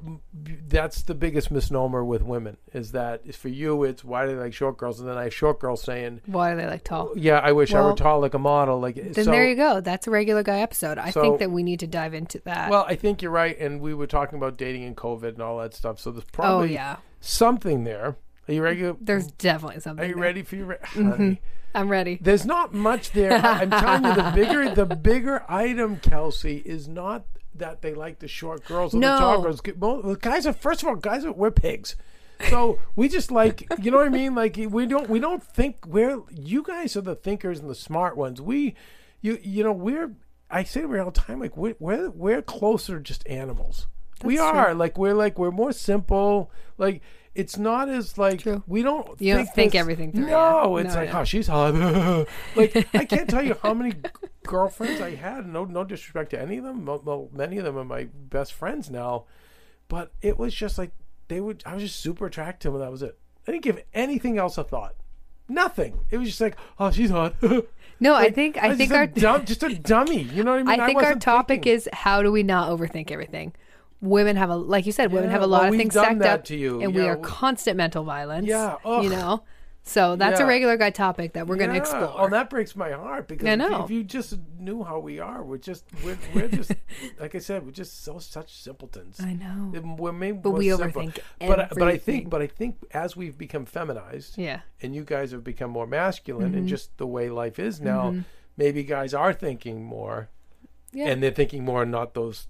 that's 0.67 1.03
the 1.03 1.15
biggest 1.15 1.49
misnomer 1.49 2.03
with 2.03 2.21
women 2.21 2.57
is 2.73 2.91
that 2.91 3.33
for 3.35 3.47
you, 3.47 3.83
it's 3.83 4.03
why 4.03 4.25
do 4.25 4.35
they 4.35 4.41
like 4.41 4.53
short 4.53 4.77
girls? 4.77 4.99
And 4.99 5.07
then 5.07 5.17
I 5.17 5.23
have 5.23 5.33
short 5.33 5.59
girls 5.59 5.81
saying, 5.81 6.21
Why 6.25 6.51
do 6.51 6.57
they 6.57 6.67
like 6.67 6.83
tall? 6.83 7.13
yeah, 7.15 7.39
I 7.39 7.53
wish 7.53 7.73
I 7.73 7.81
were 7.81 7.93
tall 7.93 8.19
like 8.19 8.33
a 8.33 8.39
model. 8.39 8.79
Like 8.79 8.95
Then 8.95 9.13
so, 9.13 9.31
there 9.31 9.47
you 9.47 9.55
go. 9.55 9.79
That's 9.79 10.07
a 10.07 10.11
regular 10.11 10.43
guy 10.43 10.59
episode. 10.59 10.97
I 10.97 11.11
So- 11.11 11.21
think 11.21 11.39
that 11.39 11.51
we 11.51 11.63
need 11.63 11.79
to 11.79 11.87
dive 11.87 12.13
into 12.13 12.39
that. 12.45 12.69
Well, 12.69 12.85
I 12.87 12.95
think 12.95 13.21
you're 13.21 13.31
right, 13.31 13.57
and 13.57 13.79
we 13.79 13.93
were 13.93 14.07
talking 14.07 14.37
about 14.37 14.57
dating 14.57 14.83
and 14.83 14.95
COVID 14.97 15.29
and 15.33 15.41
all 15.41 15.57
that 15.59 15.73
stuff. 15.73 15.99
So 15.99 16.11
there's 16.11 16.25
probably 16.25 16.49
oh 16.49 16.57
probably 16.59 16.73
yeah, 16.73 16.95
something 17.21 17.83
there. 17.85 18.17
Are 18.47 18.53
you 18.53 18.61
ready? 18.61 18.93
there's 18.99 19.27
definitely 19.27 19.79
something. 19.79 20.03
Are 20.03 20.07
you 20.07 20.15
there. 20.15 20.21
ready 20.23 20.41
for 20.43 20.55
your? 20.57 20.65
Re- 20.65 20.77
mm-hmm. 20.81 21.09
Honey, 21.11 21.41
I'm 21.73 21.87
ready. 21.87 22.17
there's 22.21 22.45
not 22.45 22.73
much 22.73 23.11
there. 23.11 23.33
I'm 23.33 23.69
telling 23.69 24.03
you, 24.05 24.15
the 24.15 24.31
bigger 24.35 24.73
the 24.75 24.85
bigger 24.95 25.43
item, 25.47 25.97
Kelsey, 25.97 26.57
is 26.65 26.87
not 26.87 27.25
that 27.59 27.81
they 27.81 27.93
like 27.93 28.19
the 28.19 28.27
short 28.27 28.65
girls 28.65 28.93
and 28.93 29.01
No. 29.01 29.13
the 29.13 29.19
tall 29.19 29.41
girls. 29.41 29.61
Well, 29.77 30.01
the 30.01 30.15
guys 30.15 30.45
are 30.47 30.53
first 30.53 30.81
of 30.81 30.89
all, 30.89 30.95
guys 30.95 31.23
are 31.25 31.31
we're 31.31 31.51
pigs. 31.51 31.95
So 32.49 32.79
we 32.95 33.09
just 33.09 33.31
like 33.31 33.67
you 33.81 33.91
know 33.91 33.97
what 33.97 34.07
I 34.07 34.09
mean. 34.09 34.33
Like 34.35 34.57
we 34.57 34.85
don't 34.85 35.09
we 35.09 35.19
don't 35.19 35.43
think 35.43 35.85
we're 35.85 36.21
you 36.31 36.63
guys 36.63 36.95
are 36.97 37.01
the 37.01 37.15
thinkers 37.15 37.59
and 37.59 37.69
the 37.69 37.75
smart 37.75 38.17
ones. 38.17 38.41
We 38.41 38.75
you 39.21 39.37
you 39.41 39.63
know 39.63 39.71
we're 39.73 40.11
I 40.49 40.63
say 40.63 40.81
to 40.81 40.87
her 40.87 40.99
all 40.99 41.11
the 41.11 41.19
time 41.19 41.39
like 41.39 41.55
we're 41.57 41.75
we're, 41.79 42.09
we're 42.09 42.41
closer 42.41 42.99
just 42.99 43.27
animals. 43.27 43.87
we 44.23 44.37
That's 44.37 44.49
true. 44.51 44.59
are 44.59 44.73
like 44.73 44.97
we're 44.97 45.13
like 45.13 45.37
we're 45.37 45.51
more 45.51 45.71
simple. 45.73 46.51
Like 46.77 47.01
it's 47.35 47.57
not 47.57 47.89
as 47.89 48.17
like 48.17 48.41
True. 48.41 48.63
we 48.67 48.81
don't 48.81 49.19
You 49.21 49.35
don't 49.35 49.45
think 49.53 49.71
this- 49.73 49.79
everything 49.79 50.11
through, 50.11 50.27
No, 50.27 50.77
yeah. 50.77 50.83
it's 50.85 50.93
No, 50.95 50.99
like 51.01 51.13
no. 51.13 51.19
oh 51.19 51.23
she's 51.23 51.47
hot. 51.47 51.73
like 52.55 52.87
I 52.93 53.05
can't 53.05 53.29
tell 53.29 53.43
you 53.43 53.55
how 53.61 53.73
many 53.73 53.93
girlfriends 54.45 54.99
I 55.01 55.15
had. 55.15 55.47
No, 55.47 55.65
no 55.65 55.83
disrespect 55.83 56.31
to 56.31 56.41
any 56.41 56.57
of 56.57 56.63
them. 56.63 56.85
Well, 56.85 57.29
many 57.33 57.57
of 57.57 57.65
them 57.65 57.77
are 57.77 57.83
my 57.85 58.05
best 58.13 58.53
friends 58.53 58.89
now, 58.89 59.25
but 59.87 60.11
it 60.21 60.37
was 60.37 60.53
just 60.53 60.77
like 60.77 60.91
they 61.27 61.39
would. 61.39 61.61
I 61.65 61.75
was 61.75 61.83
just 61.83 61.99
super 61.99 62.25
attracted 62.25 62.61
to 62.61 62.67
them, 62.69 62.75
and 62.75 62.83
that 62.83 62.91
was 62.91 63.03
it. 63.03 63.17
I 63.47 63.51
didn't 63.51 63.63
give 63.63 63.83
anything 63.93 64.37
else 64.37 64.57
a 64.57 64.63
thought. 64.63 64.95
Nothing. 65.47 66.01
It 66.11 66.17
was 66.17 66.27
just 66.27 66.41
like, 66.41 66.55
oh, 66.77 66.91
she's 66.91 67.09
hot. 67.09 67.35
No, 68.01 68.15
I 68.15 68.29
think 68.31 68.57
I 68.57 68.69
was 68.69 68.77
think 68.77 68.91
just 68.91 68.95
a 68.95 68.99
our 68.99 69.07
dumb, 69.37 69.45
just 69.45 69.61
a 69.61 69.75
dummy. 69.77 70.21
You 70.21 70.45
know 70.45 70.51
what 70.51 70.61
I 70.61 70.63
mean? 70.63 70.79
I 70.79 70.85
think 70.85 71.03
our 71.03 71.15
topic 71.15 71.63
thinking. 71.63 71.73
is 71.73 71.89
how 71.91 72.23
do 72.23 72.31
we 72.31 72.43
not 72.43 72.69
overthink 72.69 73.11
everything? 73.11 73.51
Women 74.01 74.35
have 74.37 74.49
a 74.49 74.55
like 74.55 74.85
you 74.85 74.91
said, 74.91 75.11
women 75.11 75.29
have 75.29 75.41
a 75.41 75.47
well, 75.47 75.61
lot 75.61 75.69
of 75.69 75.75
things 75.75 75.93
stacked 75.93 76.21
up, 76.21 76.45
to 76.45 76.55
you. 76.55 76.81
and 76.81 76.95
we 76.95 77.07
are 77.07 77.17
we- 77.17 77.23
constant 77.23 77.75
mental 77.77 78.03
violence. 78.03 78.47
Yeah, 78.47 78.77
you 78.85 79.09
know. 79.09 79.43
So 79.83 80.15
that's 80.17 80.39
a 80.39 80.45
regular 80.45 80.77
guy 80.77 80.91
topic 80.91 81.33
that 81.33 81.47
we're 81.47 81.55
going 81.55 81.69
to 81.71 81.75
Yeah. 81.75 81.81
explore. 81.81 82.13
Oh, 82.15 82.29
that 82.29 82.49
breaks 82.49 82.75
my 82.75 82.91
heart 82.91 83.27
because 83.27 83.47
I 83.47 83.55
know. 83.55 83.85
If, 83.85 83.89
you, 83.89 84.03
just 84.03 84.37
knew 84.59 84.83
how 84.83 84.99
we 84.99 85.19
are, 85.19 85.41
we're 85.41 85.57
just 85.57 85.83
we're, 86.05 86.17
we're 86.35 86.47
just 86.49 86.73
like 87.19 87.33
I 87.33 87.39
said, 87.39 87.65
we're 87.65 87.71
just 87.71 88.03
so 88.03 88.19
such 88.19 88.53
simpletons. 88.61 89.19
I 89.19 89.33
know. 89.33 89.71
We're 89.97 90.11
maybe 90.11 90.37
But 90.37 90.51
we 90.51 90.67
overthink 90.67 91.19
But 91.39 91.59
I- 91.59 91.67
but 91.71 91.87
I 91.87 91.97
think 91.97 92.29
but 92.29 92.41
I 92.41 92.47
think 92.47 92.75
as 92.91 93.15
we've 93.17 93.37
become 93.37 93.65
feminized, 93.65 94.37
Yeah. 94.37 94.59
and 94.81 94.93
you 94.95 95.03
guys 95.03 95.31
have 95.31 95.43
become 95.43 95.71
more 95.71 95.87
masculine, 95.87 96.49
Mm-hmm. 96.49 96.57
and 96.59 96.67
just 96.67 96.95
the 96.97 97.07
way 97.07 97.29
life 97.29 97.57
is 97.57 97.81
now, 97.81 98.15
maybe 98.57 98.83
guys 98.83 99.13
are 99.13 99.33
thinking 99.33 99.83
more, 99.83 100.29
Yeah. 100.93 101.07
and 101.07 101.23
they're 101.23 101.31
thinking 101.31 101.65
more 101.65 101.85
not 101.85 102.13
those 102.13 102.47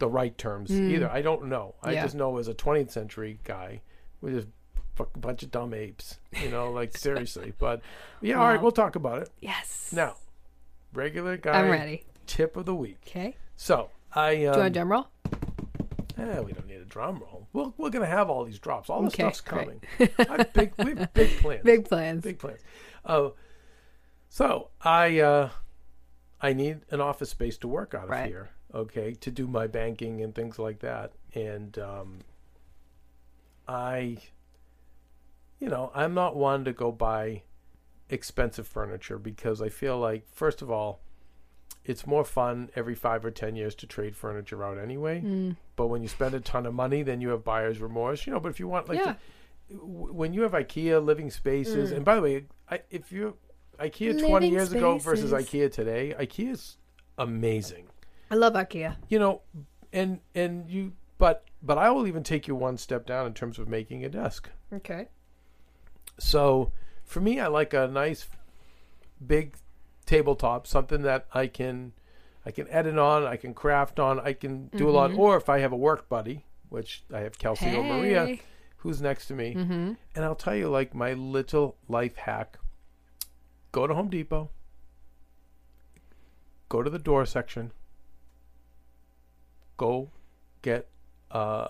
the 0.00 0.08
right 0.08 0.36
terms 0.36 0.72
either. 0.72 1.08
I 1.08 1.22
don't 1.22 1.44
know. 1.46 1.76
I 1.82 1.92
Mm. 1.92 1.94
Yeah. 1.94 2.02
just 2.02 2.14
know 2.16 2.36
as 2.38 2.48
a 2.48 2.54
20th 2.54 2.90
century 2.90 3.38
guy, 3.44 3.80
we're 4.20 4.32
just 4.32 4.48
fuck- 4.96 5.14
a 5.14 5.18
bunch 5.18 5.42
of 5.44 5.50
dumb 5.52 5.72
apes, 5.72 6.18
you 6.42 6.48
know, 6.50 6.70
like 6.80 6.96
seriously. 6.96 7.52
But 7.58 7.80
yeah, 8.20 8.34
all 8.40 8.48
right, 8.48 8.60
we'll 8.60 8.72
talk 8.72 8.96
about 8.96 9.22
it 9.22 9.30
Yes. 9.40 9.92
now. 9.92 10.16
Regular 10.92 11.36
guy. 11.36 11.52
I'm 11.52 11.70
ready. 11.70 12.04
Tip 12.26 12.56
of 12.56 12.66
the 12.66 12.74
week. 12.74 12.98
Okay. 13.06 13.36
So 13.56 13.90
I. 14.12 14.30
Um, 14.30 14.36
Do 14.36 14.40
you 14.42 14.48
want 14.50 14.66
a 14.66 14.70
drum 14.70 14.90
roll? 14.92 15.06
Eh, 16.18 16.40
we 16.40 16.52
don't 16.52 16.66
need 16.66 16.80
a 16.80 16.84
drum 16.84 17.18
roll. 17.20 17.46
We're, 17.52 17.72
we're 17.78 17.90
gonna 17.90 18.06
have 18.06 18.28
all 18.28 18.44
these 18.44 18.58
drops. 18.58 18.90
All 18.90 19.00
the 19.00 19.06
Okay, 19.08 19.22
stuff's 19.22 19.40
coming. 19.40 19.80
Big, 19.98 20.10
we 20.18 20.24
have 20.26 20.52
big 20.52 21.30
plans. 21.38 21.62
Big 21.64 21.84
plans. 21.88 22.22
big 22.24 22.38
plans. 22.38 22.60
Uh, 23.04 23.30
so 24.28 24.68
I 24.82 25.20
uh, 25.20 25.50
I 26.40 26.52
need 26.52 26.80
an 26.90 27.00
office 27.00 27.30
space 27.30 27.56
to 27.58 27.68
work 27.68 27.94
out 27.94 28.04
of 28.04 28.10
Right. 28.10 28.26
here. 28.28 28.50
Okay, 28.74 29.14
to 29.14 29.30
do 29.30 29.46
my 29.48 29.66
banking 29.66 30.20
and 30.22 30.34
things 30.34 30.58
like 30.58 30.78
that. 30.80 31.12
And 31.34 31.76
um, 31.78 32.18
I, 33.66 34.18
you 35.58 35.68
know, 35.68 35.90
I'm 35.94 36.14
not 36.14 36.36
one 36.36 36.64
to 36.64 36.72
go 36.72 36.92
buy 36.92 37.42
expensive 38.08 38.66
furniture 38.66 39.18
because 39.18 39.60
I 39.62 39.68
feel 39.68 39.98
like 39.98 40.26
first 40.32 40.62
of 40.62 40.70
all, 40.70 41.00
it's 41.84 42.06
more 42.06 42.24
fun 42.24 42.70
every 42.76 42.94
five 42.94 43.24
or 43.24 43.30
ten 43.30 43.56
years 43.56 43.74
to 43.76 43.86
trade 43.86 44.14
furniture 44.14 44.62
out 44.64 44.78
anyway. 44.78 45.20
Mm. 45.24 45.56
But 45.76 45.86
when 45.88 46.02
you 46.02 46.08
spend 46.08 46.34
a 46.34 46.40
ton 46.40 46.66
of 46.66 46.74
money, 46.74 47.02
then 47.02 47.20
you 47.20 47.30
have 47.30 47.42
buyer's 47.44 47.80
remorse. 47.80 48.26
You 48.26 48.32
know, 48.32 48.40
but 48.40 48.50
if 48.50 48.60
you 48.60 48.68
want 48.68 48.88
like 48.88 48.98
Yeah. 48.98 49.14
w- 49.70 50.12
when 50.12 50.32
you 50.34 50.42
have 50.42 50.52
IKEA 50.52 51.02
living 51.04 51.30
spaces, 51.30 51.90
Mm. 51.90 51.96
and 51.96 52.04
by 52.04 52.16
the 52.16 52.22
way, 52.22 52.44
I, 52.70 52.80
if 52.90 53.10
you 53.10 53.36
IKEA 53.78 54.12
twenty 54.20 54.46
Living 54.46 54.52
years 54.52 54.72
ago 54.72 54.98
versus. 54.98 55.32
IKEA 55.32 55.72
today, 55.72 56.14
IKEA's 56.18 56.76
amazing. 57.16 57.86
I 58.30 58.34
love 58.36 58.52
IKEA. 58.54 58.96
You 59.08 59.18
know, 59.18 59.42
and 59.92 60.20
and 60.34 60.70
you, 60.70 60.92
but 61.18 61.44
but 61.62 61.78
I 61.78 61.90
will 61.90 62.06
even 62.06 62.22
take 62.22 62.46
you 62.48 62.54
one 62.54 62.76
step 62.78 63.06
down 63.06 63.26
in 63.26 63.34
terms 63.34 63.58
of 63.58 63.68
making 63.68 64.04
a 64.04 64.08
desk. 64.08 64.48
Okay. 64.72 65.08
So 66.18 66.72
for 67.04 67.20
me, 67.20 67.40
I 67.40 67.48
like 67.48 67.74
a 67.74 67.86
nice 67.88 68.28
big 69.24 69.56
tabletop, 70.06 70.66
something 70.66 71.02
that 71.02 71.26
I 71.32 71.46
can 71.46 71.92
I 72.46 72.50
can 72.50 72.68
edit 72.68 72.98
on, 72.98 73.24
I 73.24 73.36
can 73.36 73.52
craft 73.52 73.98
on, 74.00 74.20
I 74.20 74.32
can 74.32 74.68
do 74.68 74.88
a 74.88 74.92
lot. 74.92 75.12
Or 75.12 75.36
if 75.36 75.48
I 75.48 75.58
have 75.58 75.72
a 75.72 75.76
work 75.76 76.08
buddy, 76.08 76.44
which 76.68 77.02
I 77.12 77.20
have 77.20 77.38
Kelsey 77.38 77.74
or 77.74 77.82
Maria, 77.84 78.38
who's 78.78 79.02
next 79.02 79.26
to 79.26 79.34
me, 79.34 79.54
Mm-hmm. 79.54 79.92
and 80.14 80.24
I'll 80.24 80.34
tell 80.36 80.54
you 80.54 80.68
like 80.70 80.94
my 80.94 81.12
little 81.14 81.76
life 81.88 82.16
hack: 82.16 82.58
go 83.72 83.86
to 83.86 83.92
Home 83.94 84.08
Depot, 84.08 84.50
go 86.68 86.82
to 86.82 86.88
the 86.90 86.98
door 86.98 87.26
section, 87.26 87.72
go 89.80 90.10
get 90.62 90.86
uh, 91.30 91.68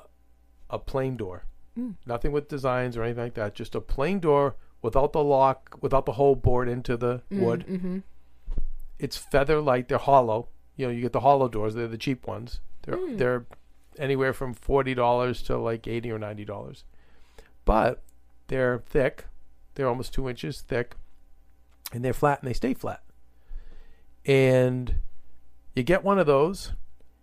a 0.68 0.78
plain 0.78 1.16
door. 1.16 1.44
Nothing 2.04 2.32
with 2.32 2.48
designs 2.48 2.94
or 2.96 3.02
anything 3.04 3.24
like 3.24 3.34
that. 3.40 3.54
Just 3.54 3.74
a 3.74 3.80
plain 3.80 4.20
door 4.20 4.56
without 4.82 5.12
the 5.14 5.24
lock, 5.24 5.78
without 5.80 6.04
the 6.04 6.12
hole 6.12 6.34
bored 6.34 6.68
into 6.68 6.94
the 6.96 7.22
wood. 7.30 7.64
Mm-hmm. 7.66 7.98
It's 8.98 9.16
feather 9.16 9.60
light. 9.62 9.88
They're 9.88 9.96
hollow. 10.12 10.48
You 10.76 10.86
know, 10.86 10.92
you 10.92 11.00
get 11.00 11.12
the 11.14 11.20
hollow 11.28 11.48
doors. 11.48 11.74
They're 11.74 11.88
the 11.88 11.96
cheap 12.06 12.26
ones. 12.26 12.60
They're 12.82 12.98
they're 13.16 13.46
anywhere 13.98 14.34
from 14.34 14.52
forty 14.52 14.94
dollars 14.94 15.40
to 15.48 15.56
like 15.56 15.86
eighty 15.88 16.10
or 16.12 16.18
ninety 16.18 16.44
dollars. 16.44 16.84
But 17.64 18.02
they're 18.48 18.82
thick. 18.84 19.24
They're 19.74 19.88
almost 19.88 20.12
two 20.12 20.28
inches 20.28 20.60
thick, 20.60 20.96
and 21.94 22.04
they're 22.04 22.12
flat 22.22 22.40
and 22.42 22.48
they 22.50 22.54
stay 22.54 22.74
flat. 22.74 23.00
and 24.26 24.96
you 25.74 25.82
get 25.82 26.04
one 26.04 26.18
of 26.18 26.26
those. 26.26 26.72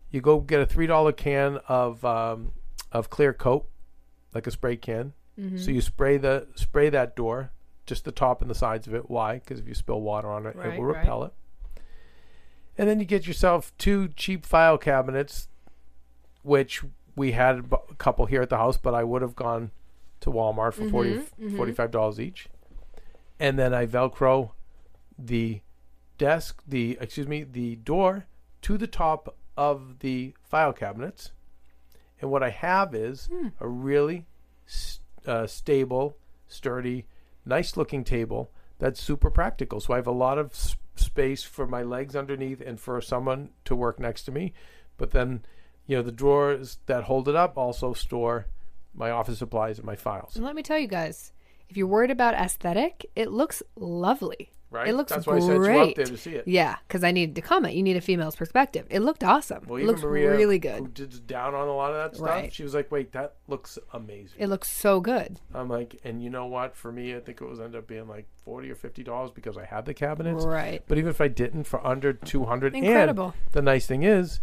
You 0.10 0.22
go 0.22 0.40
get 0.40 0.62
a 0.62 0.66
three 0.66 0.88
dollar 0.88 1.12
can 1.12 1.60
of 1.68 2.04
um, 2.06 2.54
of 2.92 3.10
clear 3.10 3.34
coat, 3.34 3.68
like 4.34 4.48
a 4.48 4.52
spray 4.52 4.78
can. 4.78 5.14
Mm-hmm. 5.40 5.58
So 5.58 5.72
you 5.72 5.82
spray 5.82 6.18
the 6.18 6.48
spray 6.56 6.90
that 6.90 7.16
door, 7.16 7.52
just 7.86 8.06
the 8.06 8.12
top 8.12 8.42
and 8.42 8.50
the 8.50 8.56
sides 8.56 8.88
of 8.88 8.96
it. 8.96 9.10
Why? 9.10 9.36
Because 9.36 9.60
if 9.60 9.68
you 9.68 9.74
spill 9.74 10.02
water 10.02 10.30
on 10.30 10.46
it, 10.46 10.56
Right, 10.56 10.74
it 10.74 10.80
will 10.80 10.86
right. 10.86 11.00
repel 11.00 11.24
it. 11.24 11.34
And 12.78 12.88
then 12.88 13.00
you 13.00 13.06
get 13.06 13.26
yourself 13.26 13.76
two 13.78 14.10
cheap 14.10 14.46
file 14.46 14.78
cabinets, 14.78 15.48
which 16.44 16.84
we 17.16 17.32
had 17.32 17.72
a 17.72 17.96
couple 17.96 18.28
here 18.28 18.42
at 18.42 18.50
the 18.50 18.58
house, 18.58 18.78
but 18.78 18.94
I 18.94 19.04
would 19.04 19.24
have 19.24 19.36
gone 19.36 19.72
to 20.22 20.30
Walmart 20.30 20.74
for 20.74 20.88
40 20.88 21.10
mm-hmm, 21.10 21.46
mm-hmm. 21.46 21.58
45 21.58 21.92
dollars 21.92 22.20
each. 22.20 22.48
And 23.40 23.58
then 23.58 23.74
I 23.74 23.86
Velcro 23.86 24.52
the 25.18 25.62
desk, 26.18 26.62
the 26.68 26.98
excuse 27.02 27.28
me, 27.28 27.44
the 27.44 27.76
door 27.78 28.26
to 28.64 28.78
the 28.78 28.88
top 28.88 29.36
of 29.58 30.00
the 30.00 30.34
file 30.44 30.72
cabinets. 30.74 31.32
And 32.22 32.32
what 32.32 32.44
I 32.44 32.50
have 32.50 32.94
is 32.96 33.30
a 33.60 33.68
really 33.68 34.26
s- 34.68 35.00
uh, 35.26 35.48
stable, 35.48 36.16
sturdy, 36.48 37.06
nice 37.46 37.76
looking 37.78 38.04
table 38.04 38.52
that's 38.80 39.02
super 39.02 39.30
practical. 39.30 39.80
So 39.80 39.94
I 39.94 39.98
have 39.98 40.08
a 40.08 40.12
lot 40.12 40.38
of 40.38 40.52
s- 40.52 40.76
space 40.96 41.44
for 41.44 41.68
my 41.68 41.84
legs 41.84 42.16
underneath 42.16 42.62
and 42.62 42.80
for 42.80 43.00
someone 43.02 43.50
to 43.66 43.76
work 43.76 44.00
next 44.00 44.24
to 44.24 44.32
me. 44.32 44.54
But 44.98 45.12
then, 45.12 45.44
you 45.86 45.98
know, 45.98 46.04
the 46.04 46.12
drawers 46.12 46.80
that 46.86 47.04
hold 47.06 47.28
it 47.28 47.36
up 47.36 47.58
also 47.58 47.94
store 47.94 48.48
my 48.94 49.10
office 49.12 49.38
supplies 49.40 49.78
and 49.78 49.86
my 49.86 49.96
files. 49.96 50.36
And 50.36 50.46
let 50.46 50.56
me 50.56 50.64
tell 50.64 50.80
you 50.80 50.88
guys, 50.88 51.32
if 51.70 51.78
you're 51.78 51.88
worried 51.88 52.12
about 52.12 52.34
aesthetic, 52.34 53.06
it 53.16 53.32
looks 53.32 53.62
lovely. 53.76 54.52
Right? 54.70 54.90
It 54.90 54.96
looks 54.96 55.14
That's 55.14 55.26
why 55.26 55.38
I 55.38 55.40
great. 55.40 55.46
sent 55.48 55.64
you 55.64 55.82
up 55.92 55.96
there 55.96 56.06
to 56.08 56.18
see 56.18 56.36
it. 56.36 56.46
Yeah, 56.46 56.76
because 56.86 57.02
I 57.02 57.12
needed 57.12 57.36
to 57.36 57.42
comment. 57.42 57.74
You 57.76 57.84
need 57.84 57.96
a 57.96 58.02
female's 58.02 58.36
perspective. 58.36 58.86
It 58.90 59.00
looked 59.00 59.24
awesome. 59.24 59.64
Well, 59.66 59.78
it 59.78 59.84
even 59.84 59.92
looks 59.94 60.04
Maria, 60.04 60.30
really 60.30 60.56
who 60.56 60.60
good. 60.60 60.94
did 60.94 61.26
down 61.26 61.56
on 61.56 61.70
a 61.70 61.74
lot 61.74 61.92
of 61.92 61.96
that 61.96 62.18
stuff, 62.18 62.28
Right. 62.30 62.54
she 62.54 62.64
was 62.64 62.74
like, 62.74 62.92
"Wait, 62.92 63.14
that 63.14 63.36
looks 63.48 63.80
amazing." 63.94 64.36
It 64.38 64.48
looks 64.48 64.70
so 64.70 65.00
good. 65.00 65.40
I'm 65.54 65.70
like, 65.70 66.02
and 66.04 66.22
you 66.22 66.30
know 66.30 66.48
what? 66.48 66.76
For 66.76 66.92
me, 66.92 67.16
I 67.16 67.22
think 67.22 67.40
it 67.40 67.46
was 67.46 67.62
end 67.62 67.78
up 67.78 67.88
being 67.88 68.10
like 68.10 68.28
forty 68.44 68.70
or 68.70 68.76
fifty 68.76 69.04
dollars 69.04 69.32
because 69.32 69.58
I 69.58 69.64
had 69.64 69.86
the 69.86 69.94
cabinets. 69.94 70.44
Right. 70.44 70.84
But 70.86 70.98
even 70.98 71.12
if 71.12 71.22
I 71.22 71.30
didn't, 71.30 71.64
for 71.64 71.86
under 71.88 72.12
two 72.12 72.44
hundred, 72.44 72.76
Incredible. 72.76 73.36
And 73.46 73.54
the 73.54 73.62
nice 73.62 73.86
thing 73.88 74.04
is, 74.04 74.42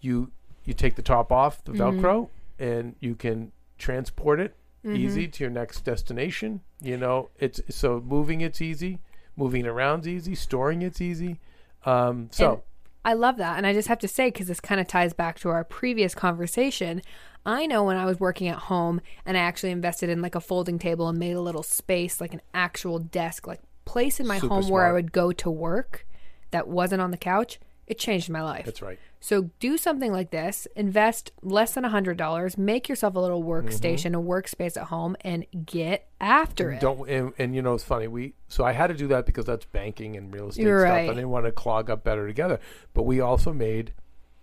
you 0.00 0.30
you 0.64 0.72
take 0.72 0.94
the 0.94 1.02
top 1.02 1.32
off 1.32 1.64
the 1.64 1.72
Mm-hmm. 1.72 1.98
Velcro, 2.04 2.28
and 2.60 2.94
you 3.00 3.16
can 3.16 3.50
transport 3.76 4.38
it 4.38 4.54
Mm-hmm. 4.84 4.96
easy 4.96 5.28
to 5.28 5.44
your 5.44 5.50
next 5.50 5.84
destination. 5.84 6.60
You 6.80 6.96
know, 6.96 7.30
it's 7.38 7.60
so 7.68 8.02
moving 8.04 8.40
it's 8.40 8.62
easy, 8.62 9.00
moving 9.36 9.66
around's 9.66 10.06
easy, 10.06 10.34
storing 10.34 10.82
it's 10.82 11.00
easy. 11.00 11.40
Um, 11.84 12.28
so. 12.30 12.52
And 12.52 12.62
I 13.04 13.14
love 13.14 13.38
that. 13.38 13.56
And 13.56 13.66
I 13.66 13.72
just 13.72 13.88
have 13.88 13.98
to 14.00 14.08
say, 14.08 14.28
because 14.28 14.46
this 14.46 14.60
kind 14.60 14.80
of 14.80 14.86
ties 14.86 15.12
back 15.12 15.38
to 15.40 15.48
our 15.48 15.64
previous 15.64 16.14
conversation, 16.14 17.02
I 17.44 17.66
know 17.66 17.82
when 17.82 17.96
I 17.96 18.04
was 18.04 18.20
working 18.20 18.48
at 18.48 18.58
home 18.58 19.00
and 19.24 19.36
I 19.36 19.40
actually 19.40 19.70
invested 19.70 20.10
in 20.10 20.22
like 20.22 20.34
a 20.34 20.40
folding 20.40 20.78
table 20.78 21.08
and 21.08 21.18
made 21.18 21.32
a 21.32 21.40
little 21.40 21.62
space, 21.62 22.20
like 22.20 22.34
an 22.34 22.42
actual 22.54 22.98
desk, 22.98 23.46
like 23.46 23.60
place 23.84 24.20
in 24.20 24.26
my 24.26 24.38
Super 24.38 24.54
home 24.54 24.68
where 24.68 24.86
I 24.86 24.92
would 24.92 25.12
go 25.12 25.32
to 25.32 25.50
work 25.50 26.06
that 26.50 26.68
wasn't 26.68 27.00
on 27.00 27.10
the 27.10 27.16
couch, 27.16 27.58
it 27.88 27.98
changed 27.98 28.28
my 28.30 28.42
life. 28.42 28.66
That's 28.66 28.82
right. 28.82 28.98
So 29.20 29.50
do 29.58 29.76
something 29.76 30.12
like 30.12 30.30
this. 30.30 30.68
Invest 30.76 31.32
less 31.42 31.74
than 31.74 31.84
a 31.84 31.88
hundred 31.88 32.16
dollars. 32.18 32.56
Make 32.56 32.88
yourself 32.88 33.16
a 33.16 33.18
little 33.18 33.42
mm-hmm. 33.42 33.68
workstation, 33.68 34.14
a 34.14 34.22
workspace 34.22 34.76
at 34.76 34.88
home, 34.88 35.16
and 35.22 35.46
get 35.64 36.06
after 36.20 36.70
it. 36.70 36.80
Don't 36.80 37.08
and, 37.08 37.32
and 37.38 37.54
you 37.54 37.62
know 37.62 37.74
it's 37.74 37.84
funny. 37.84 38.06
We 38.06 38.34
so 38.46 38.64
I 38.64 38.72
had 38.72 38.88
to 38.88 38.94
do 38.94 39.08
that 39.08 39.26
because 39.26 39.46
that's 39.46 39.64
banking 39.66 40.16
and 40.16 40.32
real 40.32 40.48
estate 40.48 40.62
You're 40.62 40.80
stuff. 40.80 40.92
right. 40.92 41.10
I 41.10 41.14
didn't 41.14 41.30
want 41.30 41.46
to 41.46 41.52
clog 41.52 41.90
up 41.90 42.04
better 42.04 42.26
together. 42.26 42.60
But 42.94 43.04
we 43.04 43.20
also 43.20 43.52
made 43.52 43.92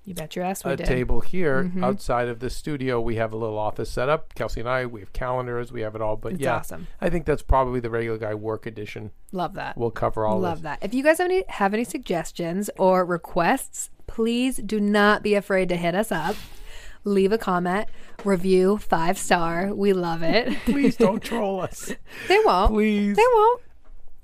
You 0.05 0.13
bet 0.13 0.35
your 0.35 0.45
ass 0.45 0.63
we 0.63 0.71
a 0.71 0.75
did. 0.77 0.85
table 0.85 1.19
here 1.21 1.63
Mm-hmm. 1.63 1.83
outside 1.83 2.27
of 2.27 2.39
the 2.39 2.49
studio. 2.49 3.01
We 3.01 3.15
have 3.15 3.33
a 3.33 3.37
little 3.37 3.57
office 3.57 3.89
set 3.89 4.07
up. 4.07 4.33
Kelsey 4.35 4.59
and 4.59 4.69
I, 4.69 4.85
we 4.85 4.99
have 4.99 5.11
calendars. 5.13 5.71
We 5.71 5.81
have 5.81 5.95
it 5.95 6.01
all. 6.01 6.15
But 6.15 6.33
It's 6.33 6.41
yeah, 6.41 6.57
awesome. 6.57 6.87
I 7.01 7.09
think 7.09 7.25
that's 7.25 7.41
probably 7.41 7.79
the 7.79 7.89
regular 7.89 8.17
guy 8.19 8.35
work 8.35 8.65
edition. 8.67 9.11
Love 9.31 9.55
that. 9.55 9.75
We'll 9.77 9.89
cover 9.91 10.25
all 10.25 10.39
Love 10.39 10.57
this. 10.59 10.63
that. 10.63 10.79
If 10.83 10.93
you 10.93 11.03
guys 11.03 11.17
have 11.17 11.25
any 11.25 11.43
have 11.49 11.73
any 11.73 11.83
suggestions 11.83 12.69
or 12.77 13.03
requests, 13.03 13.89
please 14.05 14.57
do 14.57 14.79
not 14.79 15.23
be 15.23 15.33
afraid 15.33 15.69
to 15.69 15.75
hit 15.75 15.95
us 15.95 16.11
up. 16.11 16.35
Leave 17.03 17.31
a 17.31 17.37
comment, 17.37 17.87
review, 18.23 18.77
five 18.77 19.17
star. 19.17 19.73
We 19.73 19.93
love 19.93 20.23
it. 20.23 20.57
Please 20.65 20.95
don't 20.95 21.21
troll 21.23 21.61
us, 21.61 21.91
they 22.27 22.39
won't. 22.43 22.71
please, 22.71 23.15
They 23.15 23.21
won't. 23.33 23.61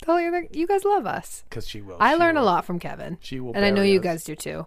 Tell 0.04 0.20
you, 0.20 0.48
you 0.52 0.66
guys 0.66 0.84
love 0.84 1.06
us. 1.06 1.44
because 1.48 1.68
she 1.68 1.80
will. 1.82 1.98
I 2.00 2.14
She 2.14 2.18
learn 2.20 2.38
a 2.38 2.42
lot 2.44 2.66
from 2.66 2.80
Kevin, 2.80 3.20
She 3.22 3.40
will, 3.40 3.54
and 3.54 3.64
I 3.64 3.70
know 3.70 3.76
bury 3.78 3.92
you 3.92 4.00
guys 4.00 4.24
do 4.24 4.36
too, 4.36 4.66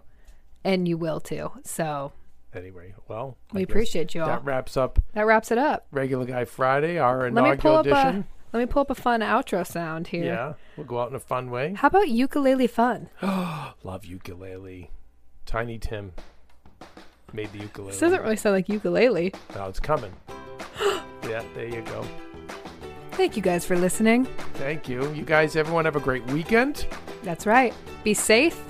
and 0.65 0.87
you 0.87 0.97
will 0.97 1.21
too. 1.21 1.51
So 1.63 2.11
Anyway, 2.53 2.93
well, 3.09 3.37
we 3.51 3.63
appreciate 3.63 4.15
you 4.15 4.21
all. 4.21 4.27
That 4.27 4.45
wraps 4.45 4.77
up 4.77 4.99
That 5.13 5.25
wraps 5.25 5.51
it 5.51 5.57
up. 5.57 5.87
regular 5.91 6.25
guy 6.25 6.45
Friday, 6.45 6.97
our 6.97 7.29
Let 7.29 7.33
me 7.33 7.41
pull 7.41 7.45
inaugural 7.51 7.75
up 7.77 7.85
edition. 7.85 8.21
a 8.21 8.25
let 8.55 8.59
me 8.61 8.65
pull 8.67 8.81
up 8.83 8.89
a 8.89 8.95
fun 8.95 9.19
outro 9.19 9.67
sound 9.67 10.07
here. 10.07 10.23
Yeah, 10.23 10.53
we'll 10.77 10.85
go 10.85 11.01
out 11.01 11.09
in 11.09 11.15
a 11.15 11.19
fun 11.19 11.49
way. 11.49 11.73
How 11.73 11.87
about 11.89 12.07
ukulele 12.07 12.67
fun? 12.67 13.09
Love 13.83 14.05
ukulele. 14.05 14.91
Tiny 15.45 15.77
Tim 15.77 16.13
made 17.33 17.51
the 17.51 17.59
ukulele. 17.59 17.91
This 17.91 17.99
doesn't 17.99 18.21
really 18.21 18.37
sound 18.37 18.55
like 18.55 18.69
ukulele. 18.69 19.33
Now 19.53 19.67
it's 19.67 19.81
coming. 19.81 20.13
yeah, 21.23 21.43
there 21.53 21.67
you 21.67 21.81
go. 21.81 22.05
Thank 23.11 23.35
you 23.35 23.41
guys 23.41 23.65
for 23.65 23.77
listening. 23.77 24.25
Thank 24.53 24.87
you. 24.87 25.11
You 25.13 25.23
guys, 25.23 25.57
everyone, 25.57 25.83
have 25.85 25.97
a 25.97 26.01
great 26.01 26.25
weekend. 26.27 26.87
That's 27.23 27.45
right. 27.45 27.73
Be 28.05 28.13
safe. 28.13 28.61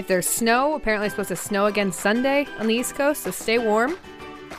If 0.00 0.06
there's 0.06 0.26
snow, 0.26 0.76
apparently 0.76 1.08
it's 1.08 1.12
supposed 1.14 1.28
to 1.28 1.36
snow 1.36 1.66
again 1.66 1.92
Sunday 1.92 2.46
on 2.58 2.66
the 2.66 2.74
East 2.74 2.94
Coast, 2.94 3.22
so 3.24 3.30
stay 3.30 3.58
warm. 3.58 3.98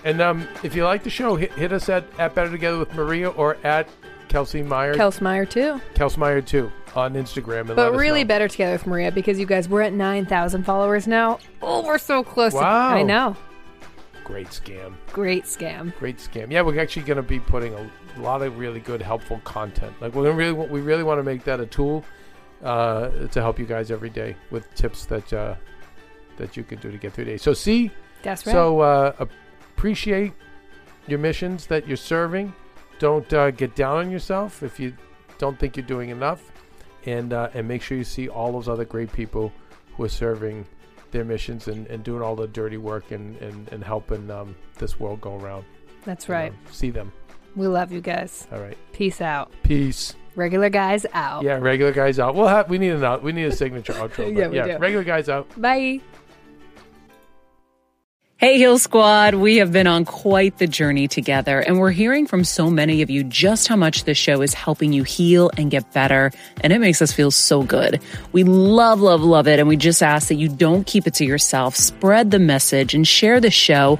And 0.04 0.22
um, 0.22 0.48
if 0.62 0.76
you 0.76 0.86
like 0.86 1.02
the 1.02 1.10
show, 1.10 1.36
hit, 1.36 1.52
hit 1.54 1.74
us 1.74 1.89
at, 1.89 2.04
at 2.20 2.36
Better 2.36 2.52
Together 2.52 2.78
with 2.78 2.94
Maria 2.94 3.30
or 3.30 3.58
at 3.64 3.89
Kelsey 4.28 4.62
Meyer, 4.62 4.94
Kelsey 4.94 5.24
Meyer 5.24 5.48
too. 5.48 5.82
Kels 5.96 6.16
Meyer 6.16 6.42
too, 6.44 6.72
on 6.96 7.16
Instagram. 7.16 7.62
And 7.62 7.76
But 7.76 7.96
really 7.96 8.24
better 8.24 8.48
together 8.48 8.74
with 8.74 8.86
Maria 8.86 9.12
because 9.12 9.39
you 9.39 9.48
guys 9.48 9.68
we're 9.68 9.82
at 9.82 9.94
9,000 9.94 10.64
followers 10.64 11.08
now. 11.08 11.39
Oh, 11.60 11.84
we're 11.84 11.98
so 11.98 12.24
close. 12.24 12.52
to- 12.52 12.60
Wow. 12.60 12.89
I 12.89 13.02
know. 13.02 13.36
Great 14.24 14.50
scam. 14.50 14.94
Great 15.12 15.46
scam. 15.46 15.98
Great 15.98 16.18
scam. 16.20 16.52
Yeah, 16.52 16.62
we're 16.62 16.80
actually 16.80 17.02
going 17.08 17.18
to 17.18 17.24
be 17.24 17.39
putting 17.39 17.74
a 17.74 17.89
lot 18.20 18.44
of 18.44 18.60
really 18.60 18.80
good, 18.80 19.02
helpful 19.02 19.42
content. 19.44 19.94
Like 20.02 20.14
we're 20.14 20.26
gonna 20.26 20.36
really, 20.36 20.54
we 20.54 20.82
really 20.82 21.04
want 21.04 21.18
to 21.18 21.24
make 21.24 21.44
that 21.46 21.60
a 21.60 21.66
tool 21.66 22.06
uh, 22.64 23.09
to 23.28 23.41
help 23.41 23.59
you 23.59 23.66
guys 23.66 23.91
every 23.91 24.09
day 24.09 24.36
with 24.49 24.74
tips 24.76 25.05
that 25.05 25.32
uh, 25.34 25.55
that 26.38 26.57
you 26.57 26.64
can 26.64 26.80
do 26.80 26.91
to 26.91 26.97
get 26.97 27.14
through 27.14 27.26
the 27.26 27.32
day. 27.32 27.38
So 27.38 27.53
see, 27.53 27.91
That's 28.24 28.45
right. 28.45 28.53
so 28.53 28.80
uh, 28.82 29.14
appreciate 29.78 30.34
your 31.07 31.20
missions 31.20 31.66
that 31.68 31.88
you're 31.88 31.97
serving. 31.97 32.53
Don't 32.99 33.32
uh, 33.34 33.51
get 33.51 33.76
down 33.76 33.97
on 33.97 34.12
yourself 34.12 34.64
if 34.64 34.80
you 34.80 34.95
don't 35.38 35.59
think 35.59 35.76
you're 35.76 35.86
doing 35.86 36.09
enough, 36.09 36.51
and 37.05 37.34
uh, 37.34 37.49
and 37.53 37.68
make 37.68 37.82
sure 37.82 37.97
you 37.97 38.03
see 38.03 38.30
all 38.30 38.51
those 38.51 38.70
other 38.70 38.86
great 38.86 39.12
people 39.12 39.51
who 39.95 40.03
are 40.03 40.09
serving 40.09 40.66
their 41.12 41.26
missions 41.26 41.68
and, 41.68 41.88
and 41.88 42.03
doing 42.03 42.22
all 42.22 42.36
the 42.36 42.47
dirty 42.47 42.78
work 42.78 43.12
and, 43.12 43.36
and, 43.41 43.68
and 43.70 43.84
helping 43.84 44.32
um, 44.32 44.55
this 44.78 44.99
world 44.99 45.20
go 45.20 45.36
around. 45.38 45.66
That's 46.05 46.30
right. 46.30 46.53
see 46.72 46.89
them. 46.89 47.12
We 47.55 47.68
love 47.68 47.91
you 47.91 47.99
guys. 48.01 48.47
All 48.51 48.59
right. 48.59 48.78
Peace 48.93 49.20
out. 49.20 49.51
Peace. 49.64 50.16
Regular 50.36 50.70
guys 50.70 51.06
out. 51.14 51.44
Yeah, 51.44 51.58
regular 51.58 51.92
guys 51.92 52.20
out. 52.20 52.36
We'll 52.36 52.48
have 52.48 52.70
we 52.70 52.78
need 52.78 52.92
an 52.92 53.04
out. 53.04 53.22
We 53.24 53.32
need 53.32 53.46
a 53.46 53.52
signature 53.56 53.94
outro. 53.94 54.32
Yeah, 54.36 54.44
but 54.46 54.52
we 54.52 54.58
yeah, 54.58 54.66
do. 54.66 54.78
regular 54.78 55.04
guys 55.04 55.30
out. 55.30 55.48
Bye. 55.60 56.02
Hey, 58.38 58.58
Heal 58.58 58.80
Squad, 58.80 59.36
we 59.36 59.58
have 59.58 59.72
been 59.72 59.86
on 59.86 60.04
quite 60.04 60.58
the 60.58 60.66
journey 60.66 61.08
together, 61.08 61.60
and 61.60 61.78
we're 61.78 61.92
hearing 61.92 62.26
from 62.26 62.44
so 62.44 62.72
many 62.72 63.04
of 63.04 63.10
you 63.12 63.24
just 63.24 63.68
how 63.68 63.76
much 63.76 64.06
this 64.06 64.18
show 64.18 64.42
is 64.42 64.56
helping 64.56 64.94
you 64.94 65.04
heal 65.04 65.52
and 65.58 65.70
get 65.70 65.94
better, 65.94 66.32
and 66.62 66.74
it 66.74 66.80
makes 66.80 67.04
us 67.04 67.12
feel 67.12 67.30
so 67.30 67.62
good. 67.62 68.02
We 68.32 68.44
love, 68.44 69.00
love, 69.00 69.22
love 69.22 69.48
it, 69.48 69.60
and 69.60 69.68
we 69.68 69.78
just 69.78 70.02
ask 70.02 70.30
that 70.30 70.38
you 70.38 70.50
don't 70.50 70.88
keep 70.88 71.06
it 71.06 71.14
to 71.16 71.24
yourself. 71.24 71.76
Spread 71.76 72.32
the 72.32 72.40
message 72.40 72.96
and 72.96 73.08
share 73.08 73.40
the 73.40 73.52
show 73.52 74.00